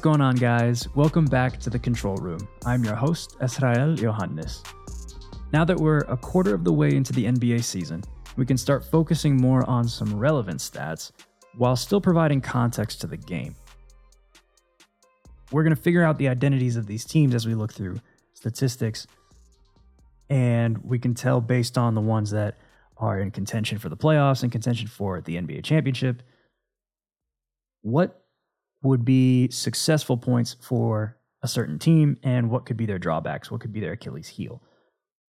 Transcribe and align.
What's 0.00 0.16
going 0.16 0.22
on, 0.22 0.36
guys? 0.36 0.88
Welcome 0.94 1.26
back 1.26 1.60
to 1.60 1.68
the 1.68 1.78
control 1.78 2.16
room. 2.16 2.48
I'm 2.64 2.82
your 2.82 2.94
host, 2.94 3.38
Esrael 3.40 3.94
Johannes. 3.94 4.62
Now 5.52 5.62
that 5.66 5.76
we're 5.76 5.98
a 6.08 6.16
quarter 6.16 6.54
of 6.54 6.64
the 6.64 6.72
way 6.72 6.96
into 6.96 7.12
the 7.12 7.26
NBA 7.26 7.62
season, 7.62 8.02
we 8.38 8.46
can 8.46 8.56
start 8.56 8.82
focusing 8.82 9.36
more 9.36 9.68
on 9.68 9.86
some 9.86 10.18
relevant 10.18 10.60
stats 10.60 11.12
while 11.58 11.76
still 11.76 12.00
providing 12.00 12.40
context 12.40 13.02
to 13.02 13.08
the 13.08 13.18
game. 13.18 13.54
We're 15.52 15.64
going 15.64 15.76
to 15.76 15.82
figure 15.82 16.02
out 16.02 16.16
the 16.16 16.28
identities 16.28 16.76
of 16.76 16.86
these 16.86 17.04
teams 17.04 17.34
as 17.34 17.46
we 17.46 17.54
look 17.54 17.74
through 17.74 18.00
statistics, 18.32 19.06
and 20.30 20.78
we 20.78 20.98
can 20.98 21.12
tell 21.12 21.42
based 21.42 21.76
on 21.76 21.94
the 21.94 22.00
ones 22.00 22.30
that 22.30 22.56
are 22.96 23.20
in 23.20 23.30
contention 23.30 23.76
for 23.76 23.90
the 23.90 23.98
playoffs 23.98 24.42
and 24.42 24.50
contention 24.50 24.88
for 24.88 25.20
the 25.20 25.36
NBA 25.36 25.62
championship 25.62 26.22
what 27.82 28.19
would 28.82 29.04
be 29.04 29.50
successful 29.50 30.16
points 30.16 30.56
for 30.60 31.16
a 31.42 31.48
certain 31.48 31.78
team 31.78 32.16
and 32.22 32.50
what 32.50 32.66
could 32.66 32.76
be 32.76 32.86
their 32.86 32.98
drawbacks, 32.98 33.50
what 33.50 33.60
could 33.60 33.72
be 33.72 33.80
their 33.80 33.92
Achilles 33.92 34.28
heel. 34.28 34.62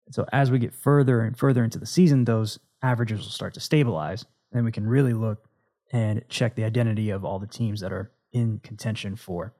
And 0.06 0.14
so 0.14 0.26
as 0.32 0.50
we 0.50 0.58
get 0.58 0.74
further 0.74 1.20
and 1.20 1.36
further 1.36 1.62
into 1.62 1.78
the 1.78 1.86
season, 1.86 2.24
those 2.24 2.58
averages 2.82 3.20
will 3.20 3.30
start 3.30 3.54
to 3.54 3.60
stabilize. 3.60 4.24
And 4.52 4.64
we 4.64 4.72
can 4.72 4.86
really 4.86 5.12
look 5.12 5.44
and 5.92 6.22
check 6.28 6.54
the 6.54 6.64
identity 6.64 7.10
of 7.10 7.24
all 7.24 7.38
the 7.38 7.46
teams 7.46 7.80
that 7.80 7.92
are 7.92 8.12
in 8.32 8.60
contention 8.60 9.16
for 9.16 9.54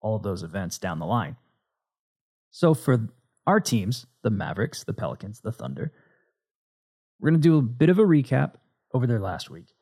all 0.00 0.16
of 0.16 0.22
those 0.22 0.42
events 0.42 0.78
down 0.78 0.98
the 0.98 1.06
line. 1.06 1.36
So 2.50 2.74
for 2.74 3.08
our 3.46 3.60
teams, 3.60 4.06
the 4.22 4.30
Mavericks, 4.30 4.84
the 4.84 4.92
Pelicans, 4.92 5.40
the 5.40 5.52
Thunder, 5.52 5.92
we're 7.18 7.30
going 7.30 7.40
to 7.40 7.48
do 7.48 7.58
a 7.58 7.62
bit 7.62 7.88
of 7.88 7.98
a 7.98 8.04
recap 8.04 8.54
over 8.92 9.06
their 9.06 9.20
last 9.20 9.50
week. 9.50 9.74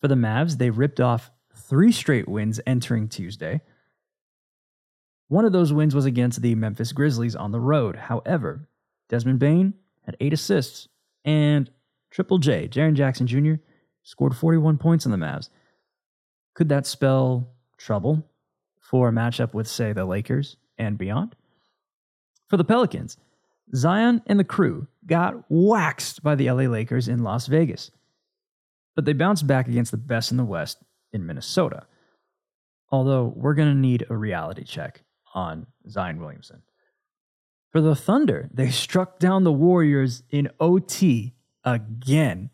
For 0.00 0.08
the 0.08 0.14
Mavs, 0.14 0.58
they 0.58 0.70
ripped 0.70 1.00
off 1.00 1.30
three 1.60 1.92
straight 1.92 2.28
wins 2.28 2.60
entering 2.66 3.08
Tuesday. 3.08 3.60
One 5.28 5.44
of 5.44 5.52
those 5.52 5.72
wins 5.72 5.94
was 5.94 6.06
against 6.06 6.42
the 6.42 6.54
Memphis 6.54 6.92
Grizzlies 6.92 7.36
on 7.36 7.52
the 7.52 7.60
road. 7.60 7.96
However, 7.96 8.68
Desmond 9.08 9.38
Bane 9.38 9.74
had 10.04 10.16
eight 10.20 10.32
assists, 10.32 10.88
and 11.24 11.70
Triple 12.10 12.38
J, 12.38 12.68
Jaren 12.68 12.94
Jackson 12.94 13.26
Jr., 13.26 13.54
scored 14.02 14.36
41 14.36 14.78
points 14.78 15.04
in 15.04 15.12
the 15.12 15.18
Mavs. 15.18 15.48
Could 16.54 16.68
that 16.70 16.86
spell 16.86 17.48
trouble 17.78 18.26
for 18.80 19.08
a 19.08 19.12
matchup 19.12 19.54
with, 19.54 19.68
say, 19.68 19.92
the 19.92 20.04
Lakers 20.04 20.56
and 20.78 20.98
beyond? 20.98 21.36
For 22.48 22.56
the 22.56 22.64
Pelicans, 22.64 23.16
Zion 23.74 24.22
and 24.26 24.40
the 24.40 24.44
crew 24.44 24.88
got 25.06 25.44
waxed 25.48 26.22
by 26.22 26.34
the 26.34 26.50
LA 26.50 26.64
Lakers 26.64 27.06
in 27.06 27.22
Las 27.22 27.46
Vegas. 27.46 27.92
But 28.96 29.04
they 29.04 29.12
bounced 29.12 29.46
back 29.46 29.68
against 29.68 29.92
the 29.92 29.96
best 29.96 30.32
in 30.32 30.36
the 30.36 30.44
West 30.44 30.78
in 31.12 31.26
Minnesota. 31.26 31.86
Although 32.90 33.32
we're 33.36 33.54
going 33.54 33.72
to 33.72 33.78
need 33.78 34.06
a 34.10 34.16
reality 34.16 34.64
check 34.64 35.02
on 35.34 35.66
Zion 35.88 36.20
Williamson. 36.20 36.62
For 37.70 37.80
the 37.80 37.94
Thunder, 37.94 38.50
they 38.52 38.70
struck 38.70 39.18
down 39.18 39.44
the 39.44 39.52
Warriors 39.52 40.24
in 40.30 40.50
OT 40.58 41.34
again 41.64 42.50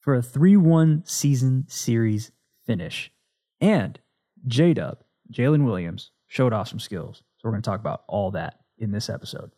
for 0.00 0.14
a 0.14 0.22
3 0.22 0.56
1 0.56 1.04
season 1.06 1.64
series 1.68 2.32
finish. 2.64 3.12
And 3.60 4.00
J 4.46 4.74
Dub, 4.74 4.98
Jalen 5.32 5.64
Williams, 5.64 6.10
showed 6.26 6.52
off 6.52 6.68
some 6.68 6.80
skills. 6.80 7.22
So 7.38 7.42
we're 7.44 7.52
going 7.52 7.62
to 7.62 7.70
talk 7.70 7.80
about 7.80 8.02
all 8.08 8.32
that 8.32 8.60
in 8.78 8.90
this 8.90 9.08
episode. 9.08 9.52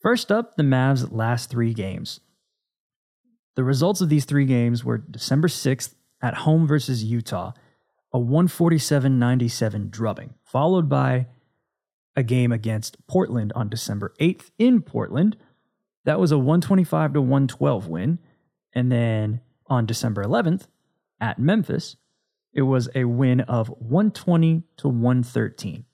First 0.00 0.32
up, 0.32 0.56
the 0.56 0.62
Mavs' 0.62 1.10
last 1.10 1.50
three 1.50 1.74
games. 1.74 2.20
The 3.56 3.64
results 3.64 4.00
of 4.00 4.08
these 4.08 4.24
three 4.24 4.44
games 4.44 4.84
were 4.84 4.98
December 4.98 5.48
6th 5.48 5.94
at 6.22 6.34
home 6.34 6.66
versus 6.66 7.04
Utah, 7.04 7.52
a 8.12 8.18
147 8.18 9.18
97 9.18 9.90
drubbing, 9.90 10.34
followed 10.42 10.88
by 10.88 11.26
a 12.16 12.22
game 12.22 12.50
against 12.50 12.96
Portland 13.06 13.52
on 13.54 13.68
December 13.68 14.14
8th 14.20 14.50
in 14.58 14.80
Portland. 14.80 15.36
That 16.04 16.18
was 16.18 16.32
a 16.32 16.38
125 16.38 17.12
to 17.14 17.20
112 17.20 17.88
win. 17.88 18.18
And 18.72 18.90
then 18.90 19.40
on 19.66 19.86
December 19.86 20.24
11th 20.24 20.66
at 21.20 21.38
Memphis, 21.38 21.96
it 22.52 22.62
was 22.62 22.88
a 22.94 23.04
win 23.04 23.40
of 23.42 23.68
120 23.68 24.62
to 24.78 24.88
113. 24.88 25.84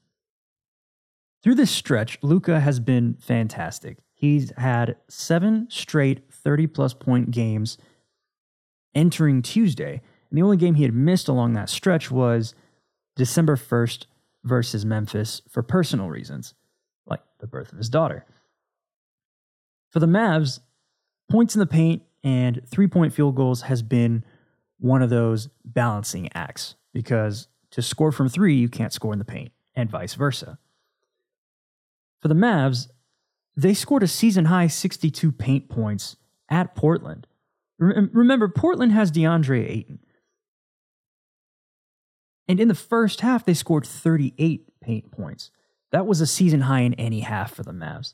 Through 1.43 1.57
this 1.57 1.73
stretch, 1.73 2.19
Luka 2.23 2.61
has 2.61 2.79
been 2.79 3.15
fantastic. 3.15 3.99
He's 4.15 4.53
had 4.57 4.97
seven 5.09 5.67
straight 5.69 6.33
30 6.33 6.69
plus 6.69 6.95
point 6.95 7.33
games 7.33 7.79
entering 8.95 9.43
Tuesday, 9.43 10.03
and 10.33 10.39
the 10.39 10.43
only 10.43 10.57
game 10.57 10.77
he 10.77 10.83
had 10.83 10.95
missed 10.95 11.29
along 11.29 11.53
that 11.53 11.69
stretch 11.69 12.11
was 12.11 12.55
December 13.17 13.55
1st 13.55 14.07
versus 14.43 14.83
Memphis 14.83 15.43
for 15.47 15.63
personal 15.63 16.09
reasons, 16.09 16.55
like 17.07 17.21
the 17.39 17.47
birth 17.47 17.71
of 17.71 17.77
his 17.77 17.91
daughter. 17.91 18.25
For 19.91 20.01
the 20.01 20.07
Mavs, 20.07 20.61
points 21.31 21.55
in 21.55 21.59
the 21.59 21.67
paint 21.67 22.03
and 22.25 22.63
three 22.67 22.87
point 22.87 23.13
field 23.13 23.35
goals 23.35 23.61
has 23.63 23.83
been 23.83 24.25
one 24.79 25.03
of 25.03 25.11
those 25.11 25.51
balancing 25.67 26.31
acts 26.33 26.77
because 26.95 27.49
to 27.73 27.83
score 27.83 28.11
from 28.11 28.31
three, 28.31 28.55
you 28.55 28.71
can't 28.71 28.95
score 28.95 29.13
in 29.13 29.19
the 29.19 29.27
paint, 29.27 29.53
and 29.75 29.91
vice 29.91 30.15
versa. 30.15 30.59
For 32.23 32.29
the 32.29 32.35
Mavs, 32.35 32.89
they 33.55 33.75
scored 33.75 34.03
a 34.03 34.09
season 34.09 34.47
high 34.47 34.69
62 34.69 35.31
paint 35.31 35.69
points 35.69 36.17
at 36.49 36.75
Portland. 36.75 37.27
Remember, 37.79 38.49
Portland 38.49 38.93
has 38.93 39.13
DeAndre 39.13 39.69
Ayton. 39.69 39.99
And 42.53 42.61
in 42.61 42.69
the 42.69 42.75
first 42.75 43.23
half, 43.23 43.47
they 43.47 43.55
scored 43.55 43.87
38 43.87 44.69
paint 44.83 45.11
points. 45.11 45.51
That 45.91 46.07
was 46.07 46.21
a 46.21 46.27
season 46.27 46.61
high 46.61 46.81
in 46.81 46.93
any 46.95 47.21
half 47.21 47.55
for 47.55 47.63
the 47.63 47.73
Mavs. 47.73 48.13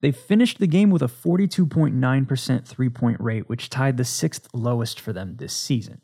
They 0.00 0.10
finished 0.10 0.58
the 0.58 0.66
game 0.66 0.90
with 0.90 1.02
a 1.02 1.06
42.9% 1.06 2.66
three 2.66 2.88
point 2.88 3.20
rate, 3.20 3.48
which 3.48 3.70
tied 3.70 3.96
the 3.96 4.04
sixth 4.04 4.48
lowest 4.52 4.98
for 4.98 5.12
them 5.12 5.36
this 5.36 5.52
season. 5.52 6.00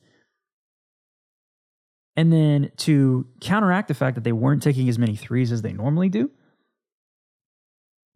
And 2.14 2.32
then 2.32 2.70
to 2.76 3.26
counteract 3.40 3.88
the 3.88 3.94
fact 3.94 4.14
that 4.14 4.22
they 4.22 4.30
weren't 4.30 4.62
taking 4.62 4.88
as 4.88 4.96
many 4.96 5.16
threes 5.16 5.50
as 5.50 5.62
they 5.62 5.72
normally 5.72 6.08
do, 6.08 6.30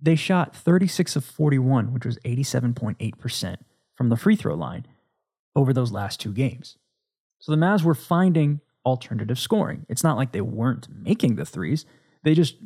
they 0.00 0.14
shot 0.14 0.54
36 0.54 1.16
of 1.16 1.24
41, 1.24 1.92
which 1.92 2.06
was 2.06 2.20
87.8% 2.20 3.56
from 3.94 4.10
the 4.10 4.16
free 4.16 4.36
throw 4.36 4.54
line 4.54 4.86
over 5.56 5.72
those 5.72 5.90
last 5.90 6.20
two 6.20 6.32
games. 6.32 6.78
So 7.40 7.50
the 7.50 7.58
Mavs 7.58 7.82
were 7.82 7.96
finding 7.96 8.60
alternative 8.84 9.38
scoring. 9.38 9.86
It's 9.88 10.04
not 10.04 10.16
like 10.16 10.32
they 10.32 10.40
weren't 10.40 10.88
making 10.90 11.36
the 11.36 11.44
threes. 11.44 11.86
They 12.22 12.34
just, 12.34 12.56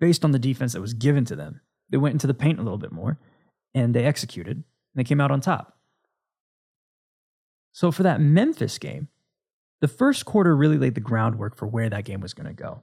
based 0.00 0.24
on 0.24 0.32
the 0.32 0.38
defense 0.38 0.72
that 0.72 0.80
was 0.80 0.94
given 0.94 1.24
to 1.26 1.36
them, 1.36 1.60
they 1.90 1.98
went 1.98 2.14
into 2.14 2.26
the 2.26 2.34
paint 2.34 2.58
a 2.58 2.62
little 2.62 2.78
bit 2.78 2.92
more 2.92 3.18
and 3.74 3.94
they 3.94 4.04
executed 4.04 4.56
and 4.56 4.64
they 4.94 5.04
came 5.04 5.20
out 5.20 5.30
on 5.30 5.40
top. 5.40 5.78
So 7.72 7.90
for 7.90 8.02
that 8.02 8.20
Memphis 8.20 8.78
game, 8.78 9.08
the 9.80 9.88
first 9.88 10.24
quarter 10.24 10.54
really 10.54 10.78
laid 10.78 10.94
the 10.94 11.00
groundwork 11.00 11.56
for 11.56 11.66
where 11.66 11.90
that 11.90 12.04
game 12.04 12.20
was 12.20 12.34
going 12.34 12.46
to 12.46 12.52
go. 12.52 12.82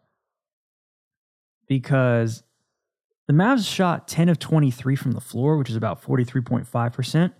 Because 1.68 2.44
the 3.28 3.34
Mavs 3.34 3.72
shot 3.72 4.08
10 4.08 4.28
of 4.28 4.40
23 4.40 4.96
from 4.96 5.12
the 5.12 5.22
floor, 5.22 5.56
which 5.56 5.70
is 5.70 5.76
about 5.76 6.02
43.5%. 6.02 7.34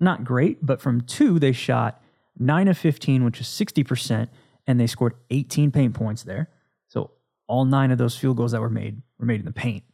Not 0.00 0.24
great, 0.24 0.64
but 0.64 0.80
from 0.80 1.02
two, 1.02 1.38
they 1.38 1.52
shot 1.52 2.02
9 2.38 2.68
of 2.68 2.78
15, 2.78 3.24
which 3.24 3.40
is 3.40 3.46
60%, 3.46 4.28
and 4.66 4.80
they 4.80 4.86
scored 4.86 5.14
18 5.30 5.70
paint 5.70 5.94
points 5.94 6.22
there. 6.22 6.48
So 6.88 7.12
all 7.46 7.64
nine 7.64 7.90
of 7.90 7.98
those 7.98 8.16
field 8.16 8.36
goals 8.36 8.52
that 8.52 8.60
were 8.60 8.70
made 8.70 9.02
were 9.18 9.26
made 9.26 9.40
in 9.40 9.46
the 9.46 9.52
paint. 9.52 9.84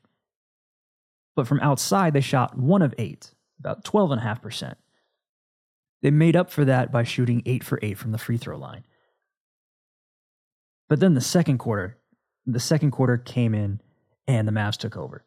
But 1.34 1.46
from 1.46 1.60
outside, 1.60 2.12
they 2.12 2.20
shot 2.20 2.56
one 2.56 2.82
of 2.82 2.94
eight, 2.98 3.34
about 3.58 3.84
12.5%. 3.84 4.74
They 6.02 6.10
made 6.10 6.36
up 6.36 6.50
for 6.50 6.64
that 6.64 6.92
by 6.92 7.02
shooting 7.02 7.42
eight 7.46 7.64
for 7.64 7.78
eight 7.82 7.98
from 7.98 8.12
the 8.12 8.18
free 8.18 8.36
throw 8.36 8.56
line. 8.56 8.84
But 10.88 11.00
then 11.00 11.14
the 11.14 11.20
second 11.20 11.58
quarter, 11.58 11.98
the 12.46 12.60
second 12.60 12.92
quarter 12.92 13.16
came 13.16 13.54
in 13.54 13.80
and 14.28 14.46
the 14.46 14.52
Mavs 14.52 14.76
took 14.76 14.96
over. 14.96 15.24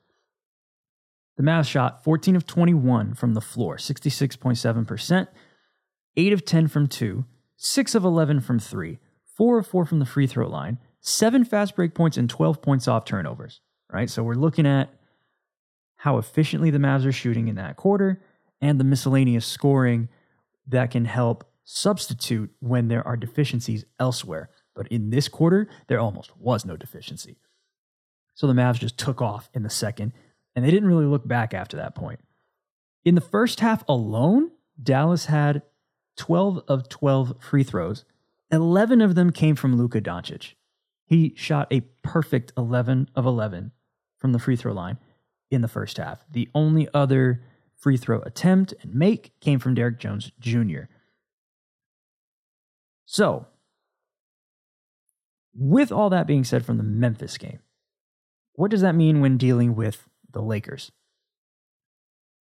The 1.37 1.43
Mavs 1.43 1.67
shot 1.67 2.03
14 2.03 2.35
of 2.35 2.45
21 2.45 3.13
from 3.13 3.33
the 3.33 3.41
floor, 3.41 3.77
66.7%, 3.77 5.27
8 6.19 6.33
of 6.33 6.43
10 6.43 6.67
from 6.67 6.87
2, 6.87 7.23
6 7.55 7.95
of 7.95 8.03
11 8.03 8.41
from 8.41 8.59
3, 8.59 8.99
4 9.37 9.57
of 9.57 9.67
4 9.67 9.85
from 9.85 9.99
the 9.99 10.05
free 10.05 10.27
throw 10.27 10.49
line, 10.49 10.77
7 10.99 11.45
fast 11.45 11.77
break 11.77 11.95
points, 11.95 12.17
and 12.17 12.29
12 12.29 12.61
points 12.61 12.89
off 12.89 13.05
turnovers. 13.05 13.61
Right? 13.91 14.09
So 14.09 14.21
we're 14.21 14.35
looking 14.35 14.67
at 14.67 14.93
how 15.95 16.17
efficiently 16.17 16.71
the 16.71 16.77
Mavs 16.77 17.05
are 17.05 17.13
shooting 17.13 17.47
in 17.47 17.55
that 17.55 17.77
quarter 17.77 18.21
and 18.61 18.79
the 18.79 18.83
miscellaneous 18.83 19.45
scoring 19.45 20.09
that 20.67 20.91
can 20.91 21.05
help 21.05 21.49
substitute 21.63 22.51
when 22.59 22.89
there 22.89 23.07
are 23.07 23.15
deficiencies 23.15 23.85
elsewhere. 23.97 24.49
But 24.75 24.89
in 24.89 25.11
this 25.11 25.29
quarter, 25.29 25.69
there 25.87 25.99
almost 25.99 26.37
was 26.37 26.65
no 26.65 26.75
deficiency. 26.75 27.37
So 28.35 28.45
the 28.45 28.53
Mavs 28.53 28.79
just 28.79 28.97
took 28.97 29.21
off 29.21 29.49
in 29.53 29.63
the 29.63 29.69
second, 29.69 30.11
and 30.55 30.65
they 30.65 30.71
didn't 30.71 30.89
really 30.89 31.05
look 31.05 31.25
back 31.25 31.53
after 31.53 31.77
that 31.77 31.95
point. 31.95 32.19
In 33.05 33.15
the 33.15 33.21
first 33.21 33.61
half 33.61 33.83
alone, 33.87 34.51
Dallas 34.81 35.25
had 35.25 35.61
12 36.19 36.63
of 36.67 36.89
12 36.89 37.37
free 37.39 37.63
throws. 37.63 38.05
11 38.51 39.01
of 39.01 39.15
them 39.15 39.31
came 39.31 39.55
from 39.55 39.77
Luka 39.77 40.01
Doncic. 40.01 40.53
He 41.05 41.33
shot 41.35 41.67
a 41.71 41.81
perfect 42.03 42.51
11 42.57 43.09
of 43.15 43.25
11 43.25 43.71
from 44.17 44.33
the 44.33 44.39
free 44.39 44.55
throw 44.55 44.73
line 44.73 44.97
in 45.49 45.61
the 45.61 45.67
first 45.67 45.97
half. 45.97 46.25
The 46.29 46.49
only 46.53 46.87
other 46.93 47.41
free 47.75 47.97
throw 47.97 48.21
attempt 48.21 48.73
and 48.81 48.93
make 48.93 49.31
came 49.39 49.59
from 49.59 49.73
Derrick 49.73 49.97
Jones 49.97 50.31
Jr. 50.39 50.83
So, 53.05 53.47
with 55.55 55.91
all 55.91 56.09
that 56.09 56.27
being 56.27 56.43
said 56.43 56.65
from 56.65 56.77
the 56.77 56.83
Memphis 56.83 57.37
game, 57.37 57.59
what 58.53 58.69
does 58.69 58.81
that 58.81 58.93
mean 58.93 59.21
when 59.21 59.37
dealing 59.37 59.75
with 59.75 60.07
the 60.29 60.41
Lakers? 60.41 60.91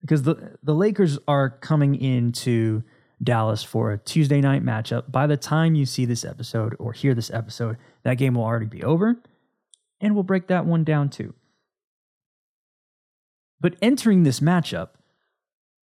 Because 0.02 0.24
the, 0.24 0.58
the 0.64 0.76
Lakers 0.76 1.20
are 1.28 1.50
coming 1.50 1.96
into 1.96 2.84
Dallas 3.22 3.64
for 3.64 3.92
a 3.92 3.98
Tuesday 3.98 4.42
night 4.42 4.64
matchup. 4.64 5.12
By 5.12 5.28
the 5.28 5.38
time 5.38 5.76
you 5.76 5.86
see 5.86 6.06
this 6.06 6.24
episode 6.24 6.76
or 6.80 6.94
hear 6.94 7.14
this 7.14 7.32
episode, 7.32 7.78
that 8.04 8.18
game 8.18 8.36
will 8.36 8.44
already 8.44 8.68
be 8.68 8.84
over, 8.84 9.22
and 10.00 10.14
we'll 10.14 10.24
break 10.24 10.48
that 10.48 10.66
one 10.66 10.84
down 10.84 11.10
too. 11.10 11.34
But 13.60 13.76
entering 13.82 14.24
this 14.24 14.40
matchup, 14.40 14.90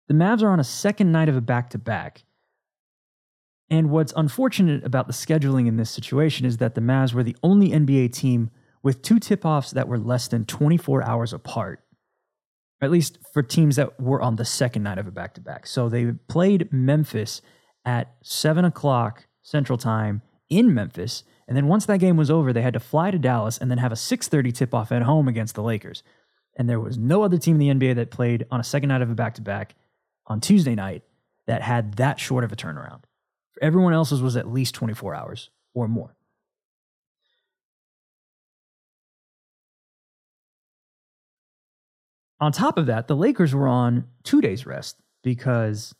the 0.08 0.14
Mavs 0.14 0.42
are 0.42 0.50
on 0.50 0.60
a 0.60 0.64
second 0.64 1.10
night 1.10 1.28
of 1.28 1.36
a 1.36 1.40
back 1.40 1.70
to 1.70 1.78
back. 1.78 2.24
And 3.70 3.88
what's 3.88 4.12
unfortunate 4.14 4.84
about 4.84 5.06
the 5.06 5.14
scheduling 5.14 5.66
in 5.66 5.78
this 5.78 5.90
situation 5.90 6.44
is 6.44 6.58
that 6.58 6.74
the 6.74 6.82
Mavs 6.82 7.14
were 7.14 7.22
the 7.22 7.36
only 7.42 7.70
NBA 7.70 8.12
team 8.12 8.50
with 8.82 9.00
two 9.00 9.18
tip 9.18 9.46
offs 9.46 9.70
that 9.70 9.88
were 9.88 9.98
less 9.98 10.28
than 10.28 10.44
24 10.44 11.02
hours 11.02 11.32
apart, 11.32 11.82
at 12.82 12.90
least 12.90 13.18
for 13.32 13.42
teams 13.42 13.76
that 13.76 13.98
were 14.00 14.20
on 14.20 14.36
the 14.36 14.44
second 14.44 14.82
night 14.82 14.98
of 14.98 15.06
a 15.06 15.12
back 15.12 15.34
to 15.34 15.40
back. 15.40 15.66
So 15.66 15.88
they 15.88 16.12
played 16.28 16.72
Memphis 16.72 17.40
at 17.84 18.14
7 18.22 18.64
o'clock 18.64 19.26
Central 19.42 19.78
Time 19.78 20.20
in 20.50 20.74
Memphis. 20.74 21.22
And 21.46 21.56
then 21.56 21.68
once 21.68 21.86
that 21.86 22.00
game 22.00 22.16
was 22.16 22.30
over, 22.30 22.52
they 22.52 22.62
had 22.62 22.74
to 22.74 22.80
fly 22.80 23.10
to 23.10 23.18
Dallas 23.18 23.56
and 23.56 23.70
then 23.70 23.78
have 23.78 23.92
a 23.92 23.96
6:30 23.96 24.52
tip-off 24.52 24.92
at 24.92 25.02
home 25.02 25.28
against 25.28 25.54
the 25.54 25.62
Lakers. 25.62 26.02
And 26.58 26.68
there 26.68 26.80
was 26.80 26.98
no 26.98 27.22
other 27.22 27.38
team 27.38 27.60
in 27.60 27.78
the 27.78 27.86
NBA 27.86 27.94
that 27.94 28.10
played 28.10 28.46
on 28.50 28.60
a 28.60 28.64
second 28.64 28.88
night 28.88 29.00
of 29.00 29.10
a 29.10 29.14
back-to-back 29.14 29.74
on 30.26 30.40
Tuesday 30.40 30.74
night 30.74 31.02
that 31.46 31.62
had 31.62 31.94
that 31.94 32.20
short 32.20 32.44
of 32.44 32.52
a 32.52 32.56
turnaround. 32.56 33.02
Everyone 33.60 33.92
else's 33.92 34.20
was 34.20 34.36
at 34.36 34.48
least 34.48 34.74
24 34.74 35.14
hours 35.14 35.50
or 35.72 35.88
more. 35.88 36.16
On 42.42 42.50
top 42.50 42.76
of 42.76 42.86
that, 42.86 43.06
the 43.06 43.14
Lakers 43.14 43.54
were 43.54 43.68
on 43.68 44.04
two 44.24 44.40
days 44.40 44.66
rest 44.66 44.96
because 45.22 45.94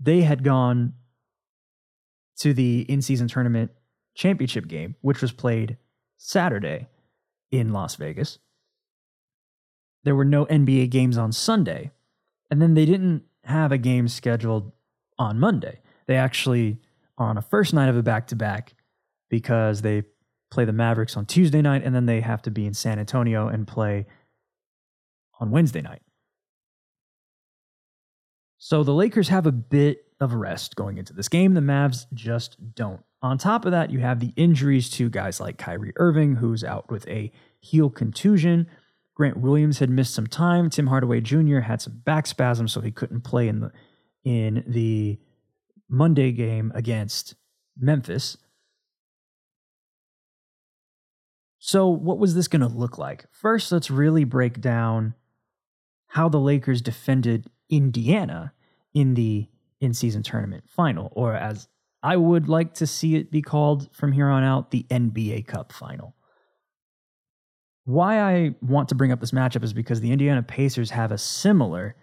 they 0.00 0.22
had 0.22 0.42
gone 0.42 0.94
to 2.38 2.54
the 2.54 2.80
in 2.90 3.02
season 3.02 3.28
tournament 3.28 3.70
championship 4.14 4.66
game, 4.66 4.96
which 5.02 5.20
was 5.20 5.30
played 5.30 5.76
Saturday 6.16 6.88
in 7.50 7.74
Las 7.74 7.96
Vegas. 7.96 8.38
There 10.04 10.16
were 10.16 10.24
no 10.24 10.46
NBA 10.46 10.88
games 10.88 11.18
on 11.18 11.32
Sunday. 11.32 11.90
And 12.50 12.62
then 12.62 12.72
they 12.72 12.86
didn't 12.86 13.24
have 13.44 13.72
a 13.72 13.78
game 13.78 14.08
scheduled 14.08 14.72
on 15.18 15.38
Monday. 15.38 15.80
They 16.06 16.16
actually 16.16 16.78
on 17.18 17.36
a 17.36 17.42
first 17.42 17.74
night 17.74 17.90
of 17.90 17.96
a 17.98 18.02
back 18.02 18.26
to 18.28 18.36
back 18.36 18.72
because 19.28 19.82
they 19.82 20.04
play 20.50 20.64
the 20.64 20.72
Mavericks 20.72 21.14
on 21.14 21.26
Tuesday 21.26 21.60
night 21.60 21.82
and 21.84 21.94
then 21.94 22.06
they 22.06 22.22
have 22.22 22.40
to 22.40 22.50
be 22.50 22.64
in 22.64 22.72
San 22.72 22.98
Antonio 22.98 23.48
and 23.48 23.68
play 23.68 24.06
on 25.40 25.50
Wednesday 25.50 25.82
night. 25.82 26.02
So 28.58 28.82
the 28.82 28.94
Lakers 28.94 29.28
have 29.28 29.46
a 29.46 29.52
bit 29.52 30.04
of 30.20 30.34
rest 30.34 30.76
going 30.76 30.98
into 30.98 31.12
this 31.12 31.28
game. 31.28 31.54
The 31.54 31.60
Mavs 31.60 32.06
just 32.14 32.74
don't. 32.74 33.02
On 33.22 33.38
top 33.38 33.64
of 33.64 33.72
that, 33.72 33.90
you 33.90 34.00
have 34.00 34.20
the 34.20 34.32
injuries 34.36 34.88
to 34.90 35.08
guys 35.08 35.40
like 35.40 35.58
Kyrie 35.58 35.92
Irving, 35.96 36.36
who's 36.36 36.64
out 36.64 36.90
with 36.90 37.06
a 37.08 37.32
heel 37.60 37.90
contusion. 37.90 38.66
Grant 39.14 39.38
Williams 39.38 39.78
had 39.78 39.90
missed 39.90 40.14
some 40.14 40.26
time. 40.26 40.70
Tim 40.70 40.86
Hardaway 40.86 41.20
Jr. 41.20 41.60
had 41.60 41.80
some 41.80 42.00
back 42.04 42.26
spasms, 42.26 42.72
so 42.72 42.80
he 42.80 42.90
couldn't 42.90 43.22
play 43.22 43.48
in 43.48 43.60
the 43.60 43.72
in 44.24 44.64
the 44.66 45.18
Monday 45.88 46.32
game 46.32 46.72
against 46.74 47.34
Memphis. 47.78 48.36
So, 51.58 51.88
what 51.88 52.18
was 52.18 52.34
this 52.34 52.48
going 52.48 52.60
to 52.60 52.68
look 52.68 52.98
like? 52.98 53.26
First, 53.32 53.72
let's 53.72 53.90
really 53.90 54.24
break 54.24 54.60
down 54.60 55.14
how 56.16 56.30
the 56.30 56.40
Lakers 56.40 56.80
defended 56.80 57.44
Indiana 57.68 58.54
in 58.94 59.12
the 59.12 59.46
in 59.82 59.92
season 59.92 60.22
tournament 60.22 60.64
final, 60.66 61.12
or 61.14 61.34
as 61.34 61.68
I 62.02 62.16
would 62.16 62.48
like 62.48 62.72
to 62.74 62.86
see 62.86 63.16
it 63.16 63.30
be 63.30 63.42
called 63.42 63.94
from 63.94 64.12
here 64.12 64.28
on 64.28 64.42
out, 64.42 64.70
the 64.70 64.86
NBA 64.90 65.46
Cup 65.46 65.72
final. 65.72 66.14
Why 67.84 68.18
I 68.18 68.54
want 68.62 68.88
to 68.88 68.94
bring 68.94 69.12
up 69.12 69.20
this 69.20 69.32
matchup 69.32 69.62
is 69.62 69.74
because 69.74 70.00
the 70.00 70.10
Indiana 70.10 70.42
Pacers 70.42 70.88
have 70.92 71.12
a 71.12 71.18
similar 71.18 71.96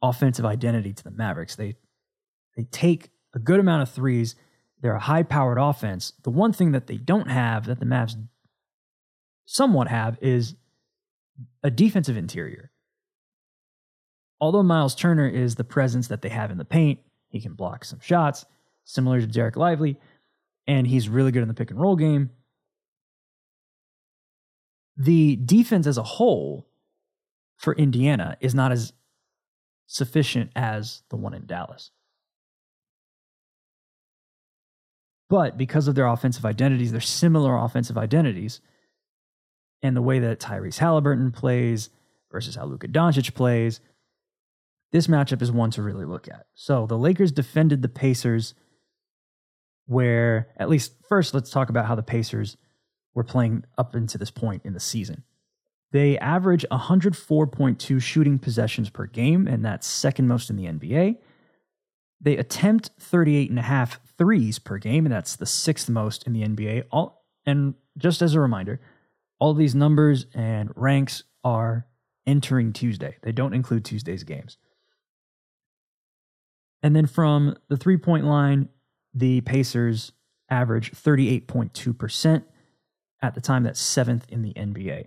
offensive 0.00 0.44
identity 0.44 0.92
to 0.92 1.02
the 1.02 1.10
Mavericks. 1.10 1.56
They 1.56 1.74
they 2.56 2.62
take 2.62 3.10
a 3.34 3.40
good 3.40 3.58
amount 3.58 3.82
of 3.82 3.90
threes. 3.90 4.36
They're 4.82 4.94
a 4.94 5.00
high-powered 5.00 5.58
offense. 5.58 6.12
The 6.22 6.30
one 6.30 6.52
thing 6.52 6.70
that 6.70 6.86
they 6.86 6.96
don't 6.96 7.28
have 7.28 7.66
that 7.66 7.80
the 7.80 7.86
Mavs 7.86 8.14
somewhat 9.46 9.88
have 9.88 10.16
is 10.22 10.54
a 11.64 11.72
defensive 11.72 12.16
interior. 12.16 12.70
Although 14.40 14.62
Miles 14.62 14.94
Turner 14.94 15.28
is 15.28 15.56
the 15.56 15.64
presence 15.64 16.08
that 16.08 16.22
they 16.22 16.28
have 16.28 16.50
in 16.50 16.58
the 16.58 16.64
paint, 16.64 17.00
he 17.28 17.40
can 17.40 17.54
block 17.54 17.84
some 17.84 18.00
shots, 18.00 18.46
similar 18.84 19.20
to 19.20 19.26
Dereck 19.26 19.56
Lively, 19.56 19.98
and 20.66 20.86
he's 20.86 21.08
really 21.08 21.32
good 21.32 21.42
in 21.42 21.48
the 21.48 21.54
pick 21.54 21.70
and 21.70 21.80
roll 21.80 21.96
game. 21.96 22.30
The 24.96 25.36
defense 25.36 25.86
as 25.86 25.98
a 25.98 26.02
whole 26.02 26.68
for 27.56 27.74
Indiana 27.74 28.36
is 28.40 28.54
not 28.54 28.72
as 28.72 28.92
sufficient 29.86 30.50
as 30.54 31.02
the 31.08 31.16
one 31.16 31.34
in 31.34 31.46
Dallas. 31.46 31.90
But 35.28 35.58
because 35.58 35.88
of 35.88 35.94
their 35.94 36.06
offensive 36.06 36.46
identities, 36.46 36.92
their 36.92 37.00
similar 37.00 37.56
offensive 37.56 37.98
identities, 37.98 38.60
and 39.82 39.96
the 39.96 40.02
way 40.02 40.18
that 40.20 40.40
Tyrese 40.40 40.78
Halliburton 40.78 41.32
plays 41.32 41.90
versus 42.32 42.56
how 42.56 42.64
Luka 42.64 42.88
Doncic 42.88 43.34
plays, 43.34 43.80
this 44.92 45.06
matchup 45.06 45.42
is 45.42 45.52
one 45.52 45.70
to 45.72 45.82
really 45.82 46.04
look 46.04 46.28
at. 46.28 46.46
So 46.54 46.86
the 46.86 46.98
Lakers 46.98 47.32
defended 47.32 47.82
the 47.82 47.88
Pacers, 47.88 48.54
where 49.86 50.48
at 50.56 50.68
least 50.68 50.92
first, 51.08 51.34
let's 51.34 51.50
talk 51.50 51.68
about 51.70 51.86
how 51.86 51.94
the 51.94 52.02
Pacers 52.02 52.56
were 53.14 53.24
playing 53.24 53.64
up 53.76 53.94
into 53.94 54.18
this 54.18 54.30
point 54.30 54.62
in 54.64 54.72
the 54.72 54.80
season. 54.80 55.24
They 55.90 56.18
average 56.18 56.66
104.2 56.70 58.02
shooting 58.02 58.38
possessions 58.38 58.90
per 58.90 59.06
game, 59.06 59.46
and 59.46 59.64
that's 59.64 59.86
second 59.86 60.28
most 60.28 60.50
in 60.50 60.56
the 60.56 60.66
NBA. 60.66 61.16
They 62.20 62.36
attempt 62.36 62.90
38 63.00 63.48
and 63.50 63.58
a 63.58 63.62
half 63.62 64.00
threes 64.18 64.58
per 64.58 64.78
game, 64.78 65.06
and 65.06 65.12
that's 65.12 65.36
the 65.36 65.46
sixth 65.46 65.88
most 65.88 66.26
in 66.26 66.32
the 66.32 66.42
NBA. 66.42 66.84
All, 66.90 67.24
and 67.46 67.74
just 67.96 68.20
as 68.20 68.34
a 68.34 68.40
reminder, 68.40 68.80
all 69.38 69.54
these 69.54 69.74
numbers 69.74 70.26
and 70.34 70.70
ranks 70.74 71.22
are 71.44 71.86
entering 72.26 72.72
Tuesday. 72.72 73.16
They 73.22 73.32
don't 73.32 73.54
include 73.54 73.84
Tuesday's 73.84 74.24
games. 74.24 74.58
And 76.82 76.94
then 76.94 77.06
from 77.06 77.56
the 77.68 77.76
three 77.76 77.96
point 77.96 78.24
line, 78.24 78.68
the 79.14 79.40
Pacers 79.42 80.12
average 80.50 80.92
38.2%. 80.92 82.44
At 83.20 83.34
the 83.34 83.40
time, 83.40 83.64
that's 83.64 83.80
seventh 83.80 84.26
in 84.28 84.42
the 84.42 84.54
NBA. 84.54 85.06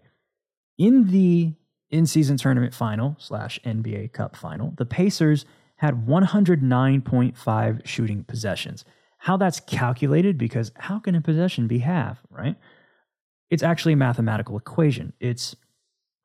In 0.78 1.08
the 1.12 1.54
in 1.90 2.06
season 2.06 2.38
tournament 2.38 2.74
final 2.74 3.16
slash 3.20 3.60
NBA 3.66 4.14
Cup 4.14 4.36
final, 4.36 4.74
the 4.78 4.86
Pacers 4.86 5.46
had 5.78 6.06
109.5 6.06 7.86
shooting 7.86 8.24
possessions. 8.24 8.86
How 9.18 9.38
that's 9.38 9.60
calculated, 9.60 10.38
because 10.38 10.72
how 10.78 11.00
can 11.00 11.16
a 11.16 11.22
possession 11.22 11.68
be 11.68 11.80
half, 11.80 12.20
right? 12.30 12.56
It's 13.50 13.64
actually 13.64 13.94
a 13.94 13.98
mathematical 13.98 14.58
equation. 14.58 15.14
It's 15.20 15.56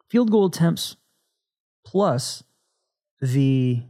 field 0.08 0.30
goal 0.30 0.46
attempts 0.46 0.96
plus 1.84 2.44
the 3.20 3.82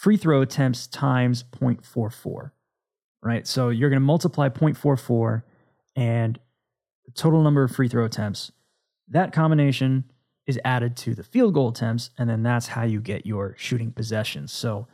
free 0.00 0.16
throw 0.16 0.40
attempts 0.40 0.86
times 0.86 1.44
0.44, 1.60 2.52
right? 3.22 3.46
So 3.46 3.68
you're 3.68 3.90
going 3.90 4.00
to 4.00 4.06
multiply 4.06 4.48
0.44 4.48 5.42
and 5.94 6.38
the 7.04 7.12
total 7.12 7.42
number 7.42 7.62
of 7.62 7.70
free 7.70 7.86
throw 7.86 8.06
attempts. 8.06 8.50
That 9.08 9.34
combination 9.34 10.04
is 10.46 10.58
added 10.64 10.96
to 10.98 11.14
the 11.14 11.22
field 11.22 11.52
goal 11.52 11.68
attempts, 11.68 12.08
and 12.16 12.30
then 12.30 12.42
that's 12.42 12.68
how 12.68 12.84
you 12.84 12.98
get 12.98 13.26
your 13.26 13.54
shooting 13.58 13.92
possessions. 13.92 14.52
So 14.52 14.88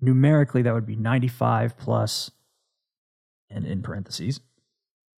numerically, 0.00 0.62
that 0.62 0.72
would 0.72 0.86
be 0.86 0.96
95 0.96 1.76
plus, 1.76 2.30
and 3.50 3.66
in 3.66 3.82
parentheses, 3.82 4.40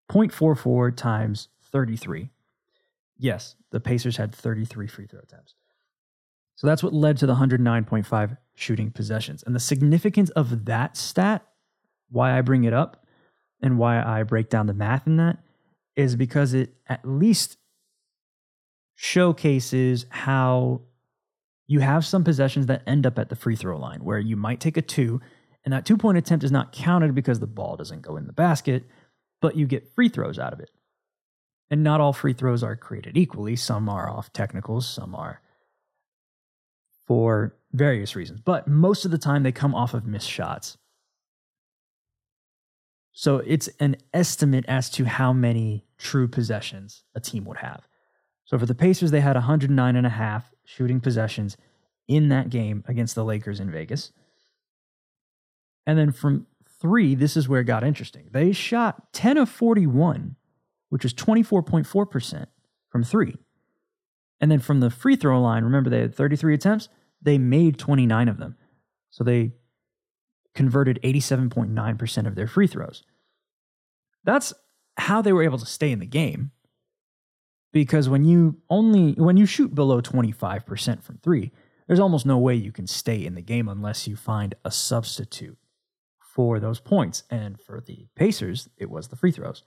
0.44 0.10 0.96
times 0.96 1.50
33. 1.62 2.32
Yes, 3.20 3.56
the 3.70 3.80
Pacers 3.80 4.18
had 4.18 4.34
33 4.34 4.88
free 4.88 5.06
throw 5.06 5.20
attempts. 5.20 5.54
So 6.56 6.66
that's 6.66 6.82
what 6.82 6.92
led 6.92 7.18
to 7.18 7.28
the 7.28 7.36
109.5 7.36 8.38
shooting 8.56 8.92
possessions. 8.92 9.44
And 9.44 9.56
the 9.56 9.60
significance 9.60 10.30
of 10.32 10.66
that 10.66 10.98
stat 10.98 11.46
why 12.10 12.38
I 12.38 12.42
bring 12.42 12.64
it 12.64 12.74
up 12.74 13.06
and 13.62 13.78
why 13.78 14.02
I 14.02 14.24
break 14.24 14.50
down 14.50 14.68
the 14.68 14.74
math 14.74 15.08
in 15.08 15.18
that 15.18 15.40
is 15.96 16.16
because 16.16 16.54
it 16.54 16.74
at 16.88 17.06
least 17.06 17.58
showcases 18.96 20.06
how 20.10 20.82
you 21.68 21.80
have 21.80 22.06
some 22.06 22.24
possessions 22.24 22.68
that 22.68 22.84
end 22.86 23.06
up 23.06 23.18
at 23.18 23.30
the 23.30 23.36
free 23.36 23.56
throw 23.56 23.78
line 23.78 24.04
where 24.04 24.20
you 24.20 24.36
might 24.36 24.60
take 24.60 24.78
a 24.78 24.82
two, 24.82 25.20
and 25.64 25.74
that 25.74 25.86
two 25.86 25.98
point 25.98 26.18
attempt 26.18 26.44
is 26.44 26.52
not 26.52 26.72
counted 26.72 27.16
because 27.16 27.40
the 27.40 27.48
ball 27.48 27.76
doesn't 27.76 28.02
go 28.02 28.18
in 28.18 28.28
the 28.28 28.34
basket, 28.34 28.84
but 29.42 29.56
you 29.56 29.66
get 29.66 29.88
free 29.94 30.10
throws 30.10 30.38
out 30.38 30.54
of 30.54 30.60
it. 30.60 30.70
And 31.72 31.84
not 31.84 32.00
all 32.00 32.14
free 32.14 32.34
throws 32.34 32.62
are 32.62 32.76
created 32.76 33.18
equally. 33.18 33.56
Some 33.56 33.90
are 33.90 34.10
off 34.10 34.32
technicals, 34.32 34.88
some 34.88 35.16
are 35.16 35.42
for 37.08 37.56
various 37.76 38.16
reasons, 38.16 38.42
but 38.42 38.68
most 38.68 39.06
of 39.06 39.12
the 39.12 39.18
time 39.18 39.44
they 39.44 39.52
come 39.52 39.76
off 39.76 39.94
of 39.94 40.06
missed 40.06 40.30
shots. 40.30 40.78
So 43.12 43.38
it's 43.38 43.70
an 43.80 43.98
estimate 44.14 44.66
as 44.68 44.90
to 44.92 45.06
how 45.06 45.32
many 45.32 45.86
true 45.98 46.28
possessions 46.28 47.04
a 47.14 47.20
team 47.20 47.46
would 47.46 47.58
have. 47.58 47.88
So 48.46 48.60
for 48.60 48.66
the 48.66 48.76
Pacers, 48.76 49.12
they 49.12 49.22
had 49.22 49.36
109 49.36 49.96
and 49.96 50.06
a 50.06 50.10
half 50.10 50.54
shooting 50.66 51.00
possessions 51.00 51.58
in 52.08 52.30
that 52.30 52.50
game 52.50 52.84
against 52.88 53.16
the 53.16 53.24
Lakers 53.24 53.60
in 53.60 53.72
Vegas. 53.72 54.12
And 55.88 55.98
then 55.98 56.12
from 56.12 56.48
three, 56.82 57.16
this 57.16 57.38
is 57.38 57.48
where 57.48 57.62
it 57.62 57.66
got 57.66 57.84
interesting. 57.84 58.28
They 58.32 58.52
shot 58.52 59.14
10 59.14 59.38
of 59.38 59.50
41, 59.50 60.36
which 60.90 61.06
is 61.06 61.14
24.4% 61.14 62.46
from 62.90 63.04
three. 63.04 63.38
And 64.42 64.52
then 64.52 64.60
from 64.60 64.82
the 64.82 64.90
free 64.90 65.16
throw 65.16 65.42
line, 65.42 65.64
remember 65.64 65.90
they 65.90 66.02
had 66.02 66.14
33 66.14 66.54
attempts, 66.54 66.90
they 67.26 67.38
made 67.38 67.78
29 67.78 68.30
of 68.30 68.38
them. 68.38 68.56
So 69.10 69.24
they 69.24 69.52
converted 70.54 71.00
87.9% 71.04 72.28
of 72.28 72.36
their 72.36 72.48
free 72.48 72.68
throws. 72.68 73.04
That's 74.24 74.54
how 74.98 75.22
they 75.22 75.34
were 75.34 75.44
able 75.44 75.60
to 75.60 75.66
stay 75.66 75.92
in 75.92 76.00
the 76.00 76.06
game. 76.06 76.52
Because 77.74 78.08
when 78.08 78.24
you 78.24 78.62
only 78.70 79.14
when 79.14 79.36
you 79.36 79.46
shoot 79.46 79.76
below 79.76 80.02
25% 80.02 81.04
from 81.04 81.18
3, 81.18 81.52
there's 81.88 82.00
almost 82.00 82.26
no 82.26 82.38
way 82.38 82.56
you 82.56 82.72
can 82.72 82.88
stay 82.88 83.26
in 83.26 83.36
the 83.36 83.42
game 83.42 83.68
unless 83.68 84.08
you 84.08 84.16
find 84.16 84.56
a 84.64 84.72
substitute 84.72 85.58
for 86.34 86.60
those 86.60 86.80
points. 86.80 87.24
And 87.30 87.60
for 87.60 87.82
the 87.86 88.08
Pacers, 88.16 88.70
it 88.78 88.90
was 88.90 89.10
the 89.10 89.18
free 89.18 89.32
throws. 89.32 89.64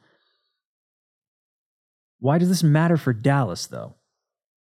Why 2.19 2.39
does 2.39 2.49
this 2.49 2.63
matter 2.63 2.97
for 2.97 3.13
Dallas 3.13 3.67
though? 3.67 3.97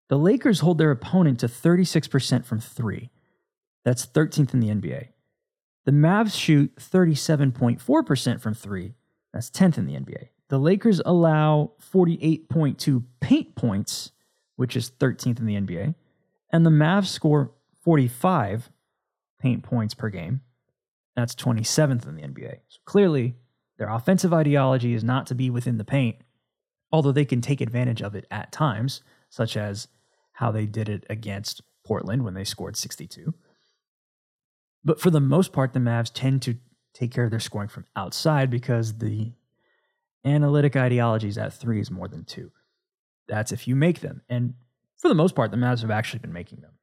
The 0.09 0.17
Lakers 0.17 0.61
hold 0.61 0.77
their 0.77 0.91
opponent 0.91 1.39
to 1.41 1.47
36% 1.47 2.45
from 2.45 2.59
3. 2.59 3.09
That's 3.83 4.05
13th 4.05 4.53
in 4.53 4.59
the 4.59 4.69
NBA. 4.69 5.09
The 5.85 5.91
Mavs 5.91 6.37
shoot 6.37 6.75
37.4% 6.75 8.41
from 8.41 8.53
3. 8.53 8.93
That's 9.33 9.49
10th 9.49 9.77
in 9.77 9.85
the 9.85 9.93
NBA. 9.93 10.29
The 10.49 10.57
Lakers 10.57 11.01
allow 11.05 11.71
48.2 11.93 13.03
paint 13.19 13.55
points, 13.55 14.11
which 14.55 14.75
is 14.75 14.91
13th 14.91 15.39
in 15.39 15.45
the 15.45 15.55
NBA. 15.55 15.95
And 16.51 16.65
the 16.65 16.69
Mavs 16.69 17.07
score 17.07 17.51
45 17.83 18.69
paint 19.39 19.63
points 19.63 19.93
per 19.93 20.09
game. 20.09 20.41
That's 21.15 21.35
27th 21.35 22.07
in 22.07 22.15
the 22.15 22.23
NBA. 22.23 22.59
So 22.67 22.79
clearly, 22.85 23.35
their 23.77 23.89
offensive 23.89 24.33
ideology 24.33 24.93
is 24.93 25.03
not 25.03 25.27
to 25.27 25.35
be 25.35 25.49
within 25.49 25.77
the 25.77 25.85
paint, 25.85 26.17
although 26.91 27.11
they 27.11 27.25
can 27.25 27.41
take 27.41 27.61
advantage 27.61 28.01
of 28.01 28.15
it 28.15 28.25
at 28.31 28.51
times, 28.51 29.01
such 29.29 29.55
as 29.55 29.87
how 30.37 30.51
they 30.51 30.67
did 30.67 30.87
it 30.87 31.03
against 31.09 31.63
Portland 31.83 32.23
when 32.23 32.35
they 32.35 32.43
scored 32.43 32.77
62. 32.77 33.33
But 34.85 35.01
for 35.01 35.09
the 35.09 35.19
most 35.19 35.51
part, 35.51 35.73
the 35.73 35.79
Mavs 35.79 36.11
tend 36.13 36.43
to 36.43 36.57
take 36.93 37.11
care 37.11 37.23
of 37.23 37.31
their 37.31 37.39
scoring 37.39 37.69
from 37.69 37.85
outside 37.95 38.51
because 38.51 38.99
the 38.99 39.33
analytic 40.23 40.75
ideology 40.75 41.27
is 41.27 41.39
at 41.39 41.53
three 41.53 41.79
is 41.79 41.89
more 41.89 42.07
than 42.07 42.23
two. 42.23 42.51
That's 43.27 43.51
if 43.51 43.67
you 43.67 43.75
make 43.75 44.01
them. 44.01 44.21
And 44.29 44.53
for 44.97 45.07
the 45.07 45.15
most 45.15 45.33
part, 45.33 45.49
the 45.49 45.57
Mavs 45.57 45.81
have 45.81 45.89
actually 45.89 46.19
been 46.19 46.33
making 46.33 46.61
them. 46.61 46.73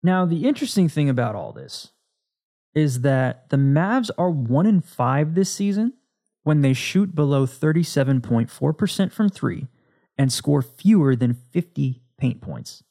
Now, 0.00 0.26
the 0.26 0.46
interesting 0.46 0.88
thing 0.88 1.08
about 1.08 1.34
all 1.34 1.52
this 1.52 1.90
is 2.72 3.00
that 3.00 3.48
the 3.50 3.56
Mavs 3.56 4.10
are 4.16 4.30
one 4.30 4.66
in 4.66 4.80
five 4.80 5.34
this 5.34 5.50
season 5.50 5.94
when 6.48 6.62
they 6.62 6.72
shoot 6.72 7.14
below 7.14 7.46
37.4% 7.46 9.12
from 9.12 9.28
three 9.28 9.66
and 10.16 10.32
score 10.32 10.62
fewer 10.62 11.14
than 11.14 11.34
50 11.34 12.00
paint 12.16 12.40
points. 12.40 12.82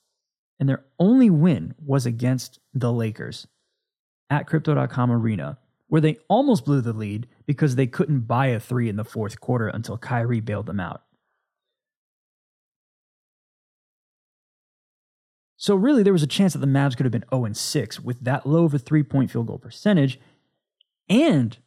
And 0.60 0.70
their 0.70 0.86
only 1.00 1.32
win 1.32 1.74
was 1.84 2.06
against 2.06 2.60
the 2.72 2.94
Lakers 2.94 3.48
at 4.30 4.46
Crypto.com 4.46 5.12
Arena, 5.12 5.58
where 5.88 6.02
they 6.02 6.20
almost 6.28 6.66
blew 6.66 6.82
the 6.82 6.94
lead 6.94 7.26
because 7.48 7.76
they 7.76 7.88
couldn't 7.88 8.28
buy 8.28 8.46
a 8.50 8.60
three 8.60 8.90
in 8.90 8.96
the 8.96 9.04
fourth 9.04 9.42
quarter 9.42 9.70
until 9.70 9.98
Kyrie 9.98 10.40
bailed 10.40 10.68
them 10.68 10.80
out. 10.80 11.02
So, 15.56 15.74
really, 15.74 16.04
there 16.04 16.14
was 16.14 16.22
a 16.22 16.28
chance 16.28 16.54
that 16.54 16.60
the 16.60 16.68
Mavs 16.68 16.96
could 16.96 17.08
have 17.08 17.12
been 17.12 17.26
0 17.34 17.54
6 17.54 18.02
with 18.02 18.24
that 18.24 18.46
low 18.46 18.66
of 18.66 18.76
a 18.76 18.78
three 18.78 19.02
point 19.02 19.32
field 19.32 19.48
goal 19.48 19.58
percentage 19.58 20.20
and 21.10 21.58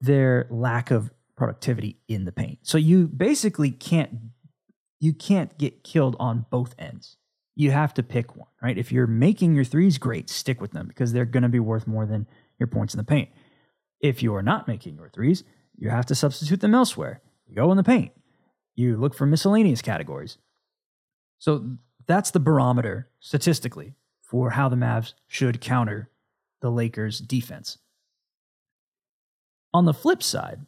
their 0.00 0.46
lack 0.48 0.92
of 0.92 1.10
productivity 1.36 1.98
in 2.08 2.24
the 2.24 2.32
paint. 2.32 2.58
So 2.62 2.78
you 2.78 3.08
basically 3.08 3.70
can't 3.70 4.10
you 5.00 5.12
can't 5.12 5.58
get 5.58 5.84
killed 5.84 6.16
on 6.18 6.46
both 6.50 6.74
ends. 6.78 7.16
You 7.56 7.72
have 7.72 7.92
to 7.94 8.02
pick 8.02 8.36
one, 8.36 8.48
right? 8.62 8.78
If 8.78 8.90
you're 8.90 9.06
making 9.06 9.54
your 9.54 9.64
threes, 9.64 9.98
great, 9.98 10.30
stick 10.30 10.60
with 10.60 10.72
them 10.72 10.88
because 10.88 11.12
they're 11.12 11.24
going 11.24 11.42
to 11.42 11.48
be 11.48 11.60
worth 11.60 11.86
more 11.86 12.06
than 12.06 12.26
your 12.58 12.66
points 12.68 12.94
in 12.94 12.98
the 12.98 13.04
paint. 13.04 13.28
If 14.00 14.22
you 14.22 14.34
are 14.34 14.42
not 14.42 14.66
making 14.66 14.96
your 14.96 15.10
threes, 15.10 15.44
you 15.76 15.90
have 15.90 16.06
to 16.06 16.14
substitute 16.14 16.60
them 16.60 16.74
elsewhere. 16.74 17.20
You 17.46 17.54
go 17.54 17.70
in 17.70 17.76
the 17.76 17.84
paint. 17.84 18.12
You 18.74 18.96
look 18.96 19.14
for 19.14 19.26
miscellaneous 19.26 19.82
categories. 19.82 20.38
So 21.38 21.76
that's 22.06 22.30
the 22.30 22.40
barometer 22.40 23.08
statistically 23.20 23.94
for 24.22 24.50
how 24.50 24.68
the 24.68 24.76
Mavs 24.76 25.14
should 25.26 25.60
counter 25.60 26.10
the 26.60 26.70
Lakers' 26.70 27.18
defense. 27.18 27.78
On 29.72 29.84
the 29.84 29.94
flip 29.94 30.22
side, 30.22 30.60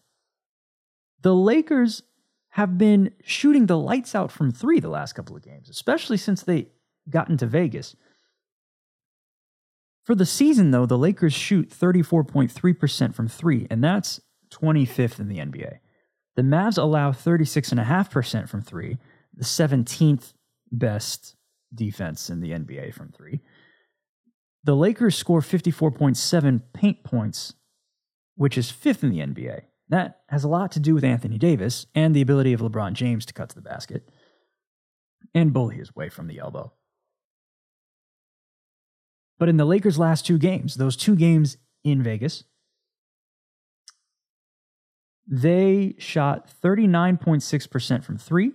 the 1.23 1.35
Lakers 1.35 2.02
have 2.50 2.78
been 2.78 3.12
shooting 3.23 3.66
the 3.66 3.78
lights 3.78 4.14
out 4.14 4.32
from 4.32 4.50
three 4.50 4.80
the 4.80 4.88
last 4.88 5.12
couple 5.12 5.37
of 5.37 5.42
games, 5.42 5.68
especially 5.68 6.16
since 6.16 6.42
they 6.42 6.68
got 7.11 7.28
into 7.28 7.46
Vegas. 7.46 7.96
For 10.04 10.14
the 10.14 10.25
season, 10.25 10.70
though, 10.70 10.87
the 10.87 10.96
Lakers 10.96 11.35
shoot 11.35 11.68
34.3% 11.68 13.14
from 13.14 13.28
three, 13.28 13.66
and 13.70 13.82
that's 13.82 14.20
25th 14.50 15.18
in 15.18 15.28
the 15.28 15.38
NBA. 15.38 15.78
The 16.37 16.42
Mavs 16.42 16.78
allow 16.78 17.12
36.5% 17.12 18.49
from 18.49 18.62
three, 18.62 18.99
the 19.35 19.44
17th 19.44 20.32
best 20.70 21.35
defense 21.75 22.30
in 22.30 22.40
the 22.40 22.52
NBA 22.52 22.94
from 22.94 23.11
three. 23.11 23.40
The 24.64 24.76
Lakers 24.76 25.16
score 25.16 25.40
54.7 25.40 26.62
paint 26.73 27.04
points, 27.04 27.54
which 28.35 28.56
is 28.56 28.70
fifth 28.70 29.02
in 29.02 29.11
the 29.11 29.20
NBA. 29.20 29.62
That 29.88 30.20
has 30.28 30.42
a 30.44 30.48
lot 30.48 30.72
to 30.72 30.80
do 30.80 30.94
with 30.94 31.04
Anthony 31.04 31.38
Davis 31.38 31.86
and 31.94 32.14
the 32.14 32.20
ability 32.20 32.52
of 32.52 32.60
LeBron 32.60 32.94
James 32.94 33.24
to 33.26 33.34
cut 33.34 33.50
to 33.50 33.54
the 33.54 33.62
basket 33.62 34.08
and 35.34 35.52
bully 35.52 35.76
his 35.76 35.94
way 35.94 36.08
from 36.08 36.26
the 36.26 36.38
elbow. 36.38 36.72
But 39.38 39.48
in 39.48 39.58
the 39.58 39.64
Lakers' 39.64 39.98
last 39.98 40.26
two 40.26 40.38
games, 40.38 40.76
those 40.76 40.96
two 40.96 41.14
games 41.14 41.58
in 41.84 42.02
Vegas, 42.02 42.44
they 45.26 45.94
shot 45.98 46.50
39.6% 46.62 48.04
from 48.04 48.16
three 48.16 48.52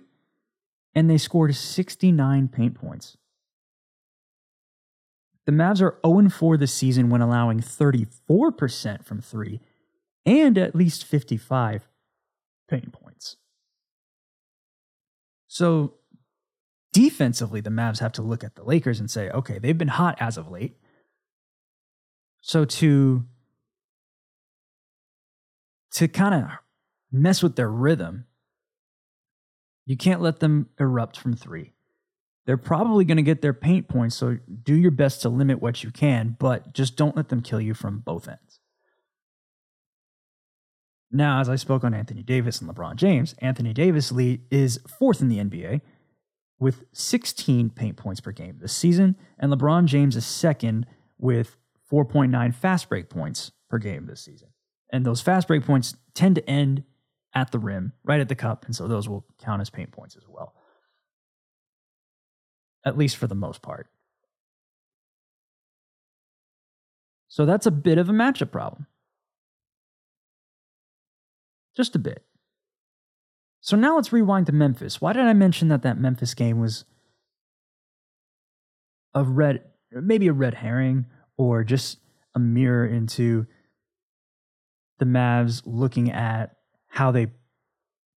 and 0.94 1.08
they 1.08 1.18
scored 1.18 1.54
69 1.54 2.48
paint 2.48 2.74
points. 2.74 3.16
The 5.46 5.52
Mavs 5.52 5.80
are 5.80 5.98
0 6.06 6.28
4 6.28 6.56
this 6.56 6.72
season 6.72 7.10
when 7.10 7.20
allowing 7.20 7.60
34% 7.60 9.04
from 9.04 9.20
three 9.20 9.60
and 10.24 10.56
at 10.56 10.74
least 10.74 11.04
55 11.04 11.88
paint 12.68 12.92
points. 12.92 13.36
So 15.48 15.94
defensively, 16.92 17.60
the 17.60 17.70
Mavs 17.70 17.98
have 17.98 18.12
to 18.12 18.22
look 18.22 18.44
at 18.44 18.54
the 18.54 18.64
Lakers 18.64 19.00
and 19.00 19.10
say, 19.10 19.30
okay, 19.30 19.58
they've 19.58 19.76
been 19.76 19.88
hot 19.88 20.16
as 20.20 20.36
of 20.36 20.50
late. 20.50 20.76
So 22.40 22.64
to 22.64 23.24
to 25.92 26.08
kind 26.08 26.34
of 26.34 26.50
mess 27.12 27.42
with 27.42 27.56
their 27.56 27.70
rhythm, 27.70 28.24
you 29.84 29.96
can't 29.96 30.22
let 30.22 30.40
them 30.40 30.70
erupt 30.80 31.18
from 31.18 31.34
three. 31.34 31.74
They're 32.46 32.56
probably 32.56 33.04
going 33.04 33.18
to 33.18 33.22
get 33.22 33.42
their 33.42 33.52
paint 33.52 33.88
points, 33.88 34.16
so 34.16 34.38
do 34.62 34.74
your 34.74 34.90
best 34.90 35.22
to 35.22 35.28
limit 35.28 35.60
what 35.60 35.84
you 35.84 35.90
can, 35.90 36.36
but 36.38 36.72
just 36.72 36.96
don't 36.96 37.16
let 37.16 37.28
them 37.28 37.40
kill 37.40 37.60
you 37.60 37.74
from 37.74 37.98
both 38.00 38.26
ends. 38.26 38.51
Now, 41.14 41.40
as 41.40 41.48
I 41.50 41.56
spoke 41.56 41.84
on 41.84 41.92
Anthony 41.92 42.22
Davis 42.22 42.62
and 42.62 42.70
LeBron 42.70 42.96
James, 42.96 43.34
Anthony 43.38 43.74
Davis 43.74 44.10
lead 44.10 44.40
is 44.50 44.80
fourth 44.98 45.20
in 45.20 45.28
the 45.28 45.38
NBA 45.38 45.82
with 46.58 46.84
16 46.92 47.70
paint 47.70 47.96
points 47.96 48.20
per 48.20 48.32
game 48.32 48.56
this 48.60 48.72
season, 48.72 49.16
and 49.38 49.52
LeBron 49.52 49.84
James 49.84 50.16
is 50.16 50.24
second 50.24 50.86
with 51.18 51.56
4.9 51.92 52.54
fast 52.54 52.88
break 52.88 53.10
points 53.10 53.52
per 53.68 53.76
game 53.78 54.06
this 54.06 54.22
season. 54.22 54.48
And 54.90 55.04
those 55.04 55.20
fast 55.20 55.48
break 55.48 55.64
points 55.64 55.96
tend 56.14 56.36
to 56.36 56.48
end 56.48 56.84
at 57.34 57.50
the 57.50 57.58
rim, 57.58 57.92
right 58.04 58.20
at 58.20 58.28
the 58.28 58.34
cup. 58.34 58.64
And 58.64 58.74
so 58.74 58.88
those 58.88 59.08
will 59.08 59.26
count 59.38 59.60
as 59.60 59.70
paint 59.70 59.90
points 59.90 60.16
as 60.16 60.24
well, 60.28 60.54
at 62.86 62.96
least 62.96 63.16
for 63.16 63.26
the 63.26 63.34
most 63.34 63.60
part. 63.60 63.88
So 67.28 67.44
that's 67.44 67.66
a 67.66 67.70
bit 67.70 67.98
of 67.98 68.08
a 68.08 68.12
matchup 68.12 68.50
problem. 68.50 68.86
Just 71.76 71.96
a 71.96 71.98
bit. 71.98 72.24
So 73.60 73.76
now 73.76 73.96
let's 73.96 74.12
rewind 74.12 74.46
to 74.46 74.52
Memphis. 74.52 75.00
Why 75.00 75.12
did 75.12 75.22
I 75.22 75.32
mention 75.32 75.68
that 75.68 75.82
that 75.82 75.98
Memphis 75.98 76.34
game 76.34 76.60
was 76.60 76.84
a 79.14 79.22
red, 79.22 79.62
maybe 79.92 80.26
a 80.26 80.32
red 80.32 80.54
herring, 80.54 81.06
or 81.36 81.62
just 81.62 81.98
a 82.34 82.40
mirror 82.40 82.86
into 82.86 83.46
the 84.98 85.04
Mavs 85.04 85.62
looking 85.64 86.10
at 86.10 86.56
how 86.88 87.12
they 87.12 87.28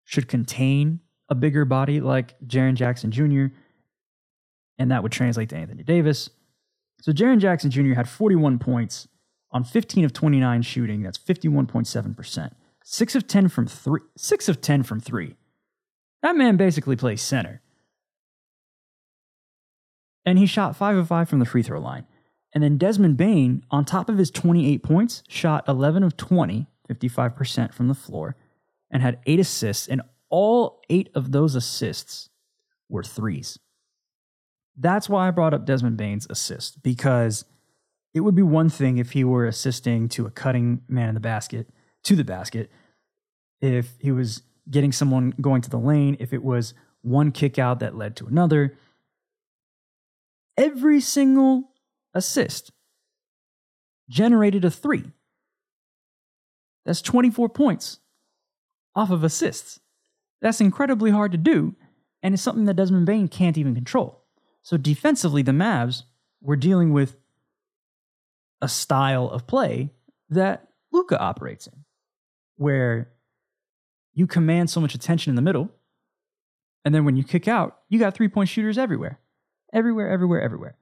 should 0.04 0.28
contain 0.28 1.00
a 1.28 1.34
bigger 1.34 1.64
body 1.64 2.00
like 2.00 2.38
Jaren 2.46 2.74
Jackson 2.74 3.10
Jr., 3.10 3.46
and 4.78 4.90
that 4.90 5.02
would 5.02 5.12
translate 5.12 5.50
to 5.50 5.56
Anthony 5.56 5.82
Davis. 5.82 6.30
So 7.00 7.12
Jaren 7.12 7.38
Jackson 7.38 7.70
Jr. 7.70 7.94
had 7.94 8.08
41 8.08 8.58
points 8.58 9.08
on 9.50 9.62
15 9.62 10.04
of 10.04 10.12
29 10.12 10.62
shooting. 10.62 11.02
That's 11.02 11.18
51.7%. 11.18 12.50
6 12.84 13.14
of 13.14 13.26
10 13.26 13.48
from 13.48 13.66
3. 13.66 14.00
6 14.16 14.48
of 14.48 14.60
10 14.60 14.82
from 14.82 15.00
3. 15.00 15.34
That 16.22 16.36
man 16.36 16.56
basically 16.56 16.96
plays 16.96 17.22
center. 17.22 17.60
And 20.24 20.38
he 20.38 20.46
shot 20.46 20.76
5 20.76 20.96
of 20.96 21.08
5 21.08 21.28
from 21.28 21.38
the 21.38 21.46
free 21.46 21.62
throw 21.62 21.80
line. 21.80 22.06
And 22.52 22.62
then 22.62 22.78
Desmond 22.78 23.16
Bane, 23.16 23.64
on 23.70 23.84
top 23.84 24.08
of 24.08 24.18
his 24.18 24.30
28 24.30 24.82
points, 24.82 25.22
shot 25.28 25.64
11 25.66 26.02
of 26.04 26.16
20, 26.16 26.66
55% 26.88 27.74
from 27.74 27.88
the 27.88 27.94
floor, 27.94 28.36
and 28.90 29.02
had 29.02 29.18
eight 29.26 29.40
assists, 29.40 29.88
and 29.88 30.02
all 30.30 30.80
eight 30.88 31.10
of 31.14 31.32
those 31.32 31.54
assists 31.54 32.28
were 32.88 33.02
threes. 33.02 33.58
That's 34.76 35.08
why 35.08 35.26
I 35.26 35.30
brought 35.30 35.54
up 35.54 35.64
Desmond 35.64 35.96
Bane's 35.96 36.26
assist, 36.30 36.82
because 36.82 37.44
it 38.12 38.20
would 38.20 38.34
be 38.34 38.42
one 38.42 38.68
thing 38.68 38.98
if 38.98 39.12
he 39.12 39.24
were 39.24 39.46
assisting 39.46 40.08
to 40.10 40.26
a 40.26 40.30
cutting 40.30 40.82
man 40.88 41.08
in 41.08 41.14
the 41.14 41.20
basket, 41.20 41.68
to 42.04 42.16
the 42.16 42.24
basket, 42.24 42.70
if 43.60 43.94
he 43.98 44.12
was 44.12 44.42
getting 44.70 44.92
someone 44.92 45.34
going 45.40 45.62
to 45.62 45.70
the 45.70 45.78
lane, 45.78 46.16
if 46.20 46.32
it 46.32 46.42
was 46.42 46.74
one 47.02 47.32
kick 47.32 47.58
out 47.58 47.80
that 47.80 47.96
led 47.96 48.16
to 48.16 48.26
another. 48.26 48.76
Every 50.56 51.00
single 51.00 51.70
assist 52.14 52.72
generated 54.08 54.64
a 54.64 54.70
three. 54.70 55.12
That's 56.84 57.02
24 57.02 57.48
points 57.50 58.00
off 58.94 59.10
of 59.10 59.24
assists. 59.24 59.80
That's 60.40 60.60
incredibly 60.60 61.10
hard 61.10 61.32
to 61.32 61.38
do, 61.38 61.74
and 62.22 62.34
it's 62.34 62.42
something 62.42 62.66
that 62.66 62.74
Desmond 62.74 63.06
Bane 63.06 63.28
can't 63.28 63.56
even 63.56 63.74
control. 63.74 64.22
So 64.62 64.76
defensively, 64.76 65.42
the 65.42 65.52
Mavs 65.52 66.02
were 66.42 66.56
dealing 66.56 66.92
with 66.92 67.16
a 68.60 68.68
style 68.68 69.28
of 69.28 69.46
play 69.46 69.90
that 70.28 70.68
Luka 70.92 71.18
operates 71.18 71.66
in, 71.66 71.83
where 72.56 73.10
you 74.12 74.26
command 74.26 74.70
so 74.70 74.80
much 74.80 74.94
attention 74.94 75.30
in 75.30 75.36
the 75.36 75.42
middle, 75.42 75.70
and 76.84 76.94
then 76.94 77.04
when 77.04 77.16
you 77.16 77.24
kick 77.24 77.48
out, 77.48 77.78
you 77.88 77.98
got 77.98 78.14
three 78.14 78.28
point 78.28 78.48
shooters 78.48 78.78
everywhere. 78.78 79.18
Everywhere, 79.72 80.08
everywhere, 80.08 80.40
everywhere. 80.40 80.76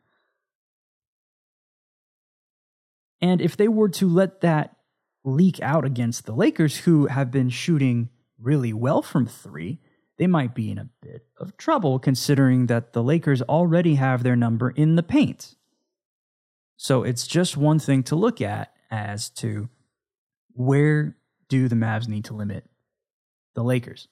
And 3.20 3.40
if 3.40 3.56
they 3.56 3.68
were 3.68 3.88
to 3.90 4.08
let 4.08 4.40
that 4.40 4.76
leak 5.24 5.60
out 5.62 5.84
against 5.84 6.26
the 6.26 6.34
Lakers, 6.34 6.78
who 6.78 7.06
have 7.06 7.30
been 7.30 7.48
shooting 7.48 8.10
really 8.38 8.72
well 8.72 9.00
from 9.00 9.26
three, 9.26 9.78
they 10.18 10.26
might 10.26 10.54
be 10.54 10.70
in 10.70 10.78
a 10.78 10.88
bit 11.00 11.26
of 11.38 11.56
trouble 11.56 11.98
considering 11.98 12.66
that 12.66 12.92
the 12.92 13.02
Lakers 13.02 13.40
already 13.42 13.94
have 13.94 14.22
their 14.22 14.36
number 14.36 14.70
in 14.70 14.96
the 14.96 15.02
paint. 15.02 15.54
So 16.76 17.04
it's 17.04 17.26
just 17.26 17.56
one 17.56 17.78
thing 17.78 18.02
to 18.04 18.16
look 18.16 18.40
at 18.40 18.74
as 18.90 19.30
to 19.30 19.68
where 20.54 21.16
do 21.52 21.68
the 21.68 21.76
Mavs 21.76 22.08
need 22.08 22.24
to 22.24 22.34
limit 22.34 22.64
the 23.54 23.62
Lakers. 23.62 24.08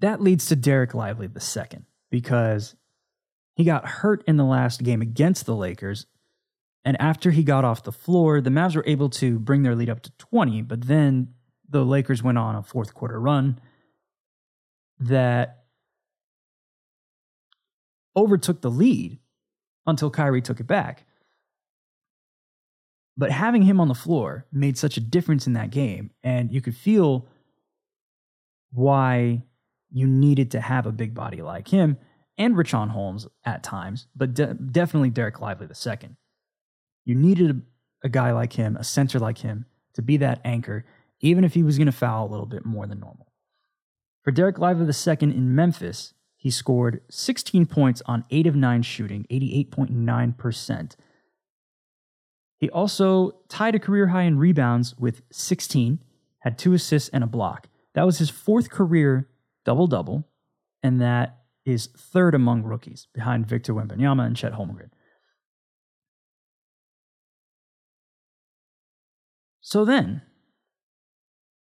That 0.00 0.20
leads 0.20 0.46
to 0.46 0.56
Dereck 0.56 0.92
Lively 0.92 1.28
the 1.28 1.38
second 1.38 1.84
because 2.10 2.74
he 3.54 3.62
got 3.62 3.86
hurt 3.86 4.24
in 4.26 4.36
the 4.36 4.44
last 4.44 4.82
game 4.82 5.02
against 5.02 5.46
the 5.46 5.54
Lakers 5.54 6.06
and 6.84 7.00
after 7.00 7.30
he 7.30 7.44
got 7.44 7.64
off 7.64 7.84
the 7.84 7.92
floor, 7.92 8.40
the 8.40 8.50
Mavs 8.50 8.74
were 8.74 8.84
able 8.86 9.10
to 9.10 9.38
bring 9.38 9.62
their 9.62 9.76
lead 9.76 9.90
up 9.90 10.00
to 10.02 10.12
20, 10.18 10.62
but 10.62 10.86
then 10.86 11.34
the 11.68 11.84
Lakers 11.84 12.22
went 12.22 12.38
on 12.38 12.56
a 12.56 12.62
fourth 12.62 12.94
quarter 12.94 13.20
run 13.20 13.60
that 14.98 15.64
overtook 18.16 18.62
the 18.62 18.70
lead 18.70 19.18
until 19.86 20.10
Kyrie 20.10 20.42
took 20.42 20.60
it 20.60 20.66
back. 20.66 21.04
But 23.18 23.32
having 23.32 23.62
him 23.62 23.80
on 23.80 23.88
the 23.88 23.94
floor 23.94 24.46
made 24.52 24.78
such 24.78 24.96
a 24.96 25.00
difference 25.00 25.48
in 25.48 25.52
that 25.54 25.70
game, 25.70 26.12
and 26.22 26.52
you 26.52 26.60
could 26.60 26.76
feel 26.76 27.26
why 28.70 29.42
you 29.90 30.06
needed 30.06 30.52
to 30.52 30.60
have 30.60 30.86
a 30.86 30.92
big 30.92 31.14
body 31.14 31.42
like 31.42 31.68
him 31.68 31.98
and 32.38 32.54
Richaun 32.54 32.90
Holmes 32.90 33.26
at 33.44 33.64
times, 33.64 34.06
but 34.14 34.34
de- 34.34 34.54
definitely 34.54 35.10
Dereck 35.10 35.40
Lively 35.40 35.66
the 35.66 35.74
second. 35.74 36.16
You 37.04 37.16
needed 37.16 37.50
a, 37.50 38.06
a 38.06 38.08
guy 38.08 38.30
like 38.30 38.52
him, 38.52 38.76
a 38.76 38.84
center 38.84 39.18
like 39.18 39.38
him, 39.38 39.66
to 39.94 40.02
be 40.02 40.16
that 40.18 40.40
anchor, 40.44 40.84
even 41.20 41.42
if 41.42 41.54
he 41.54 41.64
was 41.64 41.76
going 41.76 41.86
to 41.86 41.92
foul 41.92 42.28
a 42.28 42.30
little 42.30 42.46
bit 42.46 42.64
more 42.64 42.86
than 42.86 43.00
normal. 43.00 43.32
For 44.22 44.30
Dereck 44.30 44.58
Lively 44.58 44.86
the 44.86 44.92
second 44.92 45.32
in 45.32 45.56
Memphis, 45.56 46.14
he 46.36 46.50
scored 46.50 47.00
16 47.10 47.66
points 47.66 48.00
on 48.06 48.24
8 48.30 48.46
of 48.46 48.54
9 48.54 48.82
shooting, 48.82 49.26
88.9%. 49.28 50.94
He 52.58 52.68
also 52.70 53.40
tied 53.48 53.74
a 53.74 53.78
career 53.78 54.08
high 54.08 54.22
in 54.22 54.38
rebounds 54.38 54.96
with 54.98 55.22
16, 55.30 56.00
had 56.40 56.58
two 56.58 56.74
assists 56.74 57.08
and 57.10 57.22
a 57.22 57.28
block. 57.28 57.68
That 57.94 58.04
was 58.06 58.18
his 58.18 58.30
fourth 58.30 58.70
career 58.70 59.28
double 59.64 59.86
double, 59.86 60.28
and 60.82 61.00
that 61.00 61.38
is 61.64 61.88
third 61.96 62.34
among 62.34 62.62
rookies 62.62 63.06
behind 63.12 63.46
Victor 63.46 63.74
Wembanyama 63.74 64.26
and 64.26 64.36
Chet 64.36 64.54
Holmgren. 64.54 64.90
So 69.60 69.84
then, 69.84 70.22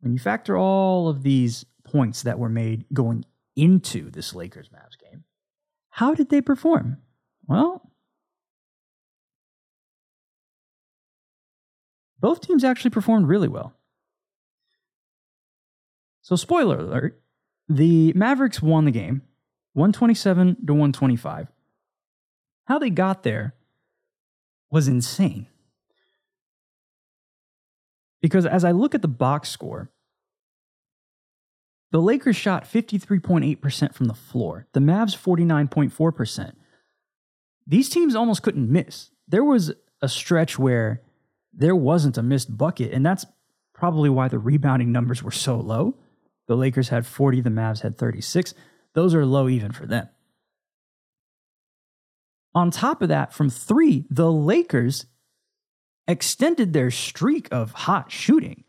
when 0.01 0.13
you 0.13 0.19
factor 0.19 0.57
all 0.57 1.09
of 1.09 1.25
these 1.25 1.67
points 1.85 2.23
that 2.23 2.39
were 2.39 2.49
made 2.49 2.85
going 2.93 3.25
into 3.57 4.11
this 4.11 4.35
Lakers 4.35 4.69
Mavs 4.69 4.97
game, 4.99 5.25
how 5.91 6.15
did 6.15 6.29
they 6.29 6.41
perform? 6.41 6.99
Well, 7.49 7.91
both 12.21 12.41
teams 12.41 12.65
actually 12.65 12.91
performed 12.91 13.29
really 13.29 13.49
well. 13.49 13.75
So, 16.23 16.37
spoiler 16.37 16.79
alert 16.79 17.23
the 17.69 18.13
Mavericks 18.15 18.63
won 18.63 18.85
the 18.85 18.91
game 18.91 19.23
127 19.75 20.67
to 20.67 20.73
125. 20.73 21.49
How 22.67 22.79
they 22.79 22.91
got 22.91 23.23
there 23.23 23.55
was 24.71 24.89
insane. 24.89 25.47
Because 28.21 28.47
as 28.47 28.65
I 28.65 28.73
look 28.73 28.95
at 28.95 29.03
the 29.03 29.09
box 29.09 29.51
score, 29.51 29.91
the 31.93 32.01
Lakers 32.01 32.37
shot 32.37 32.65
53.8% 32.65 33.95
from 33.95 34.07
the 34.07 34.15
floor, 34.15 34.67
the 34.73 34.81
Mavs 34.81 35.17
49.4%. 35.17 36.53
These 37.67 37.89
teams 37.89 38.15
almost 38.15 38.43
couldn't 38.43 38.71
miss. 38.71 39.11
There 39.29 39.45
was 39.45 39.73
a 40.03 40.09
stretch 40.09 40.59
where 40.59 41.03
there 41.57 41.75
wasn't 41.75 42.19
a 42.19 42.23
missed 42.23 42.57
bucket, 42.57 42.93
and 42.93 43.05
that's 43.05 43.27
probably 43.75 44.11
why 44.11 44.29
the 44.29 44.39
rebounding 44.39 44.93
numbers 44.93 45.23
were 45.23 45.31
so 45.31 45.57
low. 45.57 45.97
The 46.47 46.57
Lakers 46.57 46.91
had 46.91 47.07
40, 47.07 47.41
the 47.41 47.51
Mavs 47.51 47.81
had 47.81 47.99
36. 47.99 48.55
Those 48.95 49.15
are 49.15 49.27
low 49.27 49.49
even 49.49 49.73
for 49.73 49.87
them. 49.87 50.09
On 52.55 52.71
top 52.71 53.03
of 53.03 53.09
that, 53.09 53.35
from 53.35 53.51
three, 53.51 54.07
the 54.09 54.31
Lakers 54.31 55.07
extended 56.09 56.73
their 56.73 56.91
streak 56.91 57.49
of 57.51 57.73
hot 57.73 58.11
shooting 58.11 58.65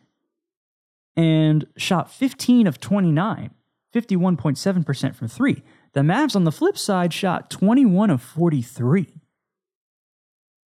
and 1.15 1.65
shot 1.78 2.12
15 2.12 2.67
of 2.67 2.80
29, 2.80 3.52
51.7% 3.93 5.15
from 5.15 5.28
three. 5.28 5.63
The 5.93 6.02
Mavs 6.02 6.36
on 6.36 6.43
the 6.43 6.52
flip 6.52 6.78
side 6.78 7.13
shot 7.13 7.50
21 7.50 8.10
of 8.10 8.21
43. 8.21 9.08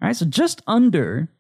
All 0.03 0.09
right, 0.09 0.15
so 0.17 0.27
just 0.27 0.61
under 0.67 1.31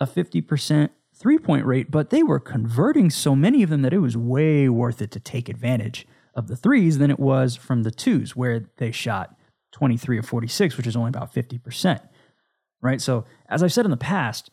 a 0.00 0.06
50% 0.06 0.90
three 1.14 1.38
point 1.38 1.64
rate, 1.64 1.90
but 1.90 2.10
they 2.10 2.22
were 2.22 2.40
converting 2.40 3.10
so 3.10 3.36
many 3.36 3.62
of 3.62 3.70
them 3.70 3.82
that 3.82 3.92
it 3.92 3.98
was 3.98 4.16
way 4.16 4.68
worth 4.68 5.00
it 5.00 5.10
to 5.12 5.20
take 5.20 5.48
advantage 5.48 6.06
of 6.34 6.48
the 6.48 6.56
threes 6.56 6.98
than 6.98 7.10
it 7.10 7.20
was 7.20 7.54
from 7.54 7.84
the 7.84 7.90
twos, 7.90 8.34
where 8.34 8.68
they 8.78 8.90
shot 8.90 9.36
23 9.72 10.18
of 10.18 10.26
46, 10.26 10.76
which 10.76 10.86
is 10.86 10.96
only 10.96 11.08
about 11.08 11.32
50%. 11.32 12.00
Right? 12.82 13.00
So, 13.00 13.24
as 13.48 13.62
I've 13.62 13.72
said 13.72 13.84
in 13.84 13.90
the 13.90 13.96
past, 13.96 14.50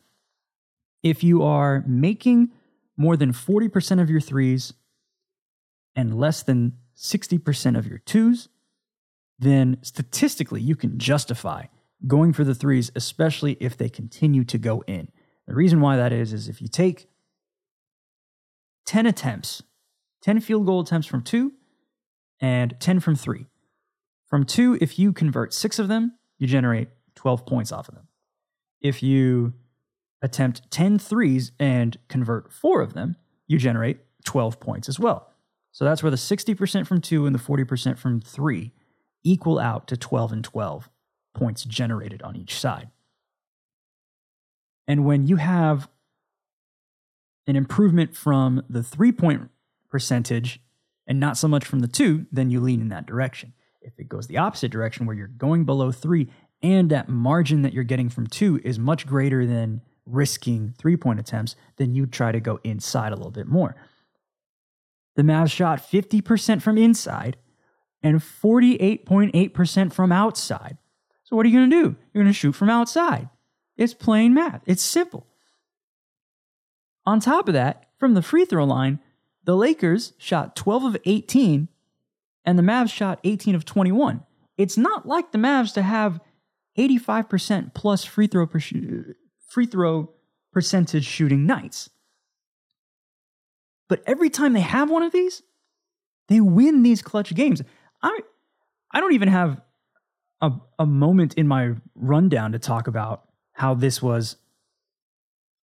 if 1.04 1.24
you 1.24 1.44
are 1.44 1.84
making 1.88 2.52
more 2.96 3.18
than 3.18 3.34
40% 3.34 4.02
of 4.02 4.10
your 4.10 4.22
threes 4.22 4.74
and 5.96 6.18
less 6.18 6.44
than 6.44 6.74
60% 6.96 7.78
of 7.78 7.88
your 7.88 7.98
twos, 7.98 8.48
then 9.40 9.78
statistically 9.82 10.62
you 10.62 10.76
can 10.76 11.00
justify 11.00 11.66
going 12.08 12.32
for 12.32 12.44
the 12.44 12.56
threes, 12.56 12.92
especially 12.96 13.58
if 13.60 13.76
they 13.76 13.90
continue 13.90 14.44
to 14.44 14.58
go 14.58 14.84
in. 14.88 15.10
The 15.52 15.58
reason 15.58 15.82
why 15.82 15.98
that 15.98 16.14
is, 16.14 16.32
is 16.32 16.48
if 16.48 16.62
you 16.62 16.70
take 16.70 17.10
10 18.86 19.06
attempts, 19.06 19.62
10 20.22 20.40
field 20.40 20.66
goal 20.66 20.80
attempts 20.80 21.08
from 21.08 21.24
two 21.24 21.52
and 22.40 22.74
10 22.80 23.02
from 23.02 23.16
three. 23.16 23.48
From 24.30 24.46
two, 24.46 24.78
if 24.80 24.98
you 24.98 25.12
convert 25.12 25.54
six 25.54 25.78
of 25.78 25.90
them, 25.90 26.14
you 26.38 26.48
generate 26.48 26.88
12 27.16 27.46
points 27.46 27.74
off 27.74 27.90
of 27.90 27.96
them. 27.96 28.08
If 28.80 29.04
you 29.04 29.54
attempt 30.22 30.72
10 30.72 30.98
threes 30.98 31.52
and 31.60 31.98
convert 32.08 32.54
four 32.54 32.80
of 32.80 32.94
them, 32.94 33.18
you 33.46 33.58
generate 33.58 33.98
12 34.24 34.58
points 34.62 34.88
as 34.88 35.02
well. 35.02 35.34
So 35.74 35.84
that's 35.84 36.02
where 36.02 36.12
the 36.12 36.16
60% 36.16 36.88
from 36.88 37.02
two 37.02 37.26
and 37.26 37.36
the 37.36 37.40
40% 37.40 37.98
from 37.98 38.22
three 38.22 38.72
equal 39.26 39.60
out 39.60 39.90
to 39.90 39.98
12 39.98 40.32
and 40.32 40.44
12 40.46 40.90
points 41.34 41.66
generated 41.66 42.22
on 42.22 42.38
each 42.38 42.58
side. 42.58 42.90
And 44.92 45.06
when 45.06 45.26
you 45.26 45.38
have 45.38 45.88
an 47.48 47.56
improvement 47.56 48.14
from 48.14 48.62
the 48.70 48.84
three 48.84 49.14
point 49.14 49.50
percentage 49.90 50.60
and 51.08 51.18
not 51.18 51.38
so 51.38 51.48
much 51.48 51.64
from 51.64 51.80
the 51.80 51.88
two, 51.88 52.26
then 52.30 52.50
you 52.50 52.60
lean 52.60 52.82
in 52.82 52.90
that 52.90 53.06
direction. 53.06 53.54
If 53.82 53.94
it 53.98 54.10
goes 54.10 54.28
the 54.28 54.40
opposite 54.40 54.70
direction 54.70 55.06
where 55.06 55.16
you're 55.16 55.28
going 55.28 55.64
below 55.64 55.94
three 55.94 56.28
and 56.62 56.90
that 56.90 57.08
margin 57.08 57.62
that 57.62 57.72
you're 57.72 57.86
getting 57.86 58.10
from 58.10 58.28
two 58.28 58.60
is 58.66 58.78
much 58.78 59.08
greater 59.08 59.46
than 59.46 59.80
risking 60.06 60.74
three 60.78 60.98
point 60.98 61.22
attempts, 61.22 61.56
then 61.78 61.96
you 61.96 62.06
try 62.06 62.34
to 62.34 62.42
go 62.42 62.60
inside 62.66 63.14
a 63.14 63.16
little 63.16 63.32
bit 63.32 63.48
more. 63.48 63.78
The 65.16 65.24
Mavs 65.24 65.52
shot 65.52 65.80
50% 65.80 66.62
from 66.62 66.78
inside 66.78 67.38
and 68.04 68.20
48.8% 68.20 69.94
from 69.94 70.12
outside. 70.12 70.78
So, 71.24 71.38
what 71.38 71.46
are 71.46 71.50
you 71.50 71.60
going 71.60 71.70
to 71.70 71.82
do? 71.82 71.96
You're 72.14 72.26
going 72.26 72.34
to 72.34 72.38
shoot 72.38 72.52
from 72.52 72.70
outside. 72.70 73.30
It's 73.82 73.96
plain 73.96 74.36
math, 74.36 74.62
it's 74.68 74.84
simple. 74.84 75.26
On 77.04 77.20
top 77.20 77.48
of 77.48 77.56
that, 77.56 77.88
from 77.98 78.14
the 78.14 78.22
free 78.22 78.46
throw 78.46 78.64
line, 78.64 79.00
the 79.44 79.56
Lakers 79.56 80.14
shot 80.20 80.56
12 80.56 80.84
of 80.84 80.98
18 81.04 81.68
and 82.46 82.60
the 82.60 82.64
Mavs 82.64 82.94
shot 82.94 83.20
18 83.24 83.56
of 83.56 83.66
21. 83.66 84.24
It's 84.56 84.78
not 84.78 85.08
like 85.08 85.32
the 85.32 85.40
Mavs 85.40 85.74
to 85.74 85.82
have 85.82 86.20
85% 86.78 87.74
plus 87.74 88.06
free 88.06 88.28
throw 88.28 88.46
per 88.46 88.60
sh- 88.60 88.76
free 89.50 89.66
throw 89.66 90.12
percentage 90.54 91.06
shooting 91.06 91.48
nights. 91.48 91.90
But 93.90 94.04
every 94.06 94.30
time 94.30 94.54
they 94.54 94.62
have 94.62 94.92
one 94.92 95.02
of 95.02 95.12
these, 95.12 95.42
they 96.28 96.40
win 96.40 96.84
these 96.84 97.02
clutch 97.02 97.34
games. 97.34 97.64
I 98.04 98.20
I 98.92 99.00
don't 99.00 99.14
even 99.14 99.30
have 99.30 99.60
a, 100.40 100.52
a 100.78 100.86
moment 100.86 101.34
in 101.34 101.48
my 101.48 101.74
rundown 101.96 102.52
to 102.52 102.60
talk 102.60 102.86
about 102.86 103.24
how 103.62 103.76
this 103.76 104.02
was 104.02 104.38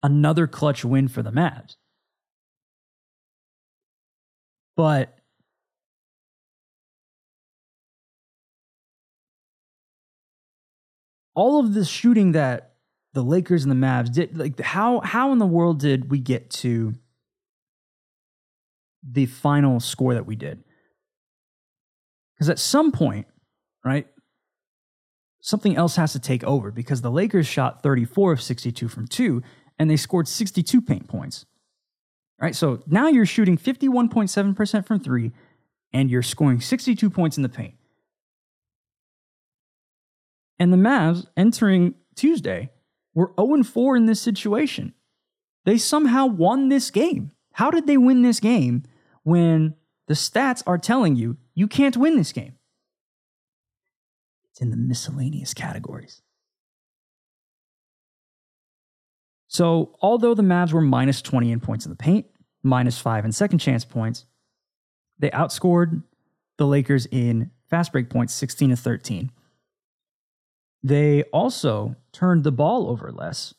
another 0.04 0.46
clutch 0.46 0.84
win 0.84 1.08
for 1.08 1.20
the 1.20 1.32
Mavs. 1.32 1.74
But 4.76 5.18
all 11.34 11.58
of 11.58 11.74
the 11.74 11.84
shooting 11.84 12.30
that 12.32 12.74
the 13.14 13.24
Lakers 13.24 13.64
and 13.64 13.72
the 13.72 13.87
Mavs 13.87 14.12
did, 14.12 14.38
like 14.38 14.61
how 14.61 15.00
how 15.00 15.32
in 15.32 15.38
the 15.38 15.46
world 15.46 15.80
did 15.80 16.08
we 16.08 16.20
get 16.20 16.50
to 16.50 16.94
the 19.02 19.26
final 19.26 19.80
score 19.80 20.14
that 20.14 20.24
we 20.24 20.37
did? 20.37 20.62
Because 22.37 22.48
at 22.48 22.61
some 22.61 22.92
point, 22.92 23.26
right, 23.84 24.06
something 25.40 25.77
else 25.77 25.96
has 25.96 26.12
to 26.12 26.18
take 26.18 26.44
over 26.44 26.70
because 26.70 27.01
the 27.01 27.11
Lakers 27.11 27.46
shot 27.46 27.83
34 27.83 28.33
of 28.33 28.42
62 28.42 28.88
from 28.88 29.07
two 29.07 29.42
and 29.79 29.88
they 29.88 29.96
scored 29.96 30.29
62 30.29 30.83
paint 30.83 31.09
points. 31.09 31.46
Right? 32.40 32.55
So 32.55 32.83
now 32.87 33.09
you're 33.09 33.27
shooting 33.27 33.57
51.7% 33.57 34.87
from 34.87 35.01
three 35.01 35.33
and 35.92 36.11
you're 36.11 36.22
scoring 36.22 36.61
62 36.61 37.11
points 37.11 37.37
in 37.37 37.42
the 37.42 37.48
paint. 37.48 37.74
And 40.59 40.72
the 40.72 40.77
Mavs 40.77 41.27
entering 41.37 41.94
Tuesday 42.14 42.70
were 43.14 43.33
0 43.40 43.62
4 43.62 43.96
in 43.96 44.07
this 44.07 44.20
situation. 44.20 44.92
They 45.64 45.79
somehow 45.79 46.27
won 46.27 46.68
this 46.68 46.90
game. 46.90 47.33
How 47.53 47.70
did 47.70 47.87
they 47.87 47.96
win 47.96 48.22
this 48.22 48.40
game 48.40 48.85
when 49.22 49.74
the 50.07 50.14
stats 50.14 50.62
are 50.66 50.79
telling 50.79 51.16
you 51.16 51.37
you 51.55 51.68
can't 51.68 51.96
win 51.96 52.16
this 52.16 52.33
game? 52.33 52.58
It's 54.59 54.62
in 54.64 54.71
the 54.71 54.77
miscellaneous 54.77 55.55
categories. 55.55 56.21
So, 59.47 59.97
although 60.03 60.35
the 60.35 60.42
Mavs 60.42 60.73
were 60.73 60.81
minus 60.81 61.23
20 61.23 61.53
in 61.53 61.61
points 61.61 61.87
in 61.87 61.90
the 61.90 61.97
paint, 61.97 62.27
minus 62.64 62.99
5 62.99 63.25
in 63.25 63.31
second 63.31 63.61
chance 63.61 63.85
points, 63.85 64.27
they 65.16 65.31
outscored 65.31 66.03
the 66.57 66.66
Lakers 66.66 67.07
in 67.07 67.53
fast 67.71 67.92
break 67.92 68.11
points 68.11 68.35
16 68.35 68.71
to 68.71 68.77
13. 68.77 69.31
They 70.83 71.23
also 71.25 71.94
turned 72.12 72.42
the 72.42 72.51
ball 72.51 72.88
over 72.88 73.12
less, 73.12 73.55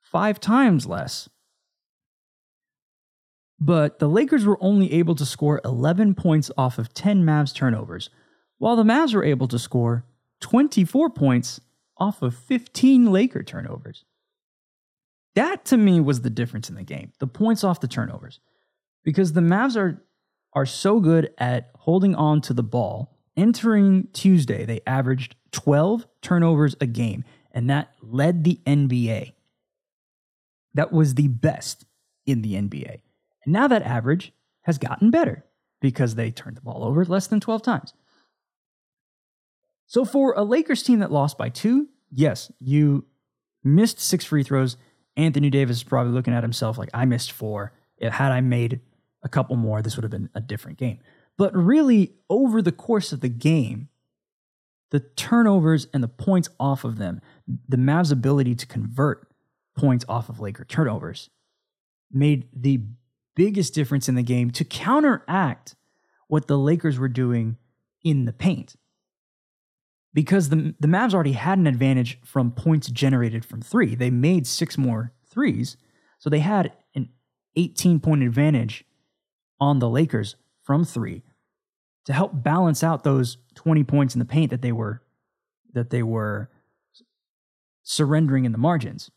five 0.00 0.38
times 0.38 0.86
less. 0.86 1.28
But 3.58 3.98
the 3.98 4.08
Lakers 4.08 4.46
were 4.46 4.58
only 4.60 4.92
able 4.92 5.16
to 5.16 5.26
score 5.26 5.60
11 5.64 6.14
points 6.14 6.50
off 6.56 6.78
of 6.78 6.94
10 6.94 7.24
Mavs 7.24 7.52
turnovers, 7.52 8.08
while 8.58 8.76
the 8.76 8.84
Mavs 8.84 9.14
were 9.14 9.24
able 9.24 9.48
to 9.48 9.58
score 9.58 10.04
24 10.42 11.10
points 11.10 11.60
off 11.96 12.20
of 12.20 12.34
15 12.34 13.10
Laker 13.10 13.42
turnovers. 13.42 14.04
That 15.34 15.64
to 15.66 15.78
me 15.78 16.00
was 16.00 16.20
the 16.20 16.30
difference 16.30 16.68
in 16.68 16.74
the 16.74 16.82
game. 16.82 17.12
The 17.18 17.26
points 17.26 17.64
off 17.64 17.80
the 17.80 17.88
turnovers. 17.88 18.40
Because 19.04 19.32
the 19.32 19.40
Mavs 19.40 19.76
are 19.76 20.02
are 20.54 20.66
so 20.66 21.00
good 21.00 21.32
at 21.38 21.70
holding 21.74 22.14
on 22.14 22.40
to 22.42 22.52
the 22.52 22.62
ball. 22.62 23.16
Entering 23.36 24.08
Tuesday, 24.12 24.66
they 24.66 24.80
averaged 24.86 25.34
12 25.52 26.06
turnovers 26.20 26.76
a 26.78 26.86
game, 26.86 27.24
and 27.52 27.70
that 27.70 27.94
led 28.02 28.44
the 28.44 28.60
NBA. 28.66 29.32
That 30.74 30.92
was 30.92 31.14
the 31.14 31.28
best 31.28 31.86
in 32.26 32.42
the 32.42 32.54
NBA. 32.54 33.00
And 33.44 33.52
now 33.52 33.66
that 33.68 33.82
average 33.82 34.34
has 34.62 34.76
gotten 34.76 35.10
better 35.10 35.44
because 35.80 36.14
they 36.14 36.30
turned 36.30 36.56
the 36.56 36.60
ball 36.60 36.84
over 36.84 37.04
less 37.06 37.26
than 37.26 37.40
12 37.40 37.62
times. 37.62 37.94
So 39.92 40.06
for 40.06 40.32
a 40.32 40.42
Lakers 40.42 40.82
team 40.82 41.00
that 41.00 41.12
lost 41.12 41.36
by 41.36 41.50
two, 41.50 41.86
yes, 42.10 42.50
you 42.60 43.04
missed 43.62 44.00
six 44.00 44.24
free 44.24 44.42
throws 44.42 44.78
Anthony 45.18 45.50
Davis 45.50 45.76
is 45.76 45.82
probably 45.82 46.14
looking 46.14 46.32
at 46.32 46.42
himself 46.42 46.78
like, 46.78 46.88
I 46.94 47.04
missed 47.04 47.30
four. 47.30 47.74
If, 47.98 48.14
Had 48.14 48.32
I 48.32 48.40
made 48.40 48.80
a 49.22 49.28
couple 49.28 49.54
more, 49.56 49.82
this 49.82 49.94
would 49.94 50.04
have 50.04 50.10
been 50.10 50.30
a 50.34 50.40
different 50.40 50.78
game. 50.78 51.00
But 51.36 51.54
really, 51.54 52.14
over 52.30 52.62
the 52.62 52.72
course 52.72 53.12
of 53.12 53.20
the 53.20 53.28
game, 53.28 53.90
the 54.92 55.00
turnovers 55.00 55.86
and 55.92 56.02
the 56.02 56.08
points 56.08 56.48
off 56.58 56.84
of 56.84 56.96
them, 56.96 57.20
the 57.68 57.76
Mavs' 57.76 58.10
ability 58.10 58.54
to 58.54 58.66
convert 58.66 59.28
points 59.76 60.06
off 60.08 60.30
of 60.30 60.40
Laker 60.40 60.64
turnovers 60.64 61.28
made 62.10 62.48
the 62.56 62.80
biggest 63.36 63.74
difference 63.74 64.08
in 64.08 64.14
the 64.14 64.22
game 64.22 64.52
to 64.52 64.64
counteract 64.64 65.76
what 66.28 66.46
the 66.46 66.56
Lakers 66.56 66.98
were 66.98 67.08
doing 67.08 67.58
in 68.02 68.24
the 68.24 68.32
paint 68.32 68.76
because 70.14 70.48
the, 70.48 70.74
the 70.78 70.88
Mavs 70.88 71.14
already 71.14 71.32
had 71.32 71.58
an 71.58 71.66
advantage 71.66 72.18
from 72.24 72.50
points 72.50 72.88
generated 72.88 73.44
from 73.44 73.62
three. 73.62 73.94
They 73.94 74.10
made 74.10 74.46
six 74.46 74.76
more 74.76 75.12
threes. 75.28 75.76
So 76.18 76.28
they 76.28 76.40
had 76.40 76.72
an 76.94 77.08
18 77.56 78.00
point 78.00 78.22
advantage 78.22 78.84
on 79.60 79.78
the 79.78 79.88
Lakers 79.88 80.36
from 80.62 80.84
three 80.84 81.22
to 82.04 82.12
help 82.12 82.42
balance 82.42 82.82
out 82.82 83.04
those 83.04 83.38
20 83.54 83.84
points 83.84 84.14
in 84.14 84.18
the 84.18 84.24
paint 84.24 84.50
that 84.50 84.62
they 84.62 84.72
were 84.72 85.02
that 85.72 85.90
they 85.90 86.02
were 86.02 86.50
surrendering 87.82 88.44
in 88.44 88.52
the 88.52 88.58
margins. 88.58 89.10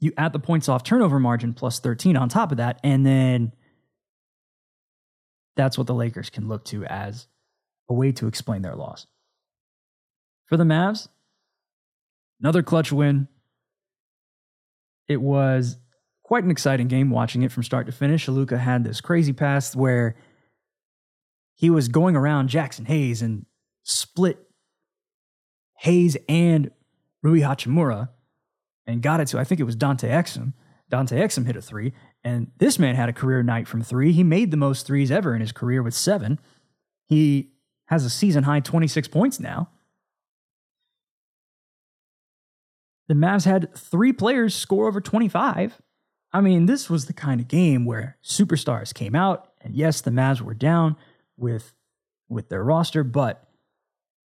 You 0.00 0.12
add 0.16 0.32
the 0.32 0.38
points 0.40 0.68
off 0.68 0.82
turnover 0.82 1.20
margin 1.20 1.54
plus 1.54 1.78
13 1.78 2.16
on 2.16 2.28
top 2.28 2.50
of 2.50 2.56
that, 2.56 2.80
and 2.82 3.06
then 3.06 3.52
that's 5.56 5.78
what 5.78 5.86
the 5.86 5.94
Lakers 5.94 6.30
can 6.30 6.48
look 6.48 6.64
to 6.66 6.84
as 6.86 7.28
a 7.88 7.94
way 7.94 8.10
to 8.12 8.26
explain 8.26 8.62
their 8.62 8.74
loss 8.74 9.06
for 10.50 10.56
the 10.56 10.64
Mavs. 10.64 11.08
Another 12.40 12.62
clutch 12.62 12.90
win. 12.92 13.28
It 15.08 15.22
was 15.22 15.78
quite 16.24 16.44
an 16.44 16.50
exciting 16.50 16.88
game 16.88 17.10
watching 17.10 17.42
it 17.42 17.52
from 17.52 17.62
start 17.62 17.86
to 17.86 17.92
finish. 17.92 18.28
Luka 18.28 18.58
had 18.58 18.84
this 18.84 19.00
crazy 19.00 19.32
pass 19.32 19.74
where 19.76 20.16
he 21.54 21.70
was 21.70 21.88
going 21.88 22.16
around 22.16 22.50
Jaxson 22.50 22.86
Hayes 22.86 23.22
and 23.22 23.46
split 23.84 24.38
Hayes 25.78 26.16
and 26.28 26.70
Rui 27.22 27.40
Hachimura 27.40 28.08
and 28.86 29.02
got 29.02 29.20
it 29.20 29.28
to, 29.28 29.38
I 29.38 29.44
think 29.44 29.60
it 29.60 29.64
was 29.64 29.76
Dante 29.76 30.08
Exum. 30.08 30.52
Dante 30.90 31.16
Exum 31.16 31.46
hit 31.46 31.54
a 31.54 31.62
three, 31.62 31.92
and 32.24 32.50
this 32.58 32.76
man 32.78 32.96
had 32.96 33.08
a 33.08 33.12
career 33.12 33.44
night 33.44 33.68
from 33.68 33.82
three. 33.82 34.10
He 34.10 34.24
made 34.24 34.50
the 34.50 34.56
most 34.56 34.86
threes 34.86 35.12
ever 35.12 35.34
in 35.34 35.40
his 35.40 35.52
career 35.52 35.82
with 35.82 35.94
seven. 35.94 36.40
He 37.06 37.52
has 37.86 38.04
a 38.04 38.10
season 38.10 38.42
high 38.42 38.60
26 38.60 39.06
points 39.08 39.38
now. 39.38 39.70
The 43.10 43.16
Mavs 43.16 43.44
had 43.44 43.74
three 43.74 44.12
players 44.12 44.54
score 44.54 44.86
over 44.86 45.00
25. 45.00 45.82
I 46.32 46.40
mean, 46.40 46.66
this 46.66 46.88
was 46.88 47.06
the 47.06 47.12
kind 47.12 47.40
of 47.40 47.48
game 47.48 47.84
where 47.84 48.16
superstars 48.22 48.94
came 48.94 49.16
out, 49.16 49.48
and 49.60 49.74
yes, 49.74 50.00
the 50.00 50.12
Mavs 50.12 50.40
were 50.40 50.54
down 50.54 50.94
with 51.36 51.72
with 52.28 52.50
their 52.50 52.62
roster, 52.62 53.02
but 53.02 53.48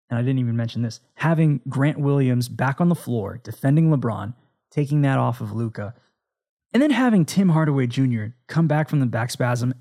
and 0.10 0.18
I 0.18 0.24
didn't 0.24 0.40
even 0.40 0.56
mention 0.56 0.82
this, 0.82 1.00
having 1.14 1.62
Grant 1.70 2.00
Williams 2.00 2.50
back 2.50 2.82
on 2.82 2.90
the 2.90 2.96
floor 2.96 3.40
defending 3.44 3.92
LeBron, 3.92 4.34
taking 4.72 5.04
that 5.04 5.20
off 5.20 5.42
of 5.42 5.52
Luka, 5.52 5.94
and 6.74 6.82
then 6.82 6.90
having 6.90 7.24
Tim 7.24 7.50
Hardaway 7.50 7.86
Jr. 7.86 8.30
come 8.48 8.68
back 8.68 8.90
from 8.90 9.00
the 9.00 9.06
back 9.06 9.30
spasm 9.30 9.76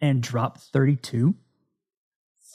and 0.00 0.20
drop 0.20 0.58
32. 0.58 1.36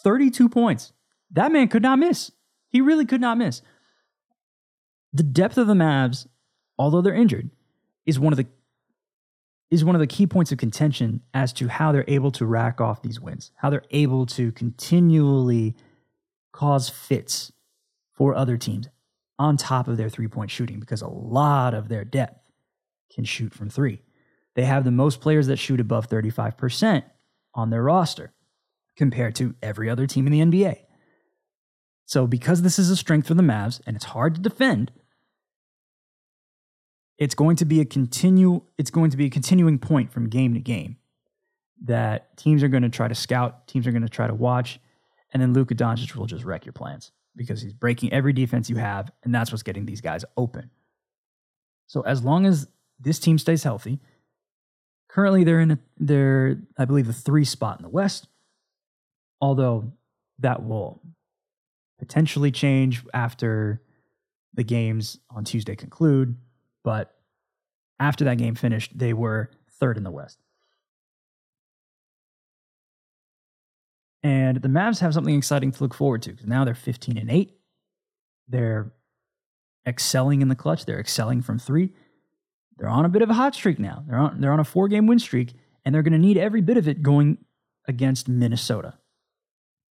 32 0.04 0.50
points. 0.50 0.92
That 1.32 1.54
man 1.54 1.70
could 1.70 1.84
not 1.84 2.00
miss. 2.00 2.34
He 2.68 2.82
really 2.82 3.06
could 3.06 3.22
not 3.22 3.38
miss. 3.38 3.62
The 5.14 5.24
depth 5.24 5.58
of 5.58 5.68
the 5.68 5.74
Mavs, 5.74 6.28
although 6.78 7.02
they're 7.02 7.14
injured, 7.14 7.50
is 8.06 8.20
one 8.20 8.34
of 8.34 8.38
the 8.38 8.48
is 9.72 9.86
one 9.86 9.96
of 9.96 10.00
the 10.00 10.08
key 10.08 10.26
points 10.26 10.52
of 10.52 10.58
contention 10.58 11.22
as 11.32 11.54
to 11.54 11.68
how 11.68 11.92
they're 11.92 12.06
able 12.08 12.32
to 12.32 12.46
rack 12.46 12.82
off 12.82 13.04
these 13.04 13.20
wins, 13.20 13.52
how 13.56 13.70
they're 13.70 13.84
able 13.92 14.26
to 14.26 14.52
continually 14.54 15.76
cause 16.52 16.90
fits 16.90 17.52
for 18.14 18.34
other 18.34 18.58
teams 18.58 18.88
on 19.38 19.58
top 19.58 19.88
of 19.88 19.96
their 19.96 20.10
three 20.10 20.28
point 20.28 20.52
shooting 20.52 20.80
because 20.80 21.02
a 21.02 21.08
lot 21.08 21.74
of 21.74 21.88
their 21.88 22.04
depth 22.04 22.40
can 23.14 23.24
shoot 23.24 23.54
from 23.54 23.70
three. 23.70 24.02
They 24.56 24.66
have 24.66 24.84
the 24.84 24.92
most 24.92 25.22
players 25.22 25.48
that 25.48 25.58
shoot 25.58 25.80
above 25.80 26.10
35% 26.10 27.04
on 27.54 27.70
their 27.70 27.84
roster 27.84 28.34
compared 28.98 29.36
to 29.36 29.56
every 29.62 29.90
other 29.90 30.06
team 30.06 30.28
in 30.28 30.34
the 30.34 30.42
NBA. 30.42 30.80
So, 32.06 32.28
because 32.28 32.64
this 32.64 32.80
is 32.80 32.90
a 32.90 32.98
strength 32.98 33.28
for 33.28 33.36
the 33.36 33.44
Mavs 33.44 33.80
and 33.86 33.96
it's 33.96 34.06
hard 34.06 34.36
to 34.36 34.42
defend, 34.42 34.92
it's 37.20 37.36
going 37.36 37.58
to 37.58 37.66
be 37.66 37.80
a 37.82 37.86
continue 37.86 38.62
it's 38.80 38.90
going 38.90 39.12
to 39.12 39.18
be 39.18 39.26
a 39.26 39.30
continuing 39.30 39.78
point 39.78 40.12
from 40.12 40.30
game 40.30 40.56
to 40.56 40.60
game 40.60 40.98
that 41.84 42.36
teams 42.38 42.64
are 42.64 42.68
going 42.68 42.84
to 42.84 42.90
try 42.90 43.08
to 43.08 43.16
scout, 43.16 43.68
teams 43.68 43.88
are 43.88 43.92
going 43.92 44.02
to 44.02 44.10
try 44.10 44.28
to 44.28 44.34
watch, 44.34 44.80
and 45.32 45.42
then 45.42 45.54
Luka 45.54 45.76
Doncic 45.76 46.16
will 46.16 46.26
just 46.26 46.44
wreck 46.44 46.66
your 46.66 46.74
plans 46.74 47.12
because 47.36 47.62
he's 47.62 47.74
breaking 47.74 48.12
every 48.12 48.34
defense 48.34 48.70
you 48.70 48.78
have, 48.78 49.12
and 49.24 49.34
that's 49.34 49.52
what's 49.52 49.64
getting 49.64 49.86
these 49.86 50.02
guys 50.02 50.26
open. 50.36 50.72
So 51.88 52.02
as 52.02 52.24
long 52.24 52.46
as 52.46 52.68
this 53.00 53.20
team 53.20 53.38
stays 53.38 53.64
healthy, 53.64 54.00
currently 55.08 55.44
they're 55.44 55.62
in 55.62 55.72
a, 55.72 55.80
they're 55.98 56.58
I 56.78 56.86
believe 56.86 57.08
the 57.08 57.14
three 57.14 57.46
spot 57.46 57.80
in 57.80 57.84
the 57.84 57.90
West, 57.90 58.28
although 59.40 59.94
that 60.40 60.66
will 60.66 61.02
potentially 61.98 62.52
change 62.52 63.04
after 63.14 63.82
the 64.54 64.64
games 64.64 65.20
on 65.30 65.44
Tuesday 65.46 65.76
conclude. 65.76 66.36
But 66.84 67.14
after 68.00 68.26
that 68.26 68.38
game 68.38 68.56
finished, 68.56 68.98
they 68.98 69.14
were 69.14 69.52
third 69.80 69.98
in 69.98 70.04
the 70.04 70.12
West. 70.12 70.40
And 74.22 74.62
the 74.62 74.68
Mavs 74.68 75.00
have 75.00 75.14
something 75.14 75.36
exciting 75.36 75.72
to 75.72 75.84
look 75.84 75.94
forward 75.94 76.22
to 76.24 76.32
because 76.32 76.48
now 76.48 76.66
they're 76.66 76.76
15 76.76 77.18
and 77.18 77.32
8. 77.32 77.56
They're 78.48 78.92
excelling 79.88 80.42
in 80.42 80.50
the 80.50 80.56
clutch. 80.56 80.86
They're 80.86 81.00
excelling 81.00 81.42
from 81.42 81.60
three. 81.60 81.94
They're 82.78 82.90
on 82.90 83.06
a 83.06 83.10
bit 83.10 83.22
of 83.22 83.30
a 83.30 83.34
hot 83.34 83.56
streak 83.56 83.80
now. 83.80 84.04
They're 84.08 84.18
on, 84.18 84.42
they're 84.42 84.54
on 84.54 84.60
a 84.60 84.66
four 84.66 84.88
game 84.88 85.08
win 85.08 85.20
streak, 85.20 85.54
and 85.84 85.94
they're 85.94 86.04
going 86.04 86.14
to 86.14 86.20
need 86.20 86.38
every 86.38 86.62
bit 86.62 86.78
of 86.78 86.88
it 86.88 87.02
going 87.02 87.38
against 87.88 88.28
Minnesota 88.28 88.96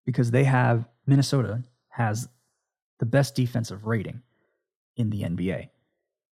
because 0.07 0.31
they 0.31 0.45
have 0.45 0.89
Minnesota 1.07 1.63
has 1.89 2.29
the 2.99 3.07
best 3.07 3.35
defensive 3.35 3.85
rating 3.85 4.23
in 4.97 5.11
the 5.11 5.23
NBA. 5.23 5.69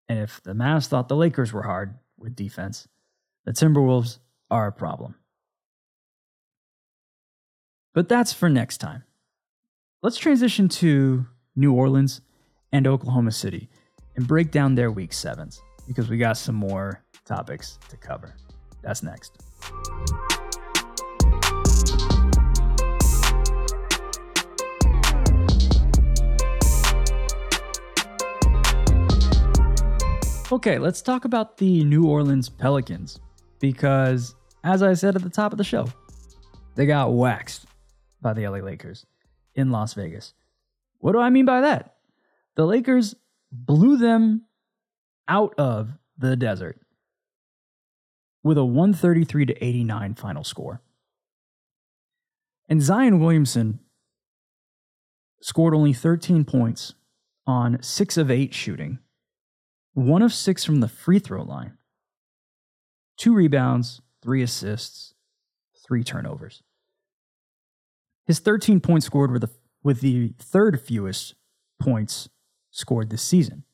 And 0.08 0.18
if 0.18 0.42
the 0.42 0.52
Mavs 0.52 0.86
thought 0.86 1.08
the 1.08 1.16
Lakers 1.16 1.52
were 1.52 1.62
hard 1.62 1.98
with 2.18 2.36
defense, 2.36 2.86
the 3.44 3.52
Timberwolves 3.52 4.18
are 4.50 4.66
a 4.66 4.72
problem. 4.72 5.16
But 7.94 8.08
that's 8.08 8.32
for 8.32 8.48
next 8.48 8.78
time. 8.78 9.04
Let's 10.02 10.18
transition 10.18 10.68
to 10.68 11.26
New 11.56 11.72
Orleans 11.72 12.20
and 12.70 12.86
Oklahoma 12.86 13.32
City 13.32 13.68
and 14.14 14.26
break 14.26 14.50
down 14.50 14.74
their 14.74 14.90
week 14.90 15.12
sevens 15.12 15.62
because 15.86 16.08
we 16.08 16.18
got 16.18 16.36
some 16.36 16.54
more 16.54 17.02
topics 17.24 17.78
to 17.88 17.96
cover. 17.96 18.36
That's 18.82 19.02
next. 19.02 19.38
Okay, 30.52 30.78
let's 30.78 31.02
talk 31.02 31.24
about 31.24 31.56
the 31.56 31.82
New 31.82 32.06
Orleans 32.06 32.48
Pelicans 32.48 33.18
because, 33.58 34.36
as 34.62 34.80
I 34.80 34.94
said 34.94 35.16
at 35.16 35.22
the 35.24 35.28
top 35.28 35.50
of 35.50 35.58
the 35.58 35.64
show, 35.64 35.88
they 36.76 36.86
got 36.86 37.12
waxed 37.12 37.66
by 38.22 38.32
the 38.32 38.46
LA 38.46 38.58
Lakers 38.58 39.06
in 39.56 39.72
Las 39.72 39.94
Vegas. 39.94 40.34
What 40.98 41.12
do 41.12 41.18
I 41.18 41.30
mean 41.30 41.46
by 41.46 41.62
that? 41.62 41.96
The 42.54 42.64
Lakers 42.64 43.16
blew 43.50 43.96
them 43.96 44.42
out 45.26 45.52
of 45.58 45.90
the 46.16 46.36
desert 46.36 46.78
with 48.44 48.56
a 48.56 48.64
133 48.64 49.46
to 49.46 49.64
89 49.64 50.14
final 50.14 50.44
score. 50.44 50.80
And 52.68 52.80
Zion 52.80 53.18
Williamson 53.18 53.80
scored 55.40 55.74
only 55.74 55.92
13 55.92 56.44
points 56.44 56.94
on 57.48 57.82
6 57.82 58.16
of 58.16 58.30
8 58.30 58.54
shooting 58.54 59.00
one 59.96 60.20
of 60.20 60.30
six 60.30 60.62
from 60.62 60.80
the 60.80 60.88
free 60.88 61.18
throw 61.18 61.42
line, 61.42 61.78
two 63.16 63.32
rebounds, 63.32 64.02
three 64.22 64.42
assists, 64.42 65.14
three 65.86 66.04
turnovers. 66.04 66.62
His 68.26 68.38
13 68.38 68.80
points 68.80 69.06
scored 69.06 69.30
were 69.30 69.38
the, 69.38 69.48
with 69.82 70.02
the 70.02 70.34
third 70.38 70.78
fewest 70.82 71.34
points 71.80 72.28
scored 72.70 73.08
this 73.08 73.22
season. 73.22 73.64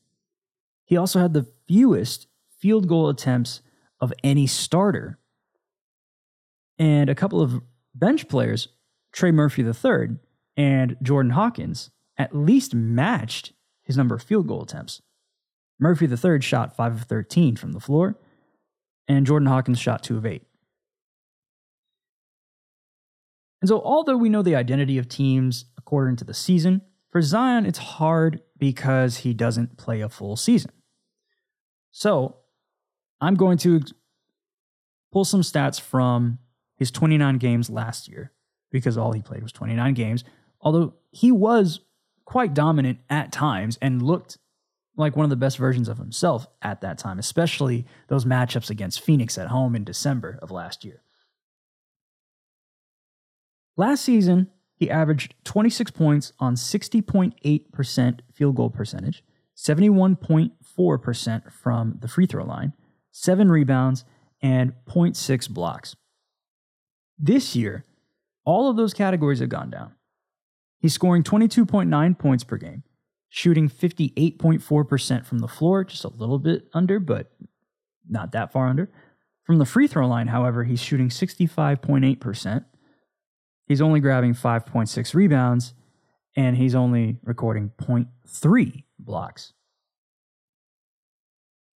He 0.85 0.97
also 0.97 1.19
had 1.19 1.33
the 1.33 1.49
fewest 1.67 2.29
field 2.57 2.87
goal 2.87 3.09
attempts 3.09 3.61
of 4.01 4.13
any 4.23 4.47
starter. 4.47 5.19
And 6.79 7.11
a 7.11 7.17
couple 7.17 7.41
of 7.41 7.63
bench 7.97 8.29
players, 8.29 8.69
Trey 9.11 9.33
Murphy 9.33 9.63
III 9.63 10.19
and 10.57 10.97
Jordan 11.03 11.33
Hawkins, 11.33 11.91
at 12.17 12.37
least 12.37 12.75
matched 12.77 13.55
his 13.83 13.97
number 13.97 14.15
of 14.15 14.23
field 14.23 14.47
goal 14.47 14.63
attempts. 14.63 15.03
Murphy 15.83 16.07
III 16.07 16.41
shot 16.41 16.77
5 16.77 16.93
of 16.93 17.03
13 17.03 17.57
from 17.57 17.73
the 17.73 17.81
floor, 17.81 18.17
and 19.09 19.27
Jordan 19.27 19.49
Hawkins 19.49 19.81
shot 19.81 20.05
2 20.05 20.17
of 20.17 20.25
8. 20.25 20.43
And 23.61 23.69
so, 23.69 23.81
although 23.83 24.17
we 24.17 24.29
know 24.29 24.43
the 24.43 24.55
identity 24.55 24.97
of 24.97 25.09
teams 25.09 25.65
according 25.77 26.17
to 26.17 26.25
the 26.25 26.35
season, 26.35 26.83
for 27.11 27.21
Zion, 27.21 27.67
it's 27.67 27.79
hard 27.79 28.41
because 28.59 29.19
he 29.19 29.35
doesn't 29.35 29.77
play 29.77 30.01
a 30.01 30.09
full 30.09 30.37
season. 30.37 30.71
So, 31.91 32.37
I'm 33.21 33.35
going 33.35 33.59
to 33.59 33.83
pull 35.13 35.25
some 35.25 35.43
stats 35.43 35.81
from 35.81 36.39
his 36.77 36.93
29 36.93 37.39
games 37.39 37.69
last 37.69 38.09
year 38.09 38.33
because 38.71 38.97
all 38.97 39.13
he 39.13 39.21
played 39.21 39.43
was 39.43 39.53
29 39.53 39.95
games, 39.95 40.23
although 40.61 40.95
he 41.11 41.33
was 41.33 41.81
quite 42.25 42.55
dominant 42.55 43.01
at 43.11 43.33
times 43.33 43.79
and 43.83 44.01
looked 44.01 44.39
like 44.97 45.17
one 45.17 45.25
of 45.25 45.31
the 45.31 45.37
best 45.37 45.59
versions 45.59 45.89
of 45.89 45.99
himself 45.99 46.47
at 46.61 46.81
that 46.83 46.99
time, 46.99 47.19
especially 47.19 47.87
those 48.09 48.25
matchups 48.25 48.71
against 48.71 49.01
Phoenix 49.01 49.39
at 49.39 49.49
home 49.49 49.75
in 49.75 49.85
December 49.85 50.39
of 50.43 50.51
last 50.51 50.85
year. 50.85 51.03
Last 53.77 54.05
season, 54.05 54.51
he 54.75 54.91
averaged 54.91 55.35
26 55.45 55.93
points 55.93 56.33
on 56.39 56.57
60.8% 56.57 58.21
field 58.35 58.57
goal 58.57 58.71
percentage, 58.71 59.25
71.4% 59.57 61.53
from 61.53 61.99
the 62.01 62.09
free 62.09 62.27
throw 62.27 62.45
line, 62.45 62.73
7 63.13 63.51
rebounds, 63.51 64.05
and 64.43 64.73
0.6 64.87 65.49
blocks. 65.49 65.97
This 67.19 67.55
year, 67.55 67.85
all 68.45 68.69
of 68.69 68.77
those 68.77 68.93
categories 68.93 69.39
have 69.39 69.49
gone 69.49 69.71
down. 69.71 69.93
He's 70.81 70.95
scoring 70.95 71.23
22.9 71.23 72.19
points 72.19 72.43
per 72.43 72.57
game, 72.57 72.83
shooting 73.35 73.67
58.4% 73.67 75.25
from 75.25 75.39
the 75.39 75.49
floor, 75.49 75.85
just 75.85 76.05
a 76.05 76.09
little 76.09 76.39
bit 76.39 76.69
under, 76.75 77.01
but 77.01 77.33
not 78.07 78.33
that 78.33 78.53
far 78.53 78.69
under. 78.69 78.91
From 79.45 79.57
the 79.57 79.65
free 79.65 79.87
throw 79.87 80.07
line, 80.07 80.27
however, 80.27 80.65
he's 80.65 80.83
shooting 80.83 81.09
65.8%. 81.09 82.65
He's 83.67 83.81
only 83.81 84.01
grabbing 84.01 84.35
5.6 84.35 85.15
rebounds, 85.15 85.73
and 86.37 86.59
he's 86.59 86.75
only 86.75 87.17
recording 87.25 87.73
0.3 87.81 88.85
blocks. 88.99 89.55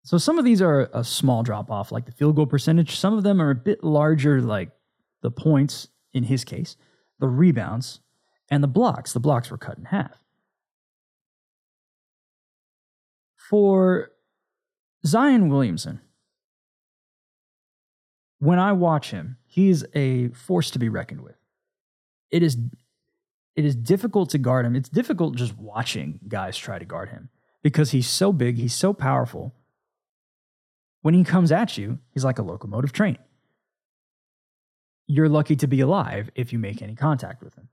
So 0.03 0.17
some 0.17 0.37
of 0.37 0.43
these 0.43 0.61
are 0.61 0.89
a 0.93 1.05
small 1.05 1.41
drop 1.41 1.71
off, 1.71 1.89
like 1.89 2.05
the 2.05 2.11
field 2.11 2.35
goal 2.35 2.47
percentage. 2.47 2.97
Some 2.97 3.17
of 3.17 3.23
them 3.23 3.41
are 3.41 3.51
a 3.51 3.55
bit 3.55 3.81
larger, 3.81 4.41
like 4.41 4.71
the 5.21 5.31
points 5.31 5.87
in 6.11 6.25
his 6.25 6.43
case, 6.43 6.75
the 7.19 7.29
rebounds, 7.29 8.01
and 8.51 8.61
the 8.61 8.67
blocks. 8.67 9.13
The 9.13 9.21
blocks 9.21 9.49
were 9.49 9.57
cut 9.57 9.77
in 9.77 9.85
half. 9.85 10.19
For 13.49 14.11
Zion 15.05 15.49
Williamson, 15.49 16.01
when 18.39 18.59
I 18.59 18.71
watch 18.71 19.11
him, 19.11 19.37
he's 19.45 19.85
a 19.93 20.29
force 20.29 20.71
to 20.71 20.79
be 20.79 20.89
reckoned 20.89 21.21
with. 21.21 21.35
It 22.31 22.43
is 22.43 22.57
it 23.55 23.63
is 23.63 23.75
difficult 23.75 24.31
to 24.31 24.37
guard 24.37 24.65
him. 24.65 24.75
It's 24.75 24.89
difficult 24.89 25.35
just 25.35 25.57
watching 25.57 26.19
guys 26.27 26.57
try 26.57 26.77
to 26.77 26.85
guard 26.85 27.09
him 27.09 27.29
because 27.63 27.91
he's 27.91 28.07
so 28.07 28.33
big, 28.33 28.57
he's 28.57 28.73
so 28.73 28.93
powerful. 28.93 29.55
When 31.01 31.13
he 31.13 31.23
comes 31.23 31.51
at 31.51 31.77
you, 31.77 31.99
he's 32.11 32.25
like 32.25 32.39
a 32.39 32.43
locomotive 32.43 32.91
train. 32.91 33.17
You're 35.07 35.29
lucky 35.29 35.55
to 35.57 35.67
be 35.67 35.79
alive 35.79 36.31
if 36.35 36.51
you 36.51 36.59
make 36.59 36.81
any 36.81 36.95
contact 36.95 37.43
with 37.43 37.55
him. 37.55 37.69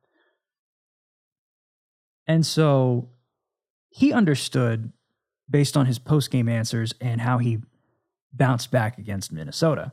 And 2.26 2.46
so 2.46 3.08
he 3.88 4.12
understood 4.12 4.92
based 5.48 5.76
on 5.76 5.86
his 5.86 5.98
post 5.98 6.30
game 6.30 6.48
answers 6.48 6.94
and 7.00 7.20
how 7.20 7.38
he 7.38 7.58
bounced 8.32 8.70
back 8.70 8.98
against 8.98 9.32
Minnesota 9.32 9.92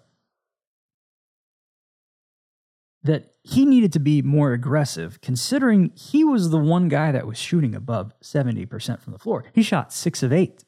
that 3.04 3.34
he 3.44 3.66
needed 3.66 3.94
to 3.94 4.00
be 4.00 4.22
more 4.22 4.52
aggressive 4.52 5.22
considering 5.22 5.92
he 5.96 6.24
was 6.24 6.50
the 6.50 6.58
one 6.58 6.90
guy 6.90 7.12
that 7.12 7.26
was 7.26 7.38
shooting 7.38 7.74
above 7.74 8.14
70% 8.22 9.02
from 9.02 9.14
the 9.14 9.20
floor. 9.20 9.46
He 9.54 9.64
shot 9.64 9.94
6 9.94 10.24
of 10.24 10.34
8. 10.34 10.64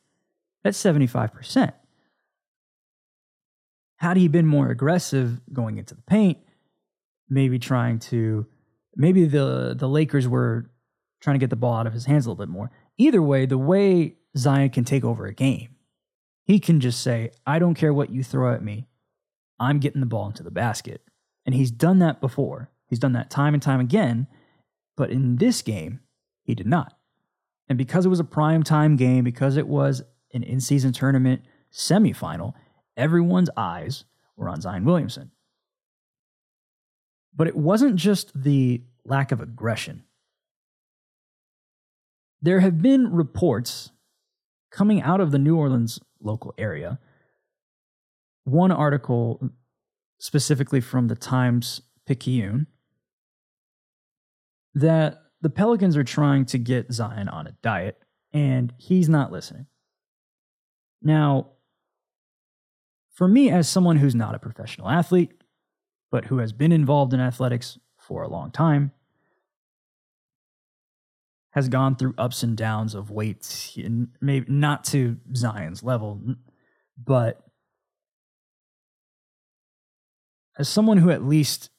That's 0.64 0.82
75%. 0.82 1.74
Had 3.98 4.18
he 4.18 4.28
been 4.28 4.48
more 4.48 4.70
aggressive 4.70 5.42
going 5.52 5.78
into 5.78 5.94
the 5.94 6.02
paint, 6.02 6.40
maybe 7.30 7.60
trying 7.60 8.00
to 8.00 8.48
maybe 8.96 9.26
the 9.26 9.76
the 9.78 9.88
Lakers 9.88 10.28
were 10.28 10.70
trying 11.20 11.36
to 11.36 11.40
get 11.40 11.52
the 11.52 11.56
ball 11.56 11.76
out 11.76 11.88
of 11.88 11.94
his 11.94 12.06
hands 12.06 12.26
a 12.26 12.30
little 12.30 12.44
bit 12.44 12.52
more. 12.52 12.72
Either 12.98 13.22
way, 13.22 13.46
the 13.46 13.58
way 13.58 14.16
Zion 14.38 14.70
can 14.70 14.84
take 14.84 15.04
over 15.04 15.26
a 15.26 15.34
game, 15.34 15.76
he 16.46 16.60
can 16.60 16.80
just 16.80 17.02
say, 17.02 17.32
"I 17.46 17.60
don't 17.60 17.76
care 17.76 17.94
what 17.94 18.10
you 18.10 18.24
throw 18.24 18.54
at 18.54 18.64
me. 18.64 18.88
I'm 19.60 19.80
getting 19.80 20.02
the 20.02 20.08
ball 20.08 20.28
into 20.28 20.44
the 20.44 20.52
basket." 20.52 21.04
And 21.46 21.56
he's 21.56 21.72
done 21.72 22.00
that 22.00 22.22
before. 22.22 22.70
He's 22.88 23.00
done 23.00 23.14
that 23.14 23.30
time 23.30 23.54
and 23.54 23.64
time 23.64 23.80
again. 23.80 24.28
But 24.96 25.10
in 25.10 25.38
this 25.38 25.62
game, 25.62 26.02
he 26.44 26.54
did 26.54 26.68
not. 26.68 26.98
And 27.68 27.78
because 27.78 28.06
it 28.06 28.10
was 28.10 28.20
a 28.20 28.26
prime 28.26 28.64
time 28.64 28.96
game, 28.96 29.24
because 29.24 29.58
it 29.58 29.68
was 29.68 30.04
an 30.34 30.44
in 30.44 30.60
season 30.60 30.92
tournament 30.92 31.42
semifinal, 31.72 32.54
everyone's 32.98 33.50
eyes 33.56 34.04
were 34.36 34.50
on 34.50 34.62
Zion 34.62 34.84
Williamson. 34.84 35.32
But 37.34 37.48
it 37.48 37.56
wasn't 37.56 37.96
just 37.96 38.32
the 38.40 38.84
lack 39.06 39.32
of 39.32 39.40
aggression. 39.40 40.04
There 42.42 42.60
have 42.60 42.82
been 42.82 43.14
reports 43.14 43.92
coming 44.72 45.02
out 45.02 45.22
of 45.22 45.32
the 45.32 45.40
New 45.40 45.56
Orleans 45.56 46.00
local 46.20 46.54
area. 46.58 47.00
One 48.46 48.72
article 48.72 49.52
specifically 50.18 50.82
from 50.82 51.08
the 51.08 51.16
Times 51.16 51.82
Picayune, 52.06 52.68
that 54.74 55.22
the 55.42 55.50
Pelicans 55.50 55.98
are 55.98 56.04
trying 56.04 56.46
to 56.46 56.58
get 56.58 56.92
Zion 56.92 57.28
on 57.28 57.48
a 57.48 57.56
diet, 57.64 58.02
and 58.32 58.74
he's 58.78 59.10
not 59.10 59.32
listening. 59.32 59.66
Now, 61.02 61.48
for 63.12 63.28
me, 63.28 63.50
as 63.50 63.68
someone 63.68 63.98
who's 63.98 64.16
not 64.16 64.36
a 64.36 64.40
professional 64.40 64.90
athlete, 64.90 65.32
but 66.12 66.26
who 66.26 66.38
has 66.38 66.54
been 66.54 66.72
involved 66.72 67.14
in 67.14 67.20
athletics 67.20 67.80
for 67.98 68.22
a 68.22 68.30
long 68.30 68.52
time, 68.52 68.92
has 71.52 71.68
gone 71.68 71.96
through 71.96 72.14
ups 72.18 72.44
and 72.44 72.56
downs 72.56 72.96
of 72.96 73.12
weights, 73.12 73.78
maybe 74.22 74.46
not 74.50 74.84
to 74.86 75.18
Zion's 75.36 75.84
level, 75.84 76.22
but 76.98 77.44
as 80.58 80.70
someone 80.70 80.98
who 80.98 81.10
at 81.10 81.24
least 81.24 81.70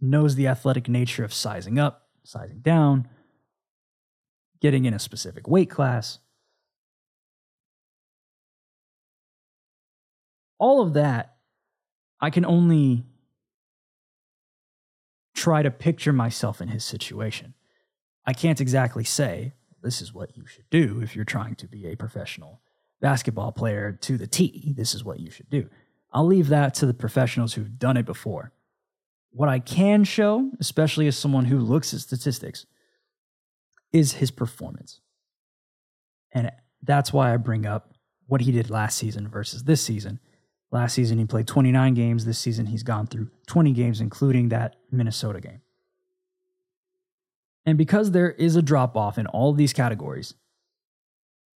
knows 0.00 0.34
the 0.34 0.48
athletic 0.48 0.88
nature 0.88 1.24
of 1.24 1.32
sizing 1.32 1.78
up, 1.78 2.08
sizing 2.24 2.60
down, 2.60 3.08
getting 4.60 4.84
in 4.84 4.94
a 4.94 4.98
specific 4.98 5.46
weight 5.46 5.70
class, 5.70 6.18
all 10.58 10.80
of 10.80 10.94
that, 10.94 11.36
I 12.20 12.30
can 12.30 12.44
only 12.44 13.04
try 15.34 15.62
to 15.62 15.70
picture 15.70 16.12
myself 16.12 16.60
in 16.60 16.68
his 16.68 16.84
situation. 16.84 17.54
I 18.30 18.32
can't 18.32 18.60
exactly 18.60 19.02
say, 19.02 19.54
this 19.82 20.00
is 20.00 20.14
what 20.14 20.36
you 20.36 20.46
should 20.46 20.70
do 20.70 21.00
if 21.02 21.16
you're 21.16 21.24
trying 21.24 21.56
to 21.56 21.66
be 21.66 21.88
a 21.88 21.96
professional 21.96 22.60
basketball 23.00 23.50
player 23.50 23.98
to 24.02 24.16
the 24.16 24.28
T. 24.28 24.72
This 24.76 24.94
is 24.94 25.04
what 25.04 25.18
you 25.18 25.32
should 25.32 25.50
do. 25.50 25.68
I'll 26.12 26.26
leave 26.26 26.46
that 26.46 26.74
to 26.74 26.86
the 26.86 26.94
professionals 26.94 27.54
who've 27.54 27.76
done 27.76 27.96
it 27.96 28.06
before. 28.06 28.52
What 29.32 29.48
I 29.48 29.58
can 29.58 30.04
show, 30.04 30.48
especially 30.60 31.08
as 31.08 31.18
someone 31.18 31.46
who 31.46 31.58
looks 31.58 31.92
at 31.92 31.98
statistics, 31.98 32.66
is 33.92 34.12
his 34.12 34.30
performance. 34.30 35.00
And 36.30 36.52
that's 36.84 37.12
why 37.12 37.34
I 37.34 37.36
bring 37.36 37.66
up 37.66 37.94
what 38.28 38.42
he 38.42 38.52
did 38.52 38.70
last 38.70 38.96
season 38.96 39.26
versus 39.26 39.64
this 39.64 39.82
season. 39.82 40.20
Last 40.70 40.94
season, 40.94 41.18
he 41.18 41.24
played 41.24 41.48
29 41.48 41.94
games. 41.94 42.26
This 42.26 42.38
season, 42.38 42.66
he's 42.66 42.84
gone 42.84 43.08
through 43.08 43.28
20 43.48 43.72
games, 43.72 44.00
including 44.00 44.50
that 44.50 44.76
Minnesota 44.92 45.40
game. 45.40 45.62
And 47.66 47.76
because 47.76 48.10
there 48.10 48.30
is 48.30 48.56
a 48.56 48.62
drop 48.62 48.96
off 48.96 49.18
in 49.18 49.26
all 49.26 49.50
of 49.50 49.56
these 49.56 49.72
categories, 49.72 50.34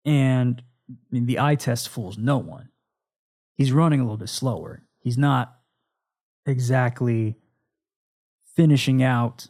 and 0.06 0.62
I 0.90 0.94
mean, 1.12 1.26
the 1.26 1.40
eye 1.40 1.56
test 1.56 1.90
fools 1.90 2.18
no 2.18 2.38
one, 2.38 2.70
he's 3.56 3.72
running 3.72 4.00
a 4.00 4.04
little 4.04 4.18
bit 4.18 4.30
slower. 4.30 4.84
He's 5.00 5.18
not 5.18 5.58
exactly 6.46 7.38
finishing 8.56 9.02
out 9.02 9.48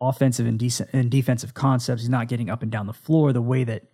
offensive 0.00 0.46
and, 0.46 0.58
decent, 0.58 0.90
and 0.92 1.10
defensive 1.10 1.52
concepts. 1.52 2.02
He's 2.02 2.08
not 2.08 2.28
getting 2.28 2.48
up 2.48 2.62
and 2.62 2.70
down 2.70 2.86
the 2.86 2.92
floor 2.92 3.32
the 3.32 3.42
way 3.42 3.64
that 3.64 3.84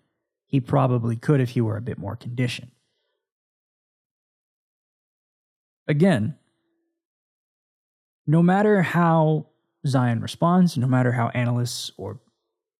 he 0.46 0.60
probably 0.60 1.16
could 1.16 1.40
if 1.40 1.50
he 1.50 1.60
were 1.60 1.76
a 1.76 1.82
bit 1.82 1.98
more 1.98 2.16
conditioned. 2.16 2.70
Again, 5.88 6.36
no 8.26 8.42
matter 8.42 8.82
how 8.82 9.46
Zion 9.86 10.20
responds, 10.20 10.76
no 10.76 10.86
matter 10.86 11.12
how 11.12 11.28
analysts 11.28 11.90
or 11.96 12.20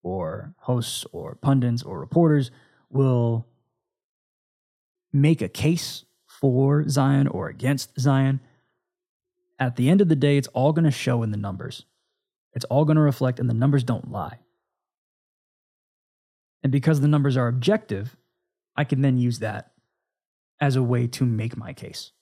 or 0.02 0.54
hosts 0.58 1.04
or 1.12 1.34
pundits 1.34 1.82
or 1.82 1.98
reporters 1.98 2.50
will 2.90 3.46
make 5.12 5.42
a 5.42 5.48
case 5.48 6.04
for 6.26 6.88
Zion 6.88 7.26
or 7.26 7.48
against 7.48 7.98
Zion, 7.98 8.40
at 9.58 9.76
the 9.76 9.88
end 9.88 10.00
of 10.00 10.08
the 10.08 10.16
day, 10.16 10.36
it's 10.36 10.48
all 10.48 10.72
going 10.72 10.84
to 10.84 10.90
show 10.90 11.22
in 11.22 11.30
the 11.30 11.36
numbers. 11.36 11.86
It's 12.52 12.66
all 12.66 12.84
going 12.84 12.96
to 12.96 13.02
reflect, 13.02 13.40
and 13.40 13.48
the 13.48 13.54
numbers 13.54 13.84
don't 13.84 14.10
lie. 14.10 14.38
And 16.62 16.70
because 16.70 17.00
the 17.00 17.08
numbers 17.08 17.36
are 17.36 17.48
objective, 17.48 18.16
I 18.76 18.84
can 18.84 19.00
then 19.00 19.18
use 19.18 19.38
that 19.38 19.72
as 20.60 20.76
a 20.76 20.82
way 20.82 21.06
to 21.08 21.24
make 21.24 21.56
my 21.56 21.72
case. 21.72 22.12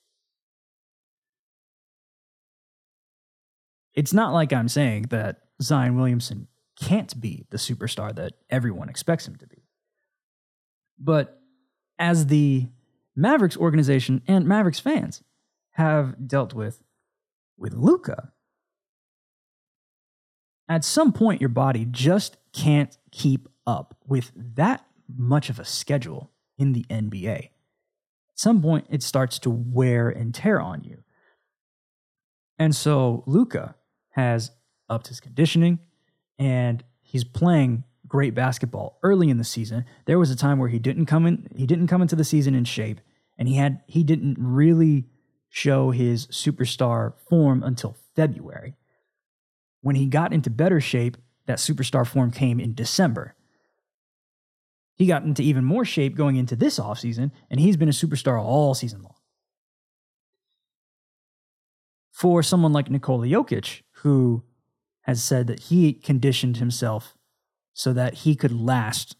It's 3.95 4.13
not 4.13 4.33
like 4.33 4.51
I'm 4.51 4.67
saying 4.67 5.03
that 5.09 5.41
Zion 5.61 5.95
Williamson 5.95 6.47
can't 6.79 7.19
be 7.19 7.45
the 7.49 7.57
superstar 7.57 8.13
that 8.15 8.33
everyone 8.49 8.89
expects 8.89 9.27
him 9.27 9.37
to 9.37 9.47
be. 9.47 9.63
But 10.99 11.39
as 11.97 12.27
the 12.27 12.69
Mavericks 13.15 13.55
organization 13.55 14.21
and 14.27 14.45
Mavericks 14.45 14.79
fans 14.79 15.23
have 15.71 16.27
dealt 16.27 16.53
with 16.53 16.83
with 17.57 17.73
Luka. 17.73 18.31
At 20.67 20.83
some 20.83 21.13
point, 21.13 21.41
your 21.41 21.49
body 21.49 21.85
just 21.89 22.37
can't 22.51 22.97
keep 23.11 23.47
up 23.67 23.95
with 24.05 24.31
that 24.35 24.85
much 25.15 25.49
of 25.49 25.59
a 25.59 25.65
schedule 25.65 26.31
in 26.57 26.73
the 26.73 26.83
NBA. 26.89 27.37
At 27.37 27.49
some 28.35 28.61
point, 28.61 28.87
it 28.89 29.03
starts 29.03 29.39
to 29.39 29.49
wear 29.49 30.09
and 30.09 30.33
tear 30.33 30.59
on 30.59 30.83
you. 30.83 31.03
And 32.57 32.75
so 32.75 33.23
Luka 33.27 33.75
has 34.15 34.51
upped 34.89 35.07
his 35.07 35.19
conditioning 35.19 35.79
and 36.39 36.83
he's 37.01 37.23
playing 37.23 37.83
great 38.07 38.33
basketball 38.33 38.97
early 39.03 39.29
in 39.29 39.37
the 39.37 39.43
season. 39.43 39.83
There 40.05 40.19
was 40.19 40.31
a 40.31 40.35
time 40.35 40.57
where 40.57 40.69
he 40.69 40.79
didn't 40.79 41.05
come 41.05 41.25
in 41.25 41.47
he 41.55 41.65
didn't 41.65 41.87
come 41.87 42.01
into 42.01 42.15
the 42.15 42.23
season 42.23 42.55
in 42.55 42.63
shape 42.63 43.01
and 43.37 43.47
he 43.47 43.55
had 43.55 43.81
he 43.87 44.03
didn't 44.03 44.37
really 44.39 45.05
show 45.49 45.91
his 45.91 46.27
superstar 46.27 47.13
form 47.29 47.61
until 47.61 47.97
February. 48.15 48.75
When 49.81 49.95
he 49.95 50.05
got 50.05 50.33
into 50.33 50.49
better 50.49 50.79
shape, 50.79 51.17
that 51.45 51.59
superstar 51.59 52.07
form 52.07 52.31
came 52.31 52.59
in 52.59 52.73
December. 52.73 53.35
He 54.95 55.07
got 55.07 55.23
into 55.23 55.41
even 55.41 55.65
more 55.65 55.85
shape 55.85 56.15
going 56.15 56.37
into 56.37 56.55
this 56.55 56.79
offseason, 56.79 57.31
and 57.49 57.59
he's 57.59 57.77
been 57.77 57.89
a 57.89 57.91
superstar 57.91 58.41
all 58.41 58.73
season 58.73 59.01
long. 59.01 59.15
For 62.11 62.41
someone 62.41 62.71
like 62.71 62.89
Nikola 62.89 63.27
Jokic, 63.27 63.81
who 64.05 64.43
has 65.01 65.23
said 65.23 65.47
that 65.47 65.61
he 65.61 65.91
conditioned 65.91 66.57
himself 66.57 67.17
so 67.73 67.91
that 67.91 68.13
he 68.13 68.35
could 68.35 68.51
last 68.51 69.15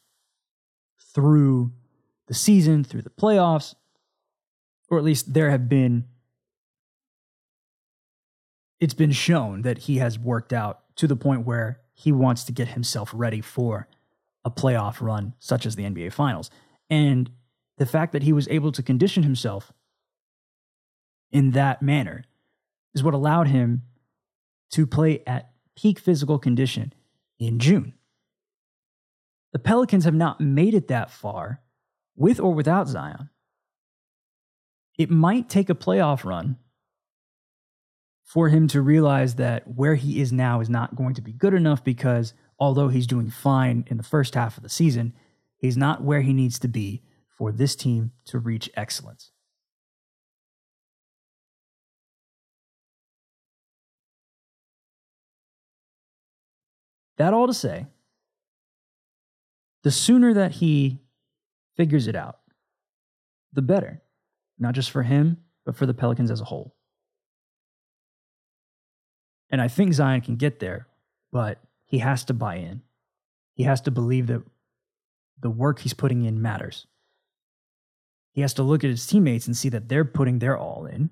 through 1.11 1.73
the 2.27 2.35
season, 2.35 2.83
through 2.83 3.01
the 3.01 3.09
playoffs, 3.09 3.73
or 4.87 4.99
at 4.99 5.03
least 5.03 5.33
there 5.33 5.49
have 5.49 5.67
been, 5.67 6.05
it's 8.79 8.93
been 8.93 9.11
shown 9.11 9.63
that 9.63 9.79
he 9.79 9.97
has 9.97 10.19
worked 10.19 10.53
out 10.53 10.81
to 10.97 11.07
the 11.07 11.15
point 11.15 11.47
where 11.47 11.79
he 11.95 12.11
wants 12.11 12.43
to 12.43 12.51
get 12.51 12.67
himself 12.67 13.09
ready 13.11 13.41
for 13.41 13.87
a 14.43 14.51
playoff 14.51 15.01
run 15.01 15.33
such 15.39 15.65
as 15.65 15.75
the 15.75 15.83
NBA 15.83 16.13
Finals. 16.13 16.51
And 16.91 17.31
the 17.79 17.87
fact 17.87 18.13
that 18.13 18.21
he 18.21 18.33
was 18.33 18.47
able 18.49 18.71
to 18.73 18.83
condition 18.83 19.23
himself 19.23 19.73
in 21.31 21.51
that 21.51 21.81
manner 21.81 22.23
is 22.93 23.01
what 23.01 23.15
allowed 23.15 23.47
him 23.47 23.81
to 24.71 24.87
play 24.87 25.23
at 25.25 25.51
peak 25.75 25.99
physical 25.99 26.39
condition 26.39 26.93
in 27.39 27.59
June. 27.59 27.93
The 29.53 29.59
Pelicans 29.59 30.05
have 30.05 30.13
not 30.13 30.41
made 30.41 30.73
it 30.73 30.87
that 30.89 31.09
far 31.09 31.61
with 32.15 32.39
or 32.39 32.53
without 32.53 32.87
Zion. 32.87 33.29
It 34.97 35.09
might 35.09 35.49
take 35.49 35.69
a 35.69 35.75
playoff 35.75 36.23
run 36.23 36.57
for 38.23 38.49
him 38.49 38.67
to 38.67 38.81
realize 38.81 39.35
that 39.35 39.67
where 39.67 39.95
he 39.95 40.19
is 40.19 40.33
now 40.33 40.59
is 40.59 40.69
not 40.69 40.95
going 40.95 41.13
to 41.13 41.21
be 41.21 41.31
good 41.31 41.53
enough 41.53 41.83
because 41.83 42.33
although 42.57 42.87
he's 42.87 43.07
doing 43.07 43.29
fine 43.29 43.85
in 43.87 43.97
the 43.97 44.03
first 44.03 44.35
half 44.35 44.57
of 44.57 44.63
the 44.63 44.69
season, 44.69 45.13
he's 45.57 45.77
not 45.77 46.03
where 46.03 46.21
he 46.21 46.33
needs 46.33 46.57
to 46.59 46.67
be 46.67 47.03
for 47.29 47.51
this 47.51 47.75
team 47.75 48.11
to 48.25 48.39
reach 48.39 48.69
excellence. 48.75 49.31
That 57.17 57.33
all 57.33 57.47
to 57.47 57.53
say, 57.53 57.87
the 59.83 59.91
sooner 59.91 60.33
that 60.33 60.53
he 60.53 60.99
figures 61.77 62.07
it 62.07 62.15
out, 62.15 62.39
the 63.53 63.61
better, 63.61 64.01
not 64.57 64.73
just 64.73 64.91
for 64.91 65.03
him, 65.03 65.37
but 65.65 65.75
for 65.75 65.85
the 65.85 65.93
Pelicans 65.93 66.31
as 66.31 66.41
a 66.41 66.45
whole. 66.45 66.75
And 69.49 69.61
I 69.61 69.67
think 69.67 69.93
Zion 69.93 70.21
can 70.21 70.35
get 70.35 70.59
there, 70.59 70.87
but 71.31 71.59
he 71.85 71.99
has 71.99 72.25
to 72.25 72.33
buy 72.33 72.55
in. 72.55 72.81
He 73.53 73.63
has 73.63 73.81
to 73.81 73.91
believe 73.91 74.27
that 74.27 74.43
the 75.39 75.49
work 75.49 75.79
he's 75.79 75.93
putting 75.93 76.23
in 76.23 76.41
matters. 76.41 76.87
He 78.31 78.41
has 78.41 78.53
to 78.55 78.63
look 78.63 78.83
at 78.83 78.89
his 78.89 79.05
teammates 79.07 79.47
and 79.47 79.55
see 79.55 79.69
that 79.69 79.87
they're 79.87 80.03
putting 80.03 80.39
their 80.39 80.57
all 80.57 80.85
in. 80.85 81.09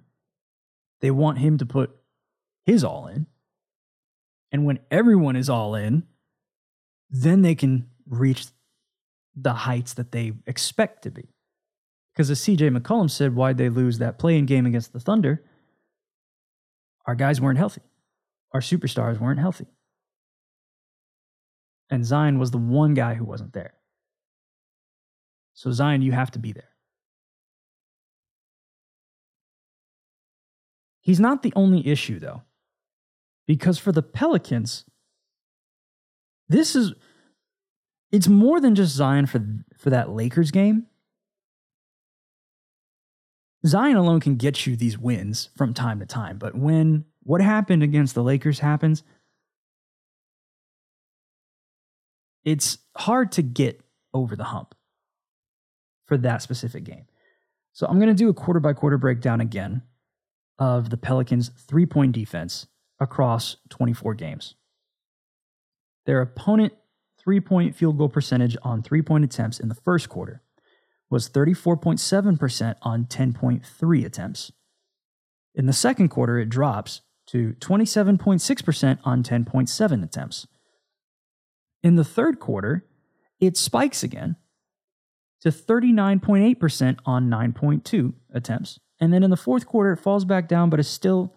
They 1.00 1.12
want 1.12 1.38
him 1.38 1.58
to 1.60 1.66
put 1.66 1.96
his 2.66 2.84
all 2.84 3.08
in. 3.08 3.28
And 4.54 4.66
when 4.66 4.80
everyone 4.92 5.36
is 5.36 5.50
all 5.50 5.76
in, 5.76 6.04
then 7.10 7.42
they 7.42 7.56
can 7.56 7.90
reach 8.08 8.46
the 9.36 9.54
heights 9.54 9.96
that 9.96 10.12
they 10.12 10.34
expect 10.46 11.02
to 11.04 11.12
be. 11.12 11.28
Because 12.14 12.30
as 12.30 12.40
CJ 12.42 12.78
McCollum 12.78 13.10
said, 13.10 13.36
why'd 13.36 13.58
they 13.58 13.70
lose 13.70 13.98
that 13.98 14.20
play-in 14.20 14.46
game 14.46 14.68
against 14.68 14.94
the 14.94 15.00
Thunder? 15.00 15.44
Our 17.08 17.16
guys 17.16 17.42
weren't 17.42 17.58
healthy. 17.58 17.82
Our 18.54 18.62
superstars 18.62 19.20
weren't 19.20 19.40
healthy. 19.40 19.66
And 21.90 22.06
Zion 22.06 22.38
was 22.38 22.52
the 22.52 22.60
one 22.60 22.94
guy 22.94 23.16
who 23.16 23.26
wasn't 23.26 23.54
there. 23.54 23.74
So, 25.56 25.72
Zion, 25.72 26.04
you 26.04 26.12
have 26.12 26.32
to 26.32 26.40
be 26.40 26.52
there. 26.52 26.70
He's 31.02 31.20
not 31.20 31.44
the 31.44 31.54
only 31.56 31.86
issue, 31.88 32.20
though, 32.20 32.44
because 33.48 33.78
for 33.78 33.92
the 33.92 34.02
Pelicans, 34.02 34.86
this 36.50 36.76
is 36.76 36.94
it's 38.12 38.28
more 38.28 38.60
than 38.60 38.76
just 38.76 38.96
Zion 38.96 39.26
for 39.26 39.44
for 39.78 39.90
that 39.90 40.10
Lakers 40.10 40.52
game. 40.52 40.88
Zion 43.66 43.96
alone 43.96 44.20
can 44.20 44.36
get 44.36 44.66
you 44.68 44.76
these 44.76 44.98
wins 44.98 45.50
from 45.56 45.74
time 45.74 46.00
to 46.00 46.06
time, 46.06 46.38
but 46.38 46.56
when 46.56 47.06
what 47.24 47.42
happened 47.42 47.82
against 47.82 48.14
the 48.14 48.24
Lakers 48.24 48.60
happens, 48.60 49.04
it's 52.44 52.78
hard 52.98 53.32
to 53.34 53.42
get 53.42 53.82
over 54.14 54.36
the 54.36 54.44
hump 54.44 54.76
for 56.06 56.18
that 56.18 56.42
specific 56.42 56.84
game. 56.84 57.06
So 57.72 57.88
I'm 57.88 57.98
going 57.98 58.10
to 58.10 58.14
do 58.14 58.30
a 58.30 58.34
quarter 58.34 58.60
by 58.60 58.74
quarter 58.74 58.98
breakdown 58.98 59.42
again 59.42 59.82
of 60.60 60.90
the 60.90 60.98
Pelicans' 60.98 61.50
three 61.50 61.86
point 61.86 62.12
defense 62.12 62.68
across 63.04 63.58
24 63.70 64.16
games. 64.16 64.56
Their 66.06 66.22
opponent 66.22 66.74
three 67.20 67.40
point 67.40 67.76
field 67.76 67.98
goal 67.98 68.10
percentage 68.10 68.58
on 68.64 68.82
three 68.82 69.02
point 69.02 69.24
attempts 69.24 69.60
in 69.60 69.70
the 69.70 69.76
first 69.76 70.10
quarter 70.10 70.42
was 71.10 71.30
34.7% 71.30 72.76
on 72.82 73.06
10.3 73.06 74.06
attempts. 74.06 74.52
In 75.54 75.68
the 75.68 75.74
second 75.74 76.10
quarter, 76.10 76.40
it 76.40 76.50
drops 76.50 77.02
to 77.28 77.54
27.6% 77.60 78.98
on 79.04 79.24
10.7 79.24 80.04
attempts. 80.04 80.48
In 81.84 81.96
the 81.96 82.04
third 82.04 82.40
quarter, 82.40 82.88
it 83.40 83.58
spikes 83.58 84.04
again 84.04 84.38
to 85.42 85.50
39.8% 85.50 86.98
on 87.06 87.30
9.2 87.30 88.14
attempts. 88.34 88.80
And 89.00 89.14
then 89.14 89.24
in 89.24 89.30
the 89.30 89.38
fourth 89.38 89.66
quarter, 89.66 89.92
it 89.92 89.98
falls 89.98 90.26
back 90.26 90.48
down, 90.48 90.70
but 90.70 90.80
is 90.80 90.88
still 90.88 91.36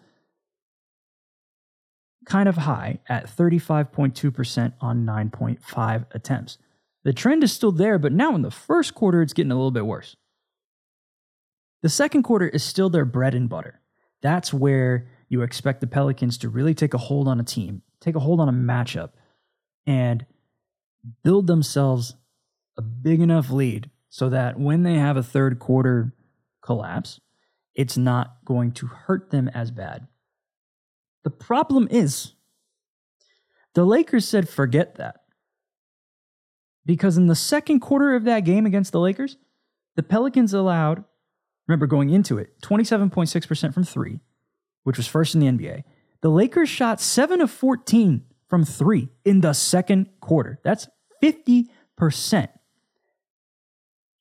kind 2.27 2.49
of 2.49 2.57
high 2.57 2.99
at 3.07 3.25
35.2% 3.25 4.73
on 4.81 5.05
9.5 5.05 6.05
attempts. 6.11 6.57
The 7.03 7.13
trend 7.13 7.41
is 7.41 7.53
still 7.53 7.71
there, 7.71 7.97
but 7.97 8.11
now 8.11 8.35
in 8.35 8.41
the 8.41 8.51
first 8.51 8.93
quarter, 8.93 9.21
it's 9.21 9.31
getting 9.33 9.51
a 9.51 9.55
little 9.55 9.71
bit 9.71 9.85
worse. 9.85 10.17
The 11.81 11.89
second 11.89 12.23
quarter 12.23 12.49
is 12.49 12.63
still 12.63 12.89
their 12.89 13.05
bread 13.05 13.33
and 13.33 13.47
butter. 13.47 13.79
That's 14.21 14.53
where 14.53 15.07
you 15.29 15.41
expect 15.41 15.79
the 15.79 15.87
Pelicans 15.87 16.37
to 16.39 16.49
really 16.49 16.73
take 16.73 16.93
a 16.93 16.97
hold 16.97 17.29
on 17.29 17.39
a 17.39 17.43
team, 17.43 17.81
take 18.01 18.15
a 18.15 18.19
hold 18.19 18.41
on 18.41 18.49
a 18.49 18.53
matchup, 18.53 19.11
and 19.85 20.25
build 21.23 21.47
themselves 21.47 22.15
a 22.77 22.81
big 22.81 23.21
enough 23.21 23.49
lead 23.49 23.89
so 24.09 24.29
that 24.29 24.59
when 24.59 24.83
they 24.83 24.95
have 24.95 25.15
a 25.15 25.23
third 25.23 25.59
quarter 25.59 26.13
collapse, 26.61 27.21
it's 27.73 27.97
not 27.97 28.39
going 28.43 28.73
to 28.73 28.87
hurt 28.87 29.29
them 29.29 29.47
as 29.49 29.71
bad. 29.71 30.07
The 31.27 31.31
problem 31.31 31.89
is, 31.91 32.35
the 33.73 33.83
Lakers 33.83 34.25
said, 34.25 34.47
forget 34.47 34.95
that. 34.95 35.23
Because 36.85 37.17
in 37.17 37.27
the 37.27 37.35
second 37.35 37.81
quarter 37.81 38.15
of 38.15 38.23
that 38.23 38.45
game 38.45 38.65
against 38.65 38.93
the 38.93 39.01
Lakers, 39.01 39.35
the 39.97 40.03
Pelicans 40.03 40.53
allowed, 40.53 41.03
remember 41.67 41.85
going 41.85 42.11
into 42.11 42.37
it, 42.37 42.61
27.6% 42.61 43.73
from 43.73 43.83
three, 43.83 44.21
which 44.85 44.95
was 44.95 45.05
first 45.05 45.35
in 45.35 45.41
the 45.41 45.47
NBA. 45.47 45.83
The 46.21 46.29
Lakers 46.29 46.69
shot 46.69 47.01
7 47.01 47.41
of 47.41 47.51
14 47.51 48.23
from 48.47 48.63
three 48.63 49.09
in 49.25 49.41
the 49.41 49.51
second 49.51 50.07
quarter. 50.21 50.61
That's 50.63 50.87
50%. 51.21 51.67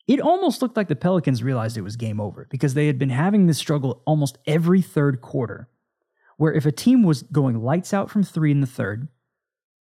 It 0.08 0.20
almost 0.20 0.60
looked 0.60 0.76
like 0.76 0.88
the 0.88 0.96
Pelicans 0.96 1.44
realized 1.44 1.76
it 1.76 1.82
was 1.82 1.94
game 1.94 2.20
over 2.20 2.48
because 2.50 2.74
they 2.74 2.88
had 2.88 2.98
been 2.98 3.10
having 3.10 3.46
this 3.46 3.58
struggle 3.58 4.02
almost 4.06 4.38
every 4.44 4.82
third 4.82 5.20
quarter 5.20 5.68
where 6.36 6.52
if 6.52 6.66
a 6.66 6.72
team 6.72 7.02
was 7.02 7.22
going 7.24 7.62
lights 7.62 7.94
out 7.94 8.10
from 8.10 8.22
three 8.22 8.50
in 8.50 8.60
the 8.60 8.66
third, 8.66 9.08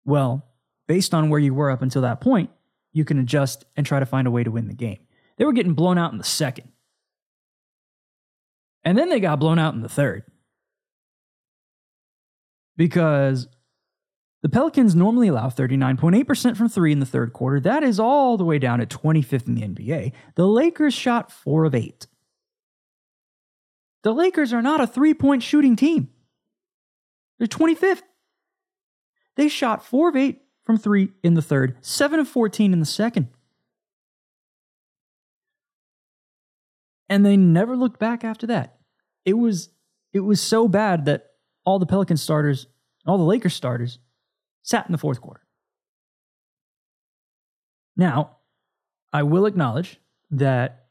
well, 0.04 0.46
based 0.86 1.14
on 1.14 1.30
where 1.30 1.40
you 1.40 1.54
were 1.54 1.70
up 1.70 1.82
until 1.82 2.02
that 2.02 2.20
point, 2.20 2.50
you 2.92 3.04
can 3.04 3.18
adjust 3.18 3.64
and 3.76 3.86
try 3.86 3.98
to 3.98 4.06
find 4.06 4.26
a 4.26 4.30
way 4.30 4.44
to 4.44 4.50
win 4.50 4.68
the 4.68 4.74
game. 4.74 4.98
They 5.36 5.44
were 5.44 5.52
getting 5.52 5.74
blown 5.74 5.98
out 5.98 6.12
in 6.12 6.18
the 6.18 6.24
second. 6.24 6.68
And 8.84 8.98
then 8.98 9.08
they 9.08 9.20
got 9.20 9.38
blown 9.38 9.58
out 9.58 9.74
in 9.74 9.80
the 9.80 9.88
third. 9.88 10.24
Because 12.76 13.48
the 14.42 14.48
Pelicans 14.48 14.94
normally 14.94 15.28
allow 15.28 15.48
39.8% 15.48 16.56
from 16.56 16.68
three 16.68 16.90
in 16.90 16.98
the 16.98 17.06
third 17.06 17.32
quarter. 17.32 17.60
That 17.60 17.84
is 17.84 18.00
all 18.00 18.36
the 18.36 18.44
way 18.44 18.58
down 18.58 18.80
at 18.80 18.88
25th 18.88 19.46
in 19.46 19.54
the 19.54 19.62
NBA. 19.62 20.12
The 20.34 20.46
Lakers 20.46 20.94
shot 20.94 21.30
four 21.30 21.64
of 21.64 21.74
eight. 21.74 22.08
The 24.02 24.12
Lakers 24.12 24.52
are 24.52 24.62
not 24.62 24.80
a 24.80 24.86
three 24.86 25.14
point 25.14 25.44
shooting 25.44 25.76
team. 25.76 26.10
They're 27.42 27.48
25th. 27.48 28.02
They 29.34 29.48
shot 29.48 29.84
4 29.84 30.10
of 30.10 30.16
8 30.16 30.40
from 30.64 30.78
3 30.78 31.08
in 31.24 31.34
the 31.34 31.42
third, 31.42 31.76
7 31.80 32.20
of 32.20 32.28
14 32.28 32.72
in 32.72 32.78
the 32.78 32.86
second. 32.86 33.26
And 37.08 37.26
they 37.26 37.36
never 37.36 37.76
looked 37.76 37.98
back 37.98 38.22
after 38.22 38.46
that. 38.46 38.78
It 39.24 39.32
was 39.32 39.70
it 40.12 40.20
was 40.20 40.40
so 40.40 40.68
bad 40.68 41.06
that 41.06 41.30
all 41.64 41.80
the 41.80 41.86
Pelican 41.86 42.16
starters, 42.16 42.68
all 43.06 43.18
the 43.18 43.24
Lakers 43.24 43.54
starters 43.54 43.98
sat 44.62 44.86
in 44.86 44.92
the 44.92 44.98
fourth 44.98 45.20
quarter. 45.20 45.40
Now, 47.96 48.36
I 49.12 49.24
will 49.24 49.46
acknowledge 49.46 49.98
that 50.30 50.86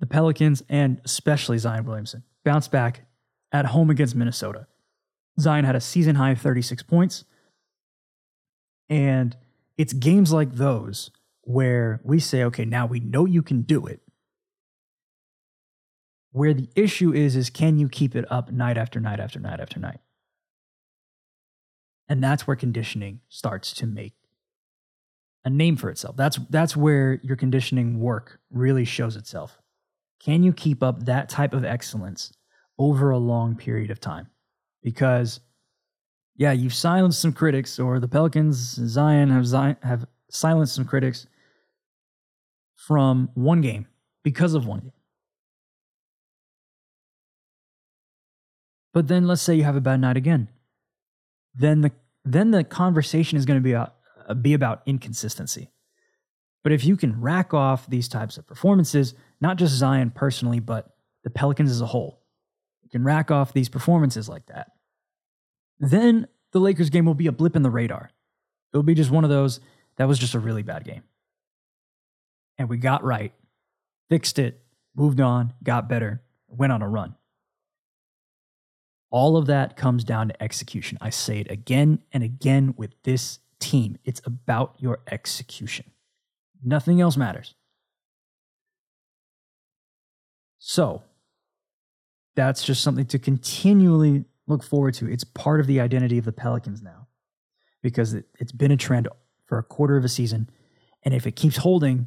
the 0.00 0.06
Pelicans 0.06 0.62
and 0.68 1.00
especially 1.06 1.56
Zion 1.56 1.86
Williamson 1.86 2.24
bounced 2.44 2.70
back 2.70 3.06
at 3.52 3.64
home 3.64 3.88
against 3.88 4.14
Minnesota. 4.14 4.66
Zion 5.40 5.64
had 5.64 5.76
a 5.76 5.80
season 5.80 6.16
high 6.16 6.30
of 6.30 6.40
36 6.40 6.82
points. 6.82 7.24
And 8.88 9.36
it's 9.78 9.92
games 9.92 10.32
like 10.32 10.52
those 10.54 11.10
where 11.42 12.00
we 12.04 12.20
say, 12.20 12.44
okay, 12.44 12.64
now 12.64 12.86
we 12.86 13.00
know 13.00 13.24
you 13.24 13.42
can 13.42 13.62
do 13.62 13.86
it. 13.86 14.00
Where 16.30 16.54
the 16.54 16.68
issue 16.76 17.12
is, 17.12 17.36
is 17.36 17.50
can 17.50 17.78
you 17.78 17.88
keep 17.88 18.14
it 18.14 18.30
up 18.30 18.50
night 18.50 18.78
after 18.78 19.00
night 19.00 19.20
after 19.20 19.38
night 19.38 19.60
after 19.60 19.78
night? 19.78 20.00
And 22.08 22.22
that's 22.22 22.46
where 22.46 22.56
conditioning 22.56 23.20
starts 23.28 23.72
to 23.74 23.86
make 23.86 24.14
a 25.44 25.50
name 25.50 25.76
for 25.76 25.90
itself. 25.90 26.16
That's 26.16 26.38
that's 26.50 26.76
where 26.76 27.20
your 27.22 27.36
conditioning 27.36 28.00
work 28.00 28.38
really 28.50 28.84
shows 28.84 29.16
itself. 29.16 29.58
Can 30.20 30.42
you 30.42 30.52
keep 30.52 30.82
up 30.82 31.04
that 31.04 31.28
type 31.28 31.52
of 31.52 31.64
excellence 31.64 32.32
over 32.78 33.10
a 33.10 33.18
long 33.18 33.56
period 33.56 33.90
of 33.90 33.98
time? 33.98 34.28
Because 34.82 35.40
yeah, 36.36 36.52
you've 36.52 36.74
silenced 36.74 37.20
some 37.20 37.32
critics, 37.32 37.78
or 37.78 38.00
the 38.00 38.08
Pelicans, 38.08 38.56
Zion 38.56 39.30
have 39.30 39.46
Zion, 39.46 39.76
have 39.82 40.06
silenced 40.30 40.74
some 40.74 40.84
critics 40.84 41.26
from 42.74 43.30
one 43.34 43.60
game 43.60 43.86
because 44.24 44.54
of 44.54 44.66
one 44.66 44.80
game. 44.80 44.92
But 48.92 49.08
then 49.08 49.26
let's 49.26 49.42
say 49.42 49.54
you 49.54 49.64
have 49.64 49.76
a 49.76 49.80
bad 49.80 50.00
night 50.00 50.16
again. 50.16 50.48
Then 51.54 51.82
the 51.82 51.92
then 52.24 52.50
the 52.50 52.64
conversation 52.64 53.36
is 53.36 53.46
going 53.46 53.58
to 53.58 53.62
be 53.62 53.72
about, 53.72 53.94
be 54.42 54.54
about 54.54 54.82
inconsistency. 54.86 55.70
But 56.62 56.72
if 56.72 56.84
you 56.84 56.96
can 56.96 57.20
rack 57.20 57.52
off 57.52 57.88
these 57.88 58.08
types 58.08 58.38
of 58.38 58.46
performances, 58.46 59.14
not 59.40 59.56
just 59.56 59.74
Zion 59.74 60.10
personally, 60.10 60.60
but 60.60 60.94
the 61.24 61.30
Pelicans 61.30 61.70
as 61.70 61.80
a 61.80 61.86
whole, 61.86 62.21
can 62.92 63.04
rack 63.04 63.30
off 63.30 63.52
these 63.52 63.68
performances 63.68 64.28
like 64.28 64.46
that. 64.46 64.72
Then 65.80 66.28
the 66.52 66.60
Lakers 66.60 66.90
game 66.90 67.06
will 67.06 67.14
be 67.14 67.26
a 67.26 67.32
blip 67.32 67.56
in 67.56 67.62
the 67.62 67.70
radar. 67.70 68.10
It'll 68.72 68.82
be 68.82 68.94
just 68.94 69.10
one 69.10 69.24
of 69.24 69.30
those 69.30 69.60
that 69.96 70.06
was 70.06 70.18
just 70.18 70.34
a 70.34 70.38
really 70.38 70.62
bad 70.62 70.84
game. 70.84 71.02
And 72.58 72.68
we 72.68 72.76
got 72.76 73.02
right, 73.02 73.32
fixed 74.08 74.38
it, 74.38 74.62
moved 74.94 75.20
on, 75.20 75.54
got 75.62 75.88
better, 75.88 76.22
went 76.48 76.72
on 76.72 76.82
a 76.82 76.88
run. 76.88 77.16
All 79.10 79.36
of 79.36 79.46
that 79.46 79.76
comes 79.76 80.04
down 80.04 80.28
to 80.28 80.42
execution. 80.42 80.96
I 81.00 81.10
say 81.10 81.40
it 81.40 81.50
again 81.50 82.00
and 82.12 82.22
again 82.22 82.74
with 82.76 82.94
this 83.02 83.40
team. 83.58 83.98
It's 84.04 84.22
about 84.24 84.74
your 84.78 85.00
execution. 85.10 85.90
Nothing 86.64 87.00
else 87.00 87.16
matters. 87.16 87.54
So, 90.58 91.02
that's 92.34 92.64
just 92.64 92.82
something 92.82 93.06
to 93.06 93.18
continually 93.18 94.24
look 94.46 94.62
forward 94.62 94.94
to. 94.94 95.10
It's 95.10 95.24
part 95.24 95.60
of 95.60 95.66
the 95.66 95.80
identity 95.80 96.18
of 96.18 96.24
the 96.24 96.32
Pelicans 96.32 96.82
now 96.82 97.08
because 97.82 98.14
it, 98.14 98.26
it's 98.38 98.52
been 98.52 98.70
a 98.70 98.76
trend 98.76 99.08
for 99.46 99.58
a 99.58 99.62
quarter 99.62 99.96
of 99.96 100.04
a 100.04 100.08
season. 100.08 100.48
And 101.02 101.14
if 101.14 101.26
it 101.26 101.32
keeps 101.32 101.58
holding 101.58 102.06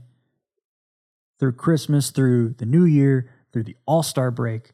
through 1.39 1.53
Christmas, 1.53 2.11
through 2.11 2.55
the 2.57 2.65
new 2.65 2.85
year, 2.85 3.29
through 3.51 3.63
the 3.63 3.77
all 3.85 4.03
star 4.03 4.31
break, 4.31 4.73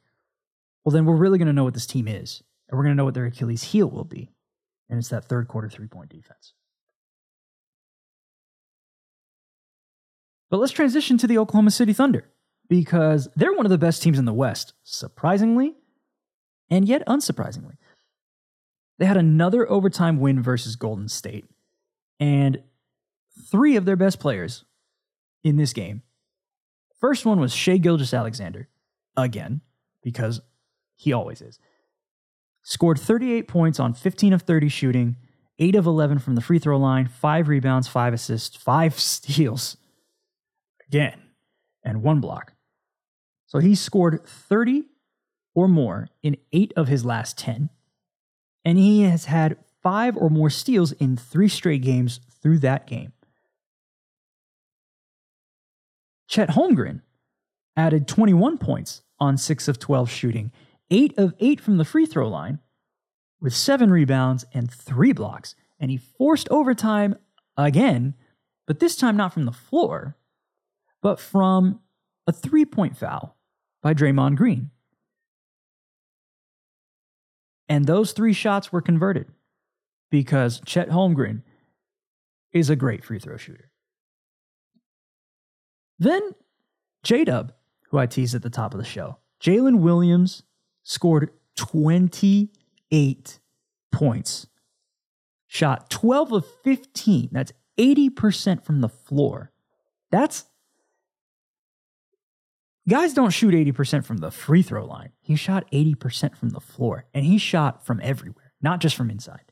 well, 0.84 0.92
then 0.92 1.06
we're 1.06 1.16
really 1.16 1.38
going 1.38 1.48
to 1.48 1.54
know 1.54 1.64
what 1.64 1.74
this 1.74 1.88
team 1.88 2.08
is. 2.08 2.44
And 2.70 2.78
we're 2.78 2.84
going 2.84 2.96
to 2.96 2.98
know 2.98 3.06
what 3.06 3.14
their 3.14 3.26
Achilles 3.26 3.64
heel 3.64 3.90
will 3.90 4.06
be. 4.06 4.32
And 4.90 5.00
it's 5.00 5.10
that 5.10 5.26
third 5.26 5.48
quarter 5.48 5.70
three 5.70 5.88
point 5.88 6.10
defense. 6.10 6.54
But 10.50 10.60
let's 10.60 10.74
transition 10.74 11.18
to 11.18 11.28
the 11.28 11.38
Oklahoma 11.38 11.72
City 11.72 11.94
Thunder 11.94 12.30
because 12.72 13.28
they're 13.36 13.52
one 13.52 13.66
of 13.66 13.70
the 13.70 13.78
best 13.78 14.02
teams 14.02 14.18
in 14.18 14.24
the 14.24 14.32
West, 14.32 14.72
surprisingly, 14.86 15.76
and 16.70 16.88
yet 16.88 17.06
unsurprisingly. 17.06 17.76
They 18.98 19.06
had 19.06 19.18
another 19.18 19.70
overtime 19.70 20.22
win 20.22 20.42
versus 20.42 20.78
Golden 20.78 21.10
State, 21.10 21.44
and 22.18 22.64
three 23.52 23.76
of 23.76 23.84
their 23.84 23.98
best 23.98 24.22
players 24.22 24.64
in 25.44 25.58
this 25.58 25.74
game. 25.74 26.04
First 26.98 27.26
one 27.26 27.42
was 27.42 27.54
Shai 27.54 27.76
Gilgeous 27.76 28.14
Alexander, 28.14 28.70
again, 29.18 29.60
because 30.02 30.40
he 30.96 31.12
always 31.12 31.42
is. 31.42 31.60
Scored 32.62 33.02
38 33.02 33.50
points 33.50 33.82
on 33.82 33.94
15 33.94 34.32
of 34.32 34.44
30 34.44 34.70
shooting, 34.70 35.18
8 35.60 35.76
of 35.76 35.86
11 35.86 36.20
from 36.20 36.36
the 36.36 36.42
free 36.42 36.58
throw 36.58 36.78
line, 36.78 37.10
5 37.10 37.50
rebounds, 37.50 37.90
5 37.90 38.14
assists, 38.14 38.56
5 38.56 38.94
steals. 38.98 39.76
Again, 40.88 41.22
and 41.84 42.02
1 42.02 42.22
block. 42.22 42.54
So 43.52 43.60
he 43.60 43.76
scored 43.76 44.26
30 44.26 44.86
or 45.54 45.68
more 45.68 46.08
in 46.24 46.38
8 46.54 46.72
of 46.78 46.88
his 46.88 47.04
last 47.04 47.38
10. 47.38 47.70
And 48.64 48.78
he 48.78 49.02
has 49.02 49.26
had 49.26 49.58
5 49.84 50.16
or 50.16 50.30
more 50.30 50.50
steals 50.50 50.94
in 50.94 51.18
3 51.18 51.50
straight 51.50 51.82
games 51.82 52.22
through 52.42 52.60
that 52.60 52.88
game. 52.88 53.12
Chet 56.30 56.52
Holmgren 56.52 57.02
added 57.76 58.08
21 58.08 58.58
points 58.58 59.02
on 59.20 59.36
6 59.36 59.68
of 59.68 59.78
12 59.80 60.10
shooting 60.10 60.54
8 60.90 61.14
of 61.18 61.34
8 61.38 61.60
from 61.60 61.76
the 61.76 61.84
free 61.84 62.06
throw 62.06 62.30
line 62.30 62.60
with 63.42 63.54
7 63.54 63.92
rebounds 63.92 64.46
and 64.54 64.72
3 64.72 65.12
blocks. 65.12 65.56
And 65.78 65.92
he 65.92 65.98
forced 65.98 66.48
overtime 66.48 67.16
again, 67.58 68.14
but 68.66 68.80
this 68.80 68.96
time 68.96 69.18
not 69.18 69.34
from 69.34 69.44
the 69.44 69.52
floor, 69.52 70.16
but 71.02 71.20
from 71.20 71.82
a 72.26 72.32
three 72.32 72.64
point 72.64 72.96
foul 72.96 73.36
by 73.82 73.94
Draymond 73.94 74.36
Green. 74.36 74.72
And 77.68 77.86
those 77.86 78.12
three 78.12 78.34
shots 78.34 78.72
were 78.72 78.82
converted 78.82 79.28
because 80.10 80.62
Chet 80.66 80.90
Holmgren 80.90 81.42
is 82.52 82.70
a 82.70 82.76
great 82.76 83.04
free 83.04 83.20
throw 83.20 83.38
shooter. 83.38 83.72
Then 85.98 86.32
J 87.04 87.24
Dub, 87.24 87.54
who 87.90 87.98
I 87.98 88.08
teased 88.08 88.36
at 88.36 88.42
the 88.42 88.50
top 88.50 88.74
of 88.74 88.80
the 88.80 88.86
show, 88.86 89.18
Jalen 89.42 89.80
Williams 89.80 90.44
scored 90.84 91.32
28 91.56 93.40
points, 93.92 94.48
shot 95.48 95.90
12 95.90 96.32
of 96.34 96.46
15. 96.64 97.30
That's 97.32 97.54
80% 97.78 98.64
from 98.64 98.82
the 98.82 98.90
floor. 98.90 99.52
That's 100.12 100.46
guys 102.90 103.14
don't 103.14 103.32
shoot 103.32 103.54
80% 103.54 104.06
from 104.06 104.18
the 104.18 104.32
free 104.32 104.62
throw 104.62 104.86
line. 104.86 105.12
He 105.22 105.36
shot 105.36 105.70
80% 105.72 106.36
from 106.36 106.50
the 106.50 106.60
floor, 106.60 107.06
and 107.14 107.26
he 107.26 107.38
shot 107.38 107.86
from 107.86 108.00
everywhere, 108.04 108.54
not 108.62 108.80
just 108.80 108.96
from 108.96 109.10
inside. 109.10 109.52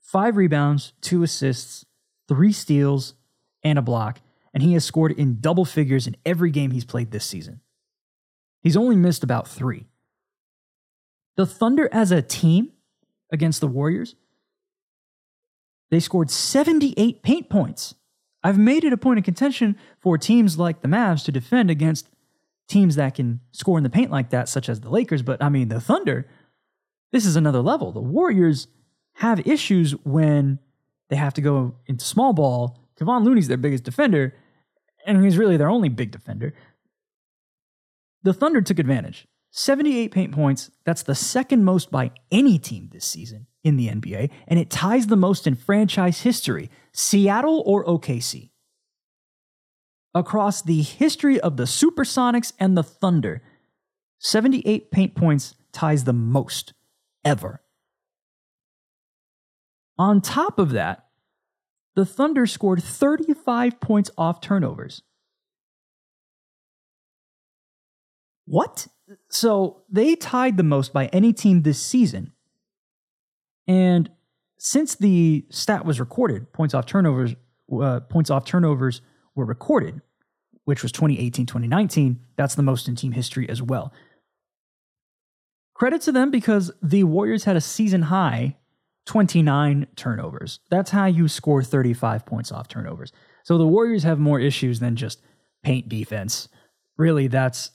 Five 0.00 0.36
rebounds, 0.36 0.94
two 1.00 1.22
assists, 1.22 1.84
three 2.28 2.52
steals, 2.52 3.14
and 3.62 3.78
a 3.78 3.82
block, 3.82 4.20
and 4.54 4.62
he 4.62 4.72
has 4.72 4.84
scored 4.84 5.12
in 5.12 5.40
double 5.40 5.64
figures 5.64 6.06
in 6.06 6.16
every 6.24 6.50
game 6.50 6.70
he's 6.70 6.84
played 6.84 7.10
this 7.10 7.24
season. 7.24 7.60
He's 8.62 8.76
only 8.76 8.96
missed 8.96 9.22
about 9.22 9.46
three. 9.46 9.86
The 11.36 11.46
Thunder 11.46 11.88
as 11.92 12.10
a 12.10 12.22
team 12.22 12.72
against 13.32 13.60
the 13.60 13.68
Warriors, 13.68 14.14
they 15.90 16.00
scored 16.00 16.30
78 16.30 17.22
paint 17.22 17.48
points. 17.48 17.94
I've 18.48 18.56
made 18.56 18.82
it 18.82 18.94
a 18.94 18.96
point 18.96 19.18
of 19.18 19.26
contention 19.26 19.76
for 20.00 20.16
teams 20.16 20.58
like 20.58 20.80
the 20.80 20.88
Mavs 20.88 21.22
to 21.26 21.32
defend 21.32 21.70
against 21.70 22.08
teams 22.66 22.96
that 22.96 23.14
can 23.14 23.40
score 23.52 23.76
in 23.76 23.84
the 23.84 23.90
paint 23.90 24.10
like 24.10 24.30
that, 24.30 24.48
such 24.48 24.70
as 24.70 24.80
the 24.80 24.88
Lakers. 24.88 25.20
But 25.20 25.42
I 25.42 25.50
mean, 25.50 25.68
the 25.68 25.82
Thunder, 25.82 26.26
this 27.12 27.26
is 27.26 27.36
another 27.36 27.60
level. 27.60 27.92
The 27.92 28.00
Warriors 28.00 28.66
have 29.16 29.46
issues 29.46 29.92
when 30.02 30.60
they 31.10 31.16
have 31.16 31.34
to 31.34 31.42
go 31.42 31.74
into 31.84 32.06
small 32.06 32.32
ball. 32.32 32.78
Kevon 32.98 33.22
Looney's 33.22 33.48
their 33.48 33.58
biggest 33.58 33.84
defender, 33.84 34.34
and 35.04 35.22
he's 35.22 35.36
really 35.36 35.58
their 35.58 35.68
only 35.68 35.90
big 35.90 36.10
defender. 36.10 36.54
The 38.22 38.32
Thunder 38.32 38.62
took 38.62 38.78
advantage. 38.78 39.28
78 39.50 40.10
paint 40.10 40.32
points, 40.32 40.70
that's 40.86 41.02
the 41.02 41.14
second 41.14 41.66
most 41.66 41.90
by 41.90 42.12
any 42.30 42.58
team 42.58 42.88
this 42.92 43.04
season 43.04 43.46
in 43.62 43.76
the 43.76 43.88
NBA, 43.88 44.30
and 44.46 44.58
it 44.58 44.70
ties 44.70 45.08
the 45.08 45.16
most 45.16 45.46
in 45.46 45.54
franchise 45.54 46.22
history 46.22 46.70
Seattle 46.98 47.62
or 47.64 47.84
OKC. 47.84 48.50
Across 50.16 50.62
the 50.62 50.82
history 50.82 51.38
of 51.38 51.56
the 51.56 51.62
Supersonics 51.62 52.52
and 52.58 52.76
the 52.76 52.82
Thunder, 52.82 53.40
78 54.18 54.90
paint 54.90 55.14
points 55.14 55.54
ties 55.70 56.02
the 56.02 56.12
most 56.12 56.72
ever. 57.24 57.62
On 59.96 60.20
top 60.20 60.58
of 60.58 60.70
that, 60.70 61.04
the 61.94 62.04
Thunder 62.04 62.46
scored 62.46 62.82
35 62.82 63.78
points 63.78 64.10
off 64.18 64.40
turnovers. 64.40 65.02
What? 68.44 68.88
So 69.30 69.82
they 69.88 70.16
tied 70.16 70.56
the 70.56 70.64
most 70.64 70.92
by 70.92 71.06
any 71.06 71.32
team 71.32 71.62
this 71.62 71.80
season. 71.80 72.32
And 73.68 74.10
since 74.58 74.96
the 74.96 75.46
stat 75.50 75.84
was 75.84 76.00
recorded, 76.00 76.52
points 76.52 76.74
off 76.74 76.86
turnovers 76.86 77.34
uh, 77.72 78.00
points 78.00 78.30
off 78.30 78.44
turnovers 78.44 79.02
were 79.34 79.44
recorded, 79.44 80.00
which 80.64 80.82
was 80.82 80.92
2018 80.92 81.46
2019. 81.46 82.20
That's 82.36 82.54
the 82.54 82.62
most 82.62 82.88
in 82.88 82.96
team 82.96 83.12
history 83.12 83.48
as 83.48 83.62
well. 83.62 83.92
Credit 85.74 86.00
to 86.02 86.12
them 86.12 86.30
because 86.30 86.72
the 86.82 87.04
Warriors 87.04 87.44
had 87.44 87.56
a 87.56 87.60
season 87.60 88.02
high 88.02 88.56
29 89.06 89.86
turnovers. 89.96 90.60
That's 90.70 90.90
how 90.90 91.06
you 91.06 91.28
score 91.28 91.62
35 91.62 92.26
points 92.26 92.52
off 92.52 92.68
turnovers. 92.68 93.12
So 93.42 93.56
the 93.56 93.66
Warriors 93.66 94.02
have 94.02 94.18
more 94.18 94.38
issues 94.40 94.80
than 94.80 94.96
just 94.96 95.22
paint 95.62 95.88
defense. 95.88 96.48
Really, 96.98 97.26
that's 97.26 97.70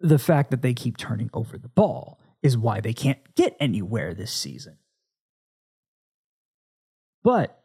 the 0.00 0.18
fact 0.18 0.50
that 0.50 0.62
they 0.62 0.74
keep 0.74 0.96
turning 0.96 1.30
over 1.32 1.56
the 1.56 1.68
ball 1.68 2.18
is 2.42 2.56
why 2.56 2.80
they 2.80 2.92
can't 2.92 3.18
get 3.34 3.56
anywhere 3.60 4.12
this 4.12 4.32
season. 4.32 4.78
But 7.26 7.60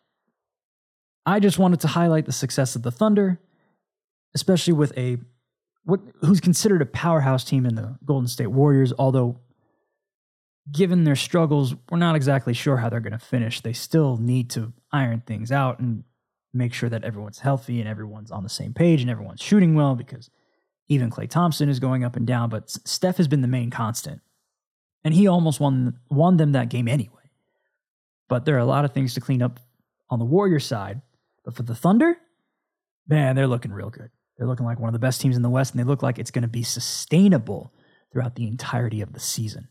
I 1.24 1.40
just 1.40 1.60
wanted 1.60 1.82
to 1.82 1.88
highlight 1.88 2.26
the 2.26 2.32
success 2.32 2.76
of 2.76 2.82
the 2.82 2.90
Thunder, 2.90 3.40
especially 4.34 4.74
with 4.74 4.92
a 4.98 5.20
what 5.84 6.00
who's 6.22 6.40
considered 6.42 6.82
a 6.82 6.86
powerhouse 6.88 7.44
team 7.44 7.68
in 7.68 7.76
the 7.76 8.00
Golden 8.04 8.28
State 8.28 8.48
Warriors, 8.48 8.92
although 8.98 9.40
given 10.72 11.04
their 11.04 11.16
struggles, 11.16 11.76
we're 11.92 12.00
not 12.00 12.16
exactly 12.16 12.56
sure 12.56 12.78
how 12.78 12.90
they're 12.90 13.00
going 13.00 13.12
to 13.12 13.20
finish. 13.20 13.62
They 13.62 13.74
still 13.74 14.18
need 14.18 14.50
to 14.50 14.74
iron 14.92 15.22
things 15.28 15.52
out 15.52 15.78
and 15.78 16.06
make 16.52 16.74
sure 16.74 16.90
that 16.90 17.04
everyone's 17.04 17.40
healthy 17.40 17.80
and 17.80 17.88
everyone's 17.88 18.32
on 18.32 18.42
the 18.42 18.50
same 18.50 18.74
page 18.74 19.02
and 19.02 19.12
everyone's 19.12 19.44
shooting 19.44 19.76
well 19.76 19.94
because 19.94 20.32
even 20.88 21.12
Klay 21.12 21.30
Thompson 21.30 21.70
is 21.70 21.80
going 21.80 22.04
up 22.04 22.16
and 22.16 22.26
down, 22.26 22.50
but 22.50 22.72
Steph 22.72 23.18
has 23.18 23.28
been 23.28 23.42
the 23.42 23.48
main 23.48 23.70
constant. 23.70 24.22
And 25.04 25.14
he 25.14 25.28
almost 25.28 25.60
won 25.60 26.00
won 26.10 26.38
them 26.38 26.54
that 26.54 26.70
game 26.70 26.88
anyway. 26.88 27.21
But 28.32 28.46
there 28.46 28.56
are 28.56 28.60
a 28.60 28.66
lot 28.66 28.86
of 28.86 28.94
things 28.94 29.14
to 29.16 29.20
clean 29.20 29.42
up 29.42 29.60
on 30.10 30.18
the 30.18 30.24
Warrior 30.24 30.62
side. 30.62 31.02
But 31.44 31.54
for 31.54 31.64
the 31.64 31.76
Thunder, 31.76 32.16
man, 33.06 33.36
they're 33.36 33.46
looking 33.46 33.74
real 33.74 33.90
good. 33.90 34.10
They're 34.38 34.48
looking 34.48 34.66
like 34.66 34.80
one 34.80 34.88
of 34.88 34.94
the 34.94 35.00
best 35.00 35.20
teams 35.20 35.36
in 35.36 35.42
the 35.42 35.50
West, 35.50 35.74
and 35.74 35.80
they 35.82 35.84
look 35.84 36.02
like 36.02 36.18
it's 36.18 36.32
going 36.32 36.44
to 36.44 36.48
be 36.48 36.64
sustainable 36.64 37.74
throughout 38.10 38.36
the 38.36 38.48
entirety 38.48 39.02
of 39.02 39.12
the 39.12 39.20
season. 39.20 39.68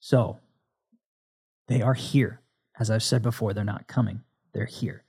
So 0.00 0.40
they 1.68 1.80
are 1.80 1.94
here. 1.94 2.40
As 2.76 2.90
I've 2.90 3.04
said 3.04 3.22
before, 3.22 3.54
they're 3.54 3.62
not 3.62 3.86
coming, 3.86 4.22
they're 4.52 4.64
here. 4.64 5.04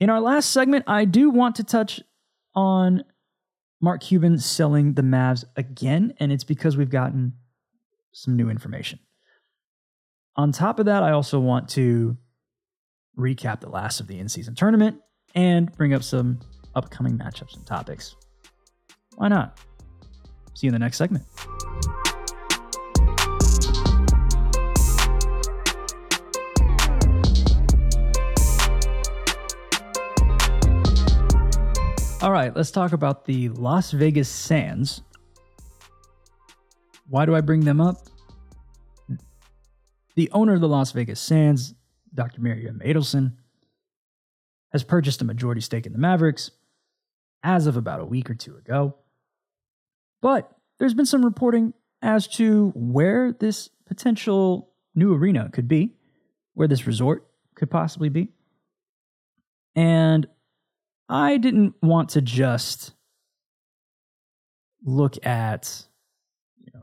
In 0.00 0.10
our 0.10 0.20
last 0.20 0.50
segment, 0.50 0.86
I 0.88 1.04
do 1.04 1.30
want 1.30 1.54
to 1.54 1.62
touch 1.62 2.02
on 2.56 3.04
Mark 3.80 4.02
Cuban 4.02 4.38
selling 4.38 4.94
the 4.94 5.02
Mavs 5.02 5.44
again, 5.54 6.14
and 6.18 6.32
it's 6.32 6.42
because 6.42 6.76
we've 6.76 6.90
gotten 6.90 7.34
some 8.10 8.34
new 8.34 8.50
information. 8.50 8.98
On 10.36 10.50
top 10.50 10.80
of 10.80 10.86
that, 10.86 11.04
I 11.04 11.12
also 11.12 11.38
want 11.38 11.68
to 11.70 12.16
recap 13.16 13.60
the 13.60 13.68
last 13.68 14.00
of 14.00 14.08
the 14.08 14.18
in 14.18 14.28
season 14.28 14.56
tournament 14.56 15.00
and 15.36 15.70
bring 15.76 15.94
up 15.94 16.02
some 16.02 16.40
upcoming 16.74 17.16
matchups 17.16 17.54
and 17.56 17.64
topics. 17.64 18.16
Why 19.14 19.28
not? 19.28 19.60
See 20.54 20.66
you 20.66 20.70
in 20.70 20.72
the 20.72 20.80
next 20.80 20.96
segment. 20.96 21.24
All 32.20 32.32
right, 32.32 32.56
let's 32.56 32.72
talk 32.72 32.92
about 32.92 33.24
the 33.24 33.50
Las 33.50 33.92
Vegas 33.92 34.28
Sands. 34.28 35.02
Why 37.08 37.24
do 37.24 37.36
I 37.36 37.40
bring 37.40 37.60
them 37.60 37.80
up? 37.80 37.98
The 40.16 40.30
owner 40.30 40.54
of 40.54 40.60
the 40.60 40.68
Las 40.68 40.92
Vegas 40.92 41.20
Sands, 41.20 41.74
Dr. 42.14 42.40
Miriam 42.40 42.80
Adelson, 42.84 43.32
has 44.72 44.84
purchased 44.84 45.22
a 45.22 45.24
majority 45.24 45.60
stake 45.60 45.86
in 45.86 45.92
the 45.92 45.98
Mavericks 45.98 46.50
as 47.42 47.66
of 47.66 47.76
about 47.76 48.00
a 48.00 48.04
week 48.04 48.30
or 48.30 48.34
two 48.34 48.56
ago. 48.56 48.96
But 50.20 50.50
there's 50.78 50.94
been 50.94 51.06
some 51.06 51.24
reporting 51.24 51.74
as 52.02 52.26
to 52.28 52.72
where 52.74 53.32
this 53.32 53.70
potential 53.86 54.70
new 54.94 55.14
arena 55.14 55.50
could 55.52 55.68
be, 55.68 55.94
where 56.54 56.68
this 56.68 56.86
resort 56.86 57.26
could 57.54 57.70
possibly 57.70 58.08
be. 58.08 58.28
And 59.76 60.26
I 61.08 61.36
didn't 61.36 61.74
want 61.82 62.10
to 62.10 62.22
just 62.22 62.92
look 64.84 65.24
at 65.26 65.86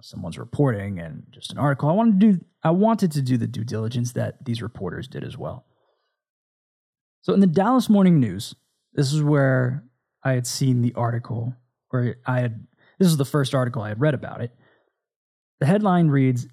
someone's 0.01 0.37
reporting 0.37 0.99
and 0.99 1.23
just 1.31 1.51
an 1.51 1.57
article. 1.57 1.89
I 1.89 1.93
wanted 1.93 2.19
to 2.19 2.33
do 2.33 2.45
I 2.63 2.71
wanted 2.71 3.11
to 3.13 3.21
do 3.21 3.37
the 3.37 3.47
due 3.47 3.63
diligence 3.63 4.11
that 4.13 4.45
these 4.45 4.61
reporters 4.61 5.07
did 5.07 5.23
as 5.23 5.37
well. 5.37 5.65
So 7.21 7.33
in 7.33 7.39
the 7.39 7.47
Dallas 7.47 7.89
Morning 7.89 8.19
News, 8.19 8.55
this 8.93 9.13
is 9.13 9.23
where 9.23 9.83
I 10.23 10.33
had 10.33 10.47
seen 10.47 10.81
the 10.81 10.93
article 10.95 11.55
where 11.89 12.17
I 12.25 12.39
had 12.39 12.67
this 12.99 13.07
is 13.07 13.17
the 13.17 13.25
first 13.25 13.55
article 13.55 13.81
I 13.81 13.89
had 13.89 14.01
read 14.01 14.13
about 14.13 14.41
it. 14.41 14.51
The 15.59 15.65
headline 15.65 16.09
reads 16.09 16.47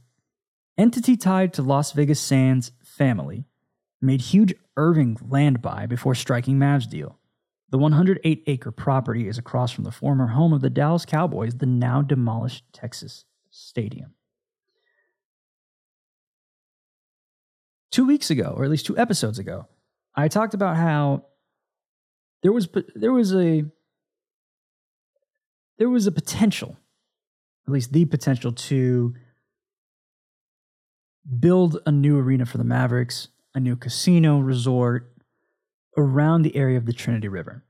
Entity 0.77 1.17
tied 1.17 1.53
to 1.55 1.63
Las 1.63 1.93
Vegas 1.93 2.21
Sands 2.21 2.73
family 2.83 3.45
made 4.01 4.21
huge 4.21 4.55
Irving 4.77 5.19
land 5.29 5.61
buy 5.61 5.87
before 5.87 6.15
striking 6.15 6.57
Mavs 6.57 6.89
deal. 6.89 7.19
The 7.71 7.79
108 7.79 8.45
acre 8.47 8.71
property 8.71 9.29
is 9.29 9.37
across 9.37 9.73
from 9.73 9.85
the 9.85 9.91
former 9.91 10.29
home 10.29 10.53
of 10.53 10.61
the 10.61 10.71
Dallas 10.71 11.05
Cowboys, 11.05 11.57
the 11.57 11.67
now 11.67 12.01
demolished 12.01 12.65
Texas 12.73 13.25
Stadium. 13.51 14.15
Two 17.91 18.07
weeks 18.07 18.31
ago, 18.31 18.55
or 18.57 18.65
at 18.65 18.71
least 18.71 18.87
two 18.87 18.99
episodes 18.99 19.39
ago, 19.39 19.67
I 20.15 20.29
talked 20.29 20.55
about 20.55 20.77
how 20.77 21.25
there 22.43 22.53
was 22.53 22.69
there 22.95 23.13
was 23.13 23.35
a 23.35 23.65
there 25.79 25.89
was 25.89 26.07
a 26.07 26.13
potential, 26.13 26.77
at 27.67 27.73
least 27.73 27.93
the 27.93 28.05
potential 28.05 28.53
to 28.53 29.15
build 31.39 31.79
a 31.87 31.93
new 31.93 32.19
arena 32.19 32.47
for 32.47 32.59
the 32.59 32.65
Mavericks, 32.65 33.29
a 33.55 33.61
new 33.61 33.77
casino 33.77 34.39
resort, 34.39 35.13
around 35.97 36.43
the 36.43 36.57
area 36.57 36.77
of 36.77 36.87
the 36.87 36.93
Trinity 36.93 37.29
River. 37.29 37.65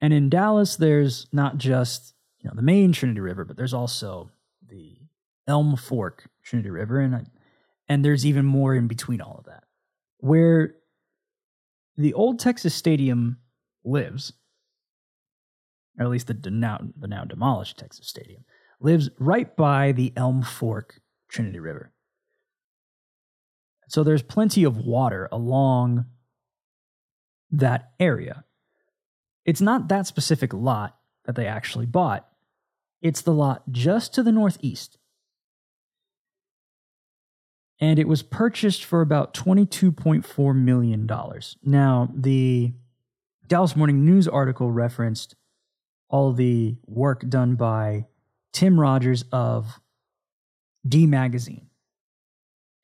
And 0.00 0.12
in 0.12 0.28
Dallas, 0.28 0.76
there's 0.76 1.26
not 1.32 1.58
just 1.58 2.14
you 2.40 2.48
know 2.48 2.54
the 2.54 2.62
main 2.62 2.92
Trinity 2.92 3.20
River, 3.20 3.44
but 3.44 3.56
there's 3.56 3.74
also 3.74 4.30
the 4.68 4.96
Elm 5.46 5.76
Fork 5.76 6.28
Trinity 6.42 6.70
River, 6.70 7.00
and 7.00 7.26
and 7.88 8.04
there's 8.04 8.24
even 8.24 8.44
more 8.44 8.74
in 8.74 8.86
between 8.86 9.20
all 9.20 9.36
of 9.38 9.44
that, 9.44 9.64
where 10.18 10.74
the 11.96 12.14
old 12.14 12.38
Texas 12.38 12.74
Stadium 12.74 13.38
lives, 13.84 14.32
or 15.98 16.06
at 16.06 16.10
least 16.10 16.26
the 16.26 16.50
now 16.50 16.80
the 16.98 17.08
now 17.08 17.24
demolished 17.24 17.78
Texas 17.78 18.08
Stadium 18.08 18.44
lives 18.80 19.10
right 19.18 19.56
by 19.56 19.92
the 19.92 20.12
Elm 20.16 20.42
Fork 20.42 21.00
Trinity 21.28 21.60
River. 21.60 21.92
So 23.88 24.02
there's 24.02 24.22
plenty 24.22 24.64
of 24.64 24.78
water 24.78 25.28
along 25.30 26.06
that 27.50 27.92
area. 28.00 28.44
It's 29.44 29.60
not 29.60 29.88
that 29.88 30.06
specific 30.06 30.52
lot 30.52 30.96
that 31.26 31.36
they 31.36 31.46
actually 31.46 31.86
bought, 31.86 32.26
it's 33.00 33.20
the 33.20 33.32
lot 33.32 33.62
just 33.70 34.14
to 34.14 34.22
the 34.22 34.32
northeast. 34.32 34.98
And 37.80 37.98
it 37.98 38.08
was 38.08 38.22
purchased 38.22 38.84
for 38.84 39.00
about 39.00 39.34
$22.4 39.34 40.56
million. 40.56 41.10
Now, 41.62 42.08
the 42.14 42.72
Dallas 43.46 43.76
Morning 43.76 44.04
News 44.04 44.28
article 44.28 44.70
referenced 44.70 45.34
all 46.08 46.32
the 46.32 46.76
work 46.86 47.28
done 47.28 47.56
by 47.56 48.06
Tim 48.52 48.78
Rogers 48.78 49.24
of 49.32 49.80
D 50.86 51.06
Magazine. 51.06 51.68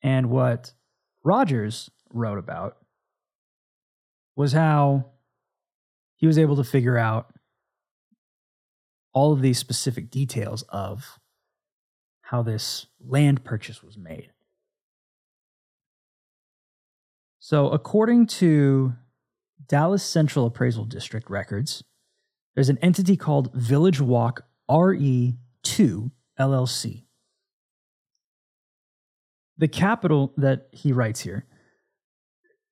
And 0.03 0.29
what 0.29 0.73
Rogers 1.23 1.89
wrote 2.11 2.37
about 2.39 2.77
was 4.35 4.53
how 4.53 5.11
he 6.15 6.27
was 6.27 6.37
able 6.37 6.55
to 6.57 6.63
figure 6.63 6.97
out 6.97 7.33
all 9.13 9.33
of 9.33 9.41
these 9.41 9.57
specific 9.57 10.09
details 10.09 10.63
of 10.69 11.19
how 12.21 12.41
this 12.41 12.87
land 12.99 13.43
purchase 13.43 13.83
was 13.83 13.97
made. 13.97 14.31
So, 17.43 17.69
according 17.69 18.27
to 18.27 18.93
Dallas 19.67 20.03
Central 20.03 20.45
Appraisal 20.45 20.85
District 20.85 21.27
records, 21.27 21.83
there's 22.53 22.69
an 22.69 22.77
entity 22.83 23.17
called 23.17 23.51
Village 23.55 23.99
Walk 23.99 24.45
RE2 24.69 26.11
LLC. 26.39 27.05
The 29.57 29.67
capital 29.67 30.33
that 30.37 30.67
he 30.71 30.93
writes 30.93 31.21
here 31.21 31.47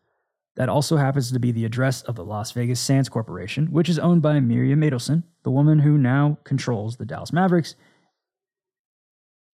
That 0.55 0.69
also 0.69 0.97
happens 0.97 1.31
to 1.31 1.39
be 1.39 1.51
the 1.51 1.65
address 1.65 2.03
of 2.03 2.15
the 2.15 2.23
Las 2.23 2.51
Vegas 2.51 2.79
Sands 2.79 3.09
Corporation, 3.09 3.67
which 3.71 3.89
is 3.89 3.97
owned 3.97 4.21
by 4.21 4.39
Miriam 4.39 4.81
Adelson, 4.81 5.23
the 5.43 5.51
woman 5.51 5.79
who 5.79 5.97
now 5.97 6.37
controls 6.43 6.97
the 6.97 7.05
Dallas 7.05 7.33
Mavericks. 7.33 7.75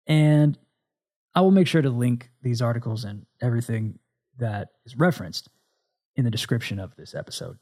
And 0.07 0.57
I 1.33 1.41
will 1.41 1.51
make 1.51 1.67
sure 1.67 1.81
to 1.81 1.89
link 1.89 2.31
these 2.41 2.61
articles 2.61 3.03
and 3.03 3.25
everything 3.41 3.99
that 4.37 4.69
is 4.85 4.95
referenced 4.95 5.49
in 6.15 6.23
the 6.23 6.31
description 6.31 6.79
of 6.79 6.95
this 6.95 7.13
episode. 7.13 7.57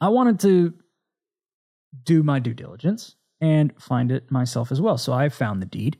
I 0.00 0.08
wanted 0.08 0.40
to 0.40 0.74
do 2.02 2.22
my 2.22 2.40
due 2.40 2.54
diligence 2.54 3.14
and 3.40 3.72
find 3.80 4.10
it 4.10 4.30
myself 4.30 4.72
as 4.72 4.80
well. 4.80 4.98
So 4.98 5.12
I 5.12 5.28
found 5.28 5.62
the 5.62 5.66
deed 5.66 5.98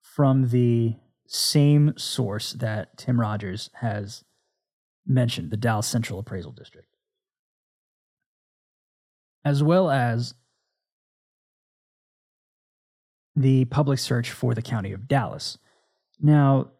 from 0.00 0.48
the 0.48 0.96
same 1.28 1.92
source 1.98 2.54
that 2.54 2.96
Tim 2.96 3.20
Rogers 3.20 3.68
has 3.74 4.24
mentioned, 5.06 5.50
the 5.50 5.58
Dallas 5.58 5.86
Central 5.86 6.18
Appraisal 6.18 6.52
District, 6.52 6.88
as 9.44 9.62
well 9.62 9.90
as 9.90 10.34
the 13.36 13.66
public 13.66 13.98
search 13.98 14.30
for 14.30 14.54
the 14.54 14.62
county 14.62 14.92
of 14.92 15.06
Dallas. 15.06 15.58
Now, 16.18 16.70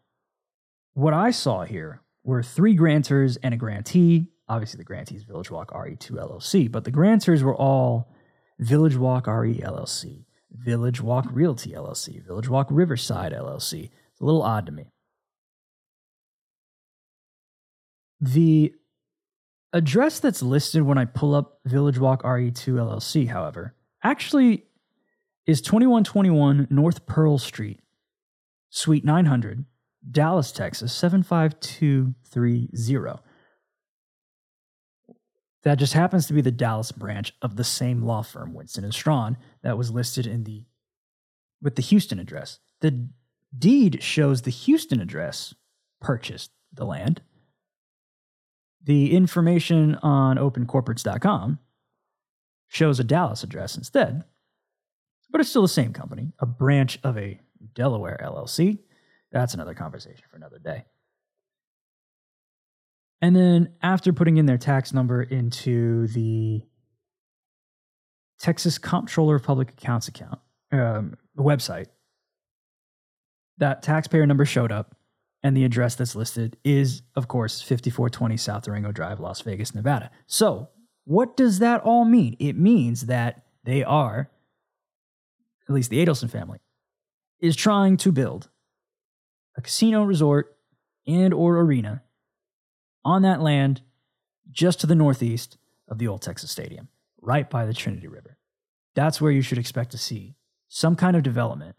what 0.94 1.12
I 1.12 1.30
saw 1.30 1.64
here 1.64 2.01
were 2.24 2.42
three 2.42 2.76
grantors 2.76 3.36
and 3.42 3.53
a 3.53 3.59
grantee. 3.59 4.28
Obviously, 4.49 4.78
the 4.78 4.84
grantee 4.84 5.16
is 5.16 5.24
Village 5.24 5.51
Walk 5.51 5.70
RE2 5.72 6.11
LLC, 6.12 6.72
but 6.72 6.84
the 6.84 6.90
grantors 6.90 7.42
were 7.42 7.55
all 7.55 8.14
Village 8.59 8.96
Walk 8.96 9.26
RE 9.26 9.59
LLC, 9.59 10.24
Village 10.51 11.03
Walk 11.03 11.26
Realty 11.30 11.72
LLC, 11.72 12.24
Village 12.24 12.49
Walk 12.49 12.68
Riverside 12.70 13.32
LLC. 13.32 13.90
It's 14.18 14.22
a 14.22 14.24
little 14.24 14.42
odd 14.42 14.66
to 14.66 14.72
me. 14.72 14.90
The 18.20 18.74
address 19.72 20.18
that's 20.18 20.42
listed 20.42 20.82
when 20.82 20.98
I 20.98 21.04
pull 21.04 21.36
up 21.36 21.60
Village 21.64 22.00
Walk 22.00 22.24
RE2 22.24 22.74
LLC, 22.74 23.28
however, 23.28 23.76
actually 24.02 24.64
is 25.46 25.60
2121 25.60 26.66
North 26.68 27.06
Pearl 27.06 27.38
Street, 27.38 27.78
Suite 28.70 29.04
900, 29.04 29.64
Dallas, 30.10 30.50
Texas 30.50 30.92
75230. 30.94 33.22
That 35.62 35.78
just 35.78 35.92
happens 35.92 36.26
to 36.26 36.32
be 36.32 36.40
the 36.40 36.50
Dallas 36.50 36.90
branch 36.90 37.34
of 37.40 37.54
the 37.54 37.62
same 37.62 38.02
law 38.02 38.22
firm, 38.22 38.52
Winston 38.52 38.82
and 38.82 38.92
Strawn, 38.92 39.36
that 39.62 39.78
was 39.78 39.92
listed 39.92 40.26
in 40.26 40.42
the 40.42 40.64
with 41.62 41.76
the 41.76 41.82
Houston 41.82 42.18
address. 42.18 42.58
The 42.80 43.10
deed 43.57 44.03
shows 44.03 44.42
the 44.42 44.51
Houston 44.51 45.01
address 45.01 45.55
purchased 46.01 46.51
the 46.72 46.84
land. 46.84 47.22
The 48.82 49.14
information 49.14 49.96
on 49.96 50.36
opencorporates.com 50.36 51.59
shows 52.68 53.01
a 53.01 53.05
Dallas 53.05 53.42
address 53.42 53.76
instead, 53.76 54.24
but 55.30 55.40
it's 55.40 55.51
still 55.51 55.62
the 55.62 55.68
same 55.68 55.92
company, 55.92 56.32
a 56.38 56.46
branch 56.46 56.99
of 57.03 57.16
a 57.18 57.40
Delaware 57.74 58.18
LLC. 58.22 58.78
That's 59.32 59.55
another 59.55 59.74
conversation 59.74 60.24
for 60.30 60.36
another 60.36 60.59
day. 60.59 60.84
And 63.20 63.34
then 63.34 63.70
after 63.82 64.12
putting 64.12 64.36
in 64.36 64.46
their 64.46 64.59
tax 64.59 64.92
number 64.92 65.22
into 65.22 66.07
the 66.09 66.62
Texas 68.38 68.78
Comptroller 68.78 69.36
of 69.36 69.42
Public 69.42 69.70
Accounts 69.70 70.07
account 70.09 70.38
um, 70.70 71.16
website, 71.36 71.86
that 73.59 73.82
taxpayer 73.82 74.26
number 74.26 74.44
showed 74.44 74.72
up, 74.72 74.96
and 75.42 75.56
the 75.56 75.64
address 75.64 75.94
that's 75.94 76.16
listed 76.16 76.56
is, 76.64 77.02
of 77.14 77.28
course, 77.28 77.61
5420 77.61 78.36
South 78.36 78.64
Durango 78.64 78.92
Drive, 78.92 79.20
Las 79.20 79.40
Vegas, 79.40 79.74
Nevada. 79.74 80.11
So, 80.26 80.68
what 81.04 81.36
does 81.36 81.59
that 81.61 81.82
all 81.82 82.04
mean? 82.04 82.36
It 82.38 82.56
means 82.56 83.06
that 83.06 83.44
they 83.64 83.84
are, 83.84 84.30
at 85.68 85.74
least 85.74 85.90
the 85.90 86.04
Adelson 86.04 86.30
family, 86.30 86.59
is 87.40 87.56
trying 87.56 87.96
to 87.98 88.12
build 88.12 88.48
a 89.56 89.62
casino 89.62 90.02
resort 90.02 90.56
and 91.06 91.32
or 91.32 91.59
arena 91.59 92.02
on 93.04 93.22
that 93.22 93.40
land 93.40 93.80
just 94.50 94.80
to 94.80 94.86
the 94.86 94.94
northeast 94.94 95.56
of 95.88 95.98
the 95.98 96.09
old 96.09 96.22
Texas 96.22 96.50
Stadium, 96.50 96.88
right 97.20 97.48
by 97.48 97.64
the 97.64 97.72
Trinity 97.72 98.09
River. 98.09 98.36
That's 98.94 99.20
where 99.20 99.32
you 99.32 99.42
should 99.42 99.59
expect 99.59 99.92
to 99.92 99.98
see 99.98 100.34
some 100.68 100.96
kind 100.96 101.16
of 101.16 101.22
development 101.22 101.76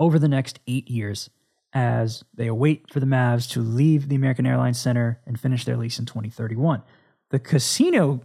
over 0.00 0.18
the 0.18 0.28
next 0.28 0.58
eight 0.66 0.90
years 0.90 1.30
as 1.72 2.24
they 2.34 2.48
await 2.48 2.90
for 2.92 2.98
the 2.98 3.06
Mavs 3.06 3.48
to 3.50 3.60
leave 3.60 4.08
the 4.08 4.16
American 4.16 4.46
Airlines 4.46 4.80
Center 4.80 5.20
and 5.26 5.38
finish 5.38 5.64
their 5.64 5.76
lease 5.76 6.00
in 6.00 6.06
2031. 6.06 6.82
The 7.30 7.38
casino 7.38 8.22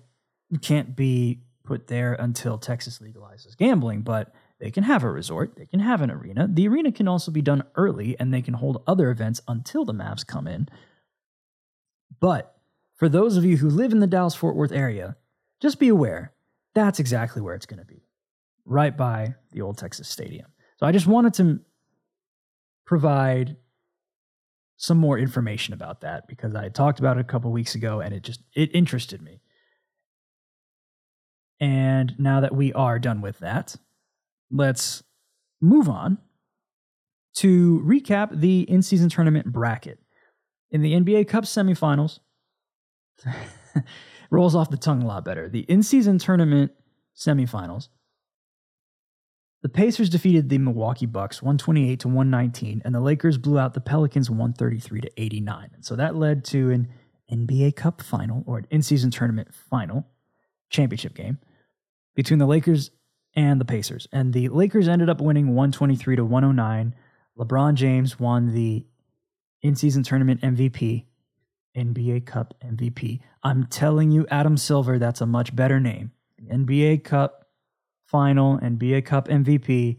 can't 0.61 0.95
be 0.95 1.41
put 1.63 1.87
there 1.87 2.13
until 2.13 2.57
Texas 2.57 2.99
legalizes 2.99 3.55
gambling, 3.55 4.01
but 4.01 4.33
they 4.59 4.71
can 4.71 4.83
have 4.83 5.03
a 5.03 5.11
resort, 5.11 5.55
they 5.57 5.65
can 5.65 5.81
have 5.81 6.01
an 6.01 6.09
arena. 6.09 6.47
The 6.49 6.67
arena 6.67 6.91
can 6.91 7.07
also 7.07 7.29
be 7.29 7.41
done 7.41 7.63
early 7.75 8.15
and 8.19 8.33
they 8.33 8.41
can 8.41 8.53
hold 8.55 8.81
other 8.87 9.11
events 9.11 9.41
until 9.47 9.83
the 9.85 9.93
Mavs 9.93 10.25
come 10.25 10.47
in. 10.47 10.69
But 12.19 12.55
for 12.95 13.09
those 13.09 13.35
of 13.35 13.43
you 13.45 13.57
who 13.57 13.69
live 13.69 13.91
in 13.91 13.99
the 13.99 14.07
Dallas 14.07 14.33
Fort 14.33 14.55
Worth 14.55 14.71
area, 14.71 15.17
just 15.61 15.79
be 15.79 15.89
aware 15.89 16.31
that's 16.73 16.99
exactly 16.99 17.41
where 17.41 17.55
it's 17.55 17.65
going 17.65 17.79
to 17.79 17.85
be, 17.85 18.03
right 18.65 18.95
by 18.95 19.35
the 19.51 19.61
old 19.61 19.77
Texas 19.77 20.09
Stadium. 20.09 20.47
I 20.85 20.91
just 20.91 21.07
wanted 21.07 21.33
to 21.35 21.59
provide 22.85 23.57
some 24.77 24.97
more 24.97 25.17
information 25.17 25.73
about 25.73 26.01
that 26.01 26.27
because 26.27 26.53
I 26.53 26.69
talked 26.69 26.99
about 26.99 27.17
it 27.17 27.21
a 27.21 27.25
couple 27.25 27.51
weeks 27.51 27.75
ago 27.75 28.01
and 28.01 28.13
it 28.13 28.23
just 28.23 28.41
it 28.55 28.73
interested 28.73 29.21
me. 29.21 29.41
And 31.59 32.13
now 32.19 32.41
that 32.41 32.53
we 32.53 32.73
are 32.73 32.99
done 32.99 33.21
with 33.21 33.39
that, 33.39 33.75
let's 34.51 35.03
move 35.61 35.87
on 35.87 36.17
to 37.37 37.81
recap 37.85 38.39
the 38.39 38.61
in-season 38.61 39.09
tournament 39.09 39.47
bracket. 39.47 39.99
In 40.71 40.81
the 40.81 40.93
NBA 40.93 41.27
Cup 41.27 41.45
semifinals, 41.45 42.19
rolls 44.29 44.55
off 44.55 44.69
the 44.69 44.77
tongue 44.77 45.01
a 45.01 45.07
lot 45.07 45.23
better. 45.23 45.47
The 45.47 45.61
in-season 45.61 46.17
tournament 46.17 46.71
semifinals, 47.15 47.87
the 49.65 49.69
Pacers 49.69 50.09
defeated 50.09 50.47
the 50.47 50.59
Milwaukee 50.59 51.07
Bucks 51.07 51.41
128 51.41 52.01
to 52.01 52.07
119, 52.07 52.83
and 52.85 52.93
the 52.93 52.99
Lakers 52.99 53.39
blew 53.39 53.57
out 53.57 53.73
the 53.73 53.81
Pelicans 53.81 54.29
133 54.29 55.01
to 55.01 55.09
89. 55.19 55.71
And 55.73 55.83
so 55.83 55.95
that 55.95 56.15
led 56.15 56.45
to 56.45 56.69
an 56.69 56.87
NBA 57.33 57.75
Cup 57.75 58.03
final 58.03 58.43
or 58.45 58.59
an 58.59 58.67
in-season 58.69 59.09
tournament 59.09 59.51
final 59.51 60.05
championship 60.69 61.15
game 61.15 61.39
between 62.13 62.37
the 62.37 62.45
Lakers 62.45 62.91
and 63.35 63.59
the 63.59 63.65
Pacers. 63.65 64.07
And 64.11 64.33
the 64.33 64.49
Lakers 64.49 64.87
ended 64.87 65.09
up 65.09 65.19
winning 65.19 65.55
123 65.55 66.17
to 66.17 66.23
109. 66.23 66.93
LeBron 67.35 67.73
James 67.73 68.19
won 68.19 68.53
the 68.53 68.85
in-season 69.63 70.03
tournament 70.03 70.41
MVP, 70.41 71.05
NBA 71.75 72.27
Cup 72.27 72.53
MVP. 72.63 73.19
I'm 73.41 73.65
telling 73.65 74.11
you, 74.11 74.27
Adam 74.29 74.57
Silver, 74.57 74.99
that's 74.99 75.21
a 75.21 75.25
much 75.25 75.55
better 75.55 75.79
name. 75.79 76.11
The 76.37 76.53
NBA 76.53 77.03
Cup 77.03 77.44
final 78.05 78.57
NBA 78.59 79.05
cup 79.05 79.27
MVP. 79.27 79.97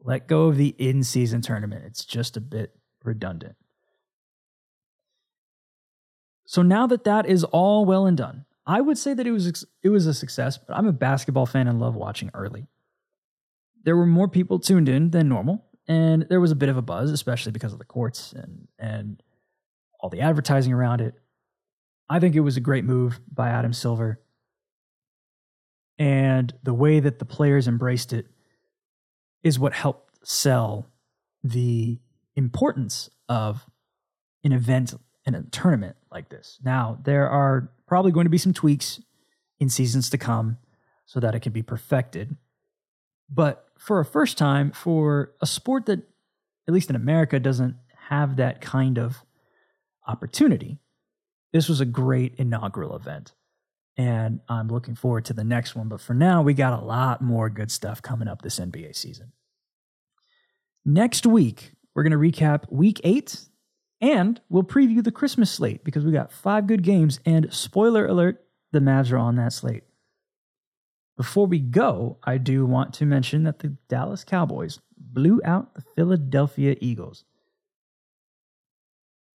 Let 0.00 0.28
go 0.28 0.46
of 0.46 0.56
the 0.56 0.74
in 0.78 1.02
season 1.02 1.40
tournament. 1.40 1.84
It's 1.86 2.04
just 2.04 2.36
a 2.36 2.40
bit 2.40 2.76
redundant. 3.02 3.56
So 6.46 6.62
now 6.62 6.86
that 6.86 7.04
that 7.04 7.26
is 7.26 7.42
all 7.44 7.84
well 7.84 8.06
and 8.06 8.16
done, 8.16 8.44
I 8.66 8.80
would 8.80 8.98
say 8.98 9.14
that 9.14 9.26
it 9.26 9.32
was 9.32 9.66
it 9.82 9.88
was 9.88 10.06
a 10.06 10.14
success, 10.14 10.58
but 10.58 10.76
I'm 10.76 10.86
a 10.86 10.92
basketball 10.92 11.46
fan 11.46 11.68
and 11.68 11.80
love 11.80 11.94
watching 11.94 12.30
early. 12.34 12.66
There 13.84 13.96
were 13.96 14.06
more 14.06 14.28
people 14.28 14.58
tuned 14.58 14.88
in 14.88 15.10
than 15.10 15.28
normal, 15.28 15.64
and 15.86 16.26
there 16.28 16.40
was 16.40 16.50
a 16.50 16.56
bit 16.56 16.68
of 16.68 16.76
a 16.76 16.82
buzz, 16.82 17.10
especially 17.10 17.52
because 17.52 17.72
of 17.72 17.78
the 17.78 17.84
courts 17.84 18.32
and 18.32 18.68
and 18.78 19.22
all 20.00 20.10
the 20.10 20.20
advertising 20.20 20.72
around 20.72 21.00
it. 21.00 21.14
I 22.08 22.20
think 22.20 22.36
it 22.36 22.40
was 22.40 22.56
a 22.56 22.60
great 22.60 22.84
move 22.84 23.20
by 23.32 23.48
Adam 23.48 23.72
Silver 23.72 24.20
and 25.98 26.52
the 26.62 26.74
way 26.74 27.00
that 27.00 27.18
the 27.18 27.24
players 27.24 27.68
embraced 27.68 28.12
it 28.12 28.26
is 29.42 29.58
what 29.58 29.72
helped 29.72 30.26
sell 30.26 30.86
the 31.42 31.98
importance 32.34 33.08
of 33.28 33.64
an 34.44 34.52
event 34.52 34.94
and 35.24 35.34
a 35.34 35.42
tournament 35.42 35.96
like 36.10 36.28
this. 36.28 36.58
Now, 36.62 36.98
there 37.04 37.28
are 37.28 37.70
probably 37.86 38.12
going 38.12 38.26
to 38.26 38.30
be 38.30 38.38
some 38.38 38.52
tweaks 38.52 39.00
in 39.58 39.68
seasons 39.68 40.10
to 40.10 40.18
come 40.18 40.58
so 41.06 41.20
that 41.20 41.34
it 41.34 41.40
can 41.40 41.52
be 41.52 41.62
perfected. 41.62 42.36
But 43.28 43.66
for 43.78 44.00
a 44.00 44.04
first 44.04 44.38
time, 44.38 44.72
for 44.72 45.32
a 45.40 45.46
sport 45.46 45.86
that, 45.86 46.00
at 46.68 46.74
least 46.74 46.90
in 46.90 46.96
America, 46.96 47.38
doesn't 47.40 47.76
have 48.08 48.36
that 48.36 48.60
kind 48.60 48.98
of 48.98 49.24
opportunity, 50.06 50.78
this 51.52 51.68
was 51.68 51.80
a 51.80 51.86
great 51.86 52.34
inaugural 52.36 52.94
event. 52.94 53.32
And 53.96 54.40
I'm 54.48 54.68
looking 54.68 54.94
forward 54.94 55.24
to 55.26 55.32
the 55.32 55.44
next 55.44 55.74
one. 55.74 55.88
But 55.88 56.00
for 56.00 56.14
now, 56.14 56.42
we 56.42 56.52
got 56.52 56.78
a 56.78 56.84
lot 56.84 57.22
more 57.22 57.48
good 57.48 57.70
stuff 57.70 58.02
coming 58.02 58.28
up 58.28 58.42
this 58.42 58.58
NBA 58.58 58.94
season. 58.94 59.32
Next 60.84 61.26
week, 61.26 61.72
we're 61.94 62.02
going 62.02 62.12
to 62.12 62.18
recap 62.18 62.70
week 62.70 63.00
eight 63.04 63.40
and 64.00 64.40
we'll 64.48 64.62
preview 64.62 65.02
the 65.02 65.10
Christmas 65.10 65.50
slate 65.50 65.82
because 65.82 66.04
we 66.04 66.12
got 66.12 66.30
five 66.30 66.66
good 66.66 66.82
games. 66.82 67.20
And 67.24 67.52
spoiler 67.52 68.06
alert, 68.06 68.44
the 68.72 68.80
Mavs 68.80 69.10
are 69.12 69.18
on 69.18 69.36
that 69.36 69.52
slate. 69.52 69.84
Before 71.16 71.46
we 71.46 71.58
go, 71.58 72.18
I 72.22 72.36
do 72.36 72.66
want 72.66 72.92
to 72.94 73.06
mention 73.06 73.44
that 73.44 73.60
the 73.60 73.76
Dallas 73.88 74.22
Cowboys 74.22 74.80
blew 74.98 75.40
out 75.44 75.74
the 75.74 75.82
Philadelphia 75.96 76.76
Eagles. 76.80 77.24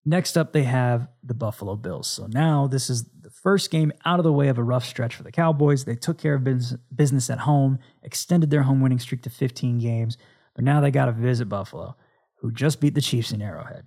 Next 0.09 0.39
up, 0.39 0.55
they 0.55 0.63
have 0.63 1.07
the 1.23 1.35
Buffalo 1.35 1.77
Bills. 1.77 2.09
So 2.09 2.27
now 2.29 2.67
this 2.67 2.89
is 2.89 3.05
the 3.21 3.29
first 3.29 3.71
game 3.71 3.93
out 4.07 4.19
of 4.19 4.25
the 4.25 4.33
way 4.33 4.49
of 4.49 4.57
a 4.57 4.63
rough 4.63 4.87
stretch 4.87 5.15
for 5.15 5.23
the 5.23 5.31
Cowboys. 5.31 5.85
They 5.85 5.97
took 5.97 6.17
care 6.17 6.33
of 6.33 6.49
business 6.97 7.29
at 7.29 7.41
home, 7.41 7.79
extended 8.03 8.49
their 8.49 8.63
home 8.63 8.81
winning 8.81 9.01
streak 9.01 9.21
to 9.25 9.31
15 9.31 9.79
games, 9.81 10.17
but 10.55 10.65
now 10.65 10.81
they 10.81 10.91
got 10.91 11.07
to 11.07 11.13
visit 11.13 11.51
Buffalo, 11.51 11.95
who 12.37 12.51
just 12.51 12.81
beat 12.81 12.95
the 12.95 13.03
Chiefs 13.03 13.33
in 13.33 13.43
Arrowhead. 13.43 13.87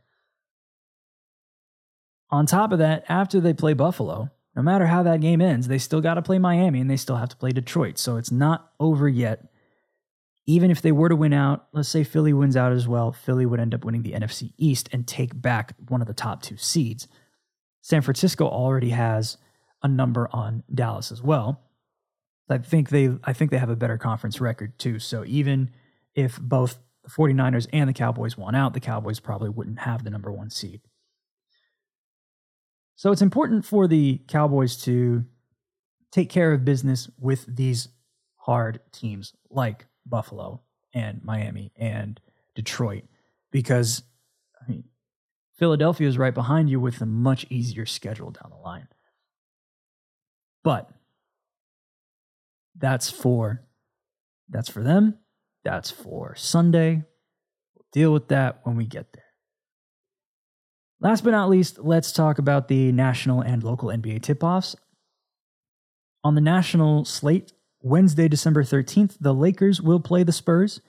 On 2.29 2.45
top 2.45 2.71
of 2.71 2.77
that, 2.77 3.03
after 3.09 3.39
they 3.39 3.55
play 3.55 3.73
Buffalo, 3.73 4.29
no 4.55 4.61
matter 4.61 4.85
how 4.85 5.01
that 5.01 5.21
game 5.21 5.41
ends, 5.41 5.69
they 5.69 5.79
still 5.79 6.01
got 6.01 6.13
to 6.13 6.21
play 6.21 6.37
Miami 6.37 6.81
and 6.81 6.89
they 6.89 6.97
still 6.97 7.15
have 7.15 7.29
to 7.29 7.35
play 7.35 7.49
Detroit. 7.49 7.97
So 7.97 8.17
it's 8.17 8.31
not 8.31 8.69
over 8.79 9.09
yet. 9.09 9.50
Even 10.51 10.69
if 10.69 10.81
they 10.81 10.91
were 10.91 11.07
to 11.07 11.15
win 11.15 11.31
out, 11.31 11.67
let's 11.71 11.87
say 11.87 12.03
Philly 12.03 12.33
wins 12.33 12.57
out 12.57 12.73
as 12.73 12.85
well, 12.85 13.13
Philly 13.13 13.45
would 13.45 13.61
end 13.61 13.73
up 13.73 13.85
winning 13.85 14.03
the 14.03 14.11
NFC 14.11 14.51
East 14.57 14.89
and 14.91 15.07
take 15.07 15.41
back 15.41 15.73
one 15.87 16.01
of 16.01 16.07
the 16.07 16.13
top 16.13 16.41
two 16.41 16.57
seeds. 16.57 17.07
San 17.81 18.01
Francisco 18.01 18.49
already 18.49 18.89
has 18.89 19.37
a 19.81 19.87
number 19.87 20.27
on 20.33 20.63
Dallas 20.73 21.09
as 21.09 21.23
well. 21.23 21.61
I 22.49 22.57
think 22.57 22.89
they 22.89 23.17
I 23.23 23.31
think 23.31 23.49
they 23.49 23.59
have 23.59 23.69
a 23.69 23.77
better 23.77 23.97
conference 23.97 24.41
record 24.41 24.77
too. 24.77 24.99
So 24.99 25.23
even 25.25 25.71
if 26.15 26.37
both 26.37 26.79
the 27.05 27.09
49ers 27.09 27.67
and 27.71 27.87
the 27.87 27.93
Cowboys 27.93 28.37
won 28.37 28.53
out, 28.53 28.73
the 28.73 28.81
Cowboys 28.81 29.21
probably 29.21 29.49
wouldn't 29.49 29.79
have 29.79 30.03
the 30.03 30.09
number 30.09 30.33
1 30.33 30.49
seed. 30.49 30.81
So 32.97 33.13
it's 33.13 33.21
important 33.21 33.63
for 33.63 33.87
the 33.87 34.19
Cowboys 34.27 34.75
to 34.83 35.23
take 36.11 36.29
care 36.29 36.51
of 36.51 36.65
business 36.65 37.09
with 37.17 37.55
these 37.55 37.87
hard 38.35 38.81
teams 38.91 39.33
like 39.49 39.85
Buffalo 40.05 40.61
and 40.93 41.23
Miami 41.23 41.71
and 41.75 42.19
Detroit 42.55 43.03
because 43.51 44.03
I 44.59 44.69
mean, 44.69 44.83
Philadelphia 45.57 46.07
is 46.07 46.17
right 46.17 46.33
behind 46.33 46.69
you 46.69 46.79
with 46.79 47.01
a 47.01 47.05
much 47.05 47.45
easier 47.49 47.85
schedule 47.85 48.31
down 48.31 48.49
the 48.49 48.57
line. 48.57 48.87
But 50.63 50.89
that's 52.75 53.09
for 53.09 53.63
that's 54.49 54.69
for 54.69 54.83
them. 54.83 55.17
That's 55.63 55.91
for 55.91 56.35
Sunday. 56.35 57.03
We'll 57.75 57.85
deal 57.93 58.13
with 58.13 58.27
that 58.29 58.61
when 58.63 58.75
we 58.75 58.85
get 58.85 59.13
there. 59.13 59.23
Last 60.99 61.23
but 61.23 61.31
not 61.31 61.49
least, 61.49 61.79
let's 61.79 62.11
talk 62.11 62.37
about 62.37 62.67
the 62.67 62.91
national 62.91 63.41
and 63.41 63.63
local 63.63 63.89
NBA 63.89 64.21
tip 64.21 64.43
offs. 64.43 64.75
On 66.23 66.35
the 66.35 66.41
national 66.41 67.05
slate, 67.05 67.53
Wednesday, 67.81 68.27
December 68.27 68.63
13th, 68.63 69.17
the 69.19 69.33
Lakers 69.33 69.81
will 69.81 69.99
play 69.99 70.23
the 70.23 70.31
Spurs 70.31 70.81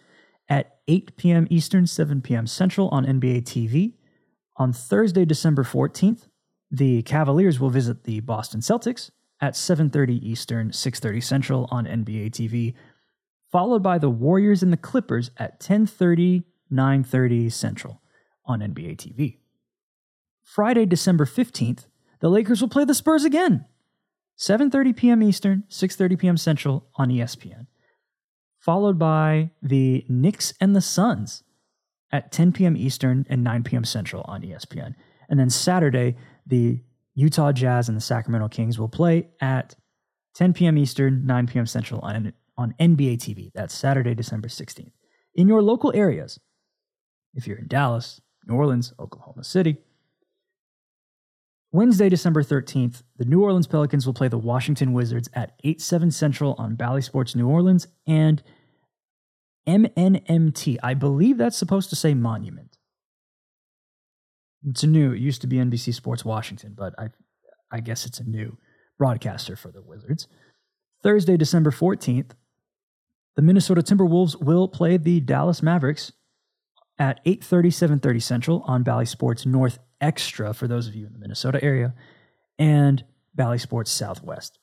at 0.49 0.79
8 0.89 1.17
p.m. 1.17 1.47
Eastern, 1.51 1.87
7 1.87 2.21
p.m. 2.21 2.47
Central 2.47 2.89
on 2.89 3.07
NBA 3.07 3.45
TV. 3.45 3.95
On 4.57 4.73
Thursday, 4.73 5.25
December 5.25 5.65
14th, 5.65 6.29
the 6.71 7.03
Cavaliers 7.03 7.59
will 7.59 7.71
visit 7.71 8.05
the 8.05 8.21
Boston 8.21 8.61
Celtics 8.61 9.11
at 9.41 9.55
7:30 9.55 10.23
Eastern, 10.23 10.71
6:30 10.71 11.23
Central 11.23 11.69
on 11.71 11.87
NBA 11.87 12.31
TV, 12.31 12.75
followed 13.51 13.83
by 13.83 13.99
the 13.99 14.11
Warriors 14.11 14.63
and 14.63 14.73
the 14.73 14.77
Clippers 14.77 15.31
at 15.37 15.61
10:30, 15.61 16.45
9:30 16.71 17.51
Central 17.51 18.01
on 18.45 18.61
NBA 18.61 18.97
TV. 18.97 19.39
Friday, 20.43 20.87
December 20.87 21.25
15th, 21.25 21.87
the 22.21 22.31
Lakers 22.31 22.61
will 22.61 22.69
play 22.69 22.85
the 22.85 22.95
Spurs 22.95 23.25
again. 23.25 23.65
7:30 24.43 24.97
p.m. 24.97 25.23
Eastern, 25.23 25.63
6:30 25.71 26.19
p.m. 26.19 26.37
Central 26.37 26.89
on 26.97 27.11
ESPN. 27.11 27.67
Followed 28.59 28.99
by 28.99 29.51
the 29.63 30.05
Knicks 30.09 30.53
and 30.61 30.75
the 30.75 30.81
Suns 30.81 31.45
at 32.11 32.33
10 32.33 32.53
p.m. 32.53 32.77
Eastern 32.77 33.25
and 33.29 33.45
9 33.45 33.63
p.m. 33.63 33.85
Central 33.85 34.25
on 34.27 34.43
ESPN. 34.43 34.95
And 35.29 35.39
then 35.39 35.49
Saturday, 35.49 36.17
the 36.45 36.81
Utah 37.15 37.53
Jazz 37.53 37.89
and 37.89 37.97
the 37.97 38.03
Sacramento 38.03 38.49
Kings 38.49 38.81
will 38.81 38.89
play 38.89 39.29
at 39.41 39.77
10 40.35 40.55
p.m. 40.55 40.77
Eastern, 40.77 41.25
9 41.25 41.47
p.m. 41.47 41.67
Central 41.67 42.01
on, 42.01 42.33
on 42.59 42.75
NBA 42.81 43.19
TV. 43.19 43.53
That's 43.55 43.75
Saturday, 43.75 44.15
December 44.15 44.49
16th. 44.49 44.93
In 45.37 45.47
your 45.47 45.63
local 45.63 45.93
areas, 45.95 46.41
if 47.35 47.47
you're 47.47 47.59
in 47.59 47.69
Dallas, 47.69 48.21
New 48.47 48.57
Orleans, 48.57 48.93
Oklahoma 48.99 49.45
City, 49.45 49.77
Wednesday, 51.75 52.11
December 52.11 52.43
13th, 52.43 53.03
the 53.17 53.25
New 53.25 53.43
Orleans 53.43 53.67
Pelicans 53.67 54.05
will 54.05 54.13
play 54.13 54.29
the 54.29 54.37
Washington 54.37 54.93
Wizards 54.93 55.31
at 55.33 55.53
8 55.65 55.81
7 55.81 56.11
Central 56.11 56.55
on 56.59 56.75
Bally 56.75 57.01
Sports 57.01 57.35
New 57.35 57.49
Orleans 57.49 57.89
and 58.07 58.43
MNMT. 59.67 60.77
I 60.83 60.93
believe 60.93 61.39
that's 61.39 61.57
supposed 61.57 61.89
to 61.91 61.97
say 61.97 62.13
Monument. 62.13 62.77
It's 64.69 64.83
a 64.83 64.87
new, 64.87 65.13
it 65.13 65.21
used 65.21 65.41
to 65.41 65.47
be 65.47 65.57
NBC 65.57 65.95
Sports 65.95 66.25
Washington, 66.27 66.75
but 66.77 66.95
I, 66.99 67.09
I 67.71 67.81
guess 67.81 68.05
it's 68.05 68.21
a 68.21 68.25
new 68.25 68.59
broadcaster 68.99 69.57
for 69.57 69.73
the 69.73 69.83
Wizards. 69.83 70.29
Thursday, 71.03 71.39
December 71.39 71.71
14th, 71.71 72.33
the 73.35 73.43
Minnesota 73.43 73.81
Timberwolves 73.81 74.41
will 74.41 74.69
play 74.69 74.99
the 74.99 75.21
Dallas 75.21 75.63
Mavericks 75.63 76.13
at 76.99 77.25
8:30 77.25 77.73
7:30 77.73 78.23
Central 78.23 78.63
on 78.67 78.83
Bally 78.83 79.07
Sports 79.07 79.47
North 79.47 79.79
Extra 80.03 80.53
for 80.53 80.69
those 80.69 80.87
of 80.87 80.95
you 80.95 81.07
in 81.07 81.15
the 81.15 81.19
Minnesota 81.19 81.63
area, 81.65 81.95
and 82.59 83.05
Bally 83.35 83.59
Sports 83.59 83.91
Southwest. 83.91 84.59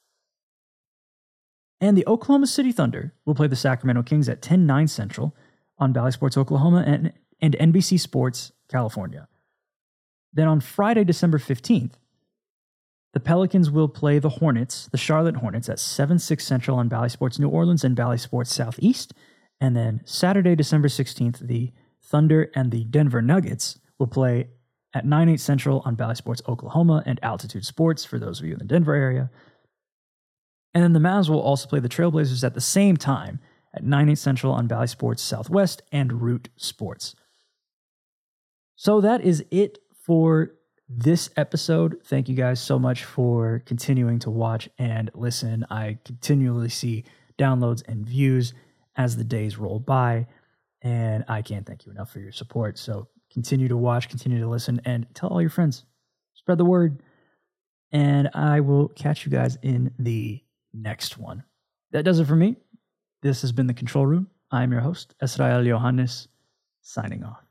And 1.82 1.98
the 1.98 2.06
Oklahoma 2.06 2.48
City 2.48 2.72
Thunder 2.72 3.14
will 3.26 3.36
play 3.36 3.48
the 3.48 3.56
Sacramento 3.56 4.04
Kings 4.04 4.30
at 4.30 4.42
10 4.42 4.66
9 4.66 4.88
Central 4.88 5.36
on 5.78 5.94
Bally 5.94 6.12
Sports 6.12 6.38
Oklahoma 6.38 6.84
and, 6.86 7.14
and 7.42 7.56
NBC 7.58 8.00
Sports 8.00 8.52
California. 8.70 9.28
Then 10.34 10.48
on 10.48 10.60
Friday, 10.60 11.04
December 11.04 11.40
15th, 11.40 11.94
the 13.14 13.20
Pelicans 13.20 13.72
will 13.72 13.88
play 13.88 14.20
the 14.20 14.30
Hornets, 14.30 14.88
the 14.92 14.98
Charlotte 14.98 15.38
Hornets, 15.38 15.70
at 15.70 15.80
7 15.80 16.20
6 16.20 16.46
Central 16.46 16.78
on 16.78 16.90
Bally 16.90 17.10
Sports 17.10 17.40
New 17.40 17.50
Orleans 17.50 17.84
and 17.84 17.96
Bally 17.96 18.18
Sports 18.18 18.54
Southeast. 18.54 19.14
And 19.60 19.76
then 19.76 20.02
Saturday, 20.06 20.56
December 20.56 20.88
16th, 20.88 21.40
the 21.40 21.72
Thunder 22.02 22.52
and 22.56 22.72
the 22.72 22.84
Denver 22.86 23.22
Nuggets 23.22 23.80
will 23.98 24.08
play 24.08 24.50
at 24.94 25.06
9 25.06 25.30
8 25.30 25.40
Central 25.40 25.82
on 25.86 25.96
Bally 25.96 26.16
Sports 26.16 26.42
Oklahoma 26.48 27.04
and 27.06 27.20
Altitude 27.24 27.66
Sports 27.66 28.06
for 28.06 28.20
those 28.20 28.40
of 28.40 28.46
you 28.46 28.54
in 28.54 28.60
the 28.60 28.66
Denver 28.66 28.96
area. 28.96 29.30
And 30.74 30.84
then 30.84 30.94
the 30.94 31.00
Mavs 31.00 31.30
will 31.30 31.42
also 31.42 31.68
play 31.68 31.80
the 31.80 31.90
Trailblazers 31.90 32.44
at 32.44 32.54
the 32.54 32.62
same 32.62 32.98
time 32.98 33.40
at 33.74 33.84
9 33.84 34.10
8 34.10 34.16
Central 34.16 34.54
on 34.54 34.68
Bally 34.68 34.88
Sports 34.88 35.22
Southwest 35.22 35.82
and 35.92 36.22
Root 36.22 36.50
Sports. 36.58 37.16
So 38.76 39.02
that 39.02 39.22
is 39.22 39.44
it 39.52 39.80
for 40.06 40.52
this 40.88 41.30
episode. 41.38 41.98
Thank 42.06 42.30
you 42.30 42.36
guys 42.36 42.60
so 42.60 42.80
much 42.80 43.04
for 43.04 43.62
continuing 43.66 44.20
to 44.20 44.32
watch 44.32 44.70
and 44.80 45.12
listen. 45.14 45.66
I 45.70 46.00
continually 46.04 46.70
see 46.70 47.04
downloads 47.38 47.84
and 47.88 48.06
views 48.06 48.54
as 48.96 49.16
the 49.16 49.24
days 49.24 49.58
roll 49.58 49.80
by, 49.80 50.28
and 50.82 51.24
I 51.28 51.42
can't 51.42 51.66
thank 51.66 51.86
you 51.86 51.92
enough 51.92 52.12
for 52.12 52.20
your 52.20 52.32
support. 52.32 52.80
So 52.80 53.08
continue 53.32 53.68
to 53.68 53.78
watch, 53.78 54.10
continue 54.10 54.40
to 54.40 54.48
listen, 54.48 54.82
and 54.86 55.06
tell 55.14 55.30
all 55.30 55.42
your 55.42 55.50
friends. 55.50 55.86
Spread 56.34 56.58
the 56.58 56.66
word. 56.66 57.02
And 57.92 58.30
I 58.34 58.60
will 58.60 58.90
catch 58.90 59.26
you 59.26 59.32
guys 59.32 59.58
in 59.64 59.92
the 59.98 60.44
next 60.74 61.18
one. 61.18 61.44
That 61.92 62.06
does 62.06 62.20
it 62.20 62.28
for 62.28 62.36
me. 62.36 62.58
This 63.22 63.42
has 63.42 63.52
been 63.52 63.68
The 63.68 63.74
Control 63.74 64.06
Room. 64.06 64.28
I'm 64.52 64.72
your 64.72 64.82
host, 64.82 65.16
Esrael 65.22 65.66
Johannes, 65.66 66.28
signing 66.82 67.24
off. 67.24 67.49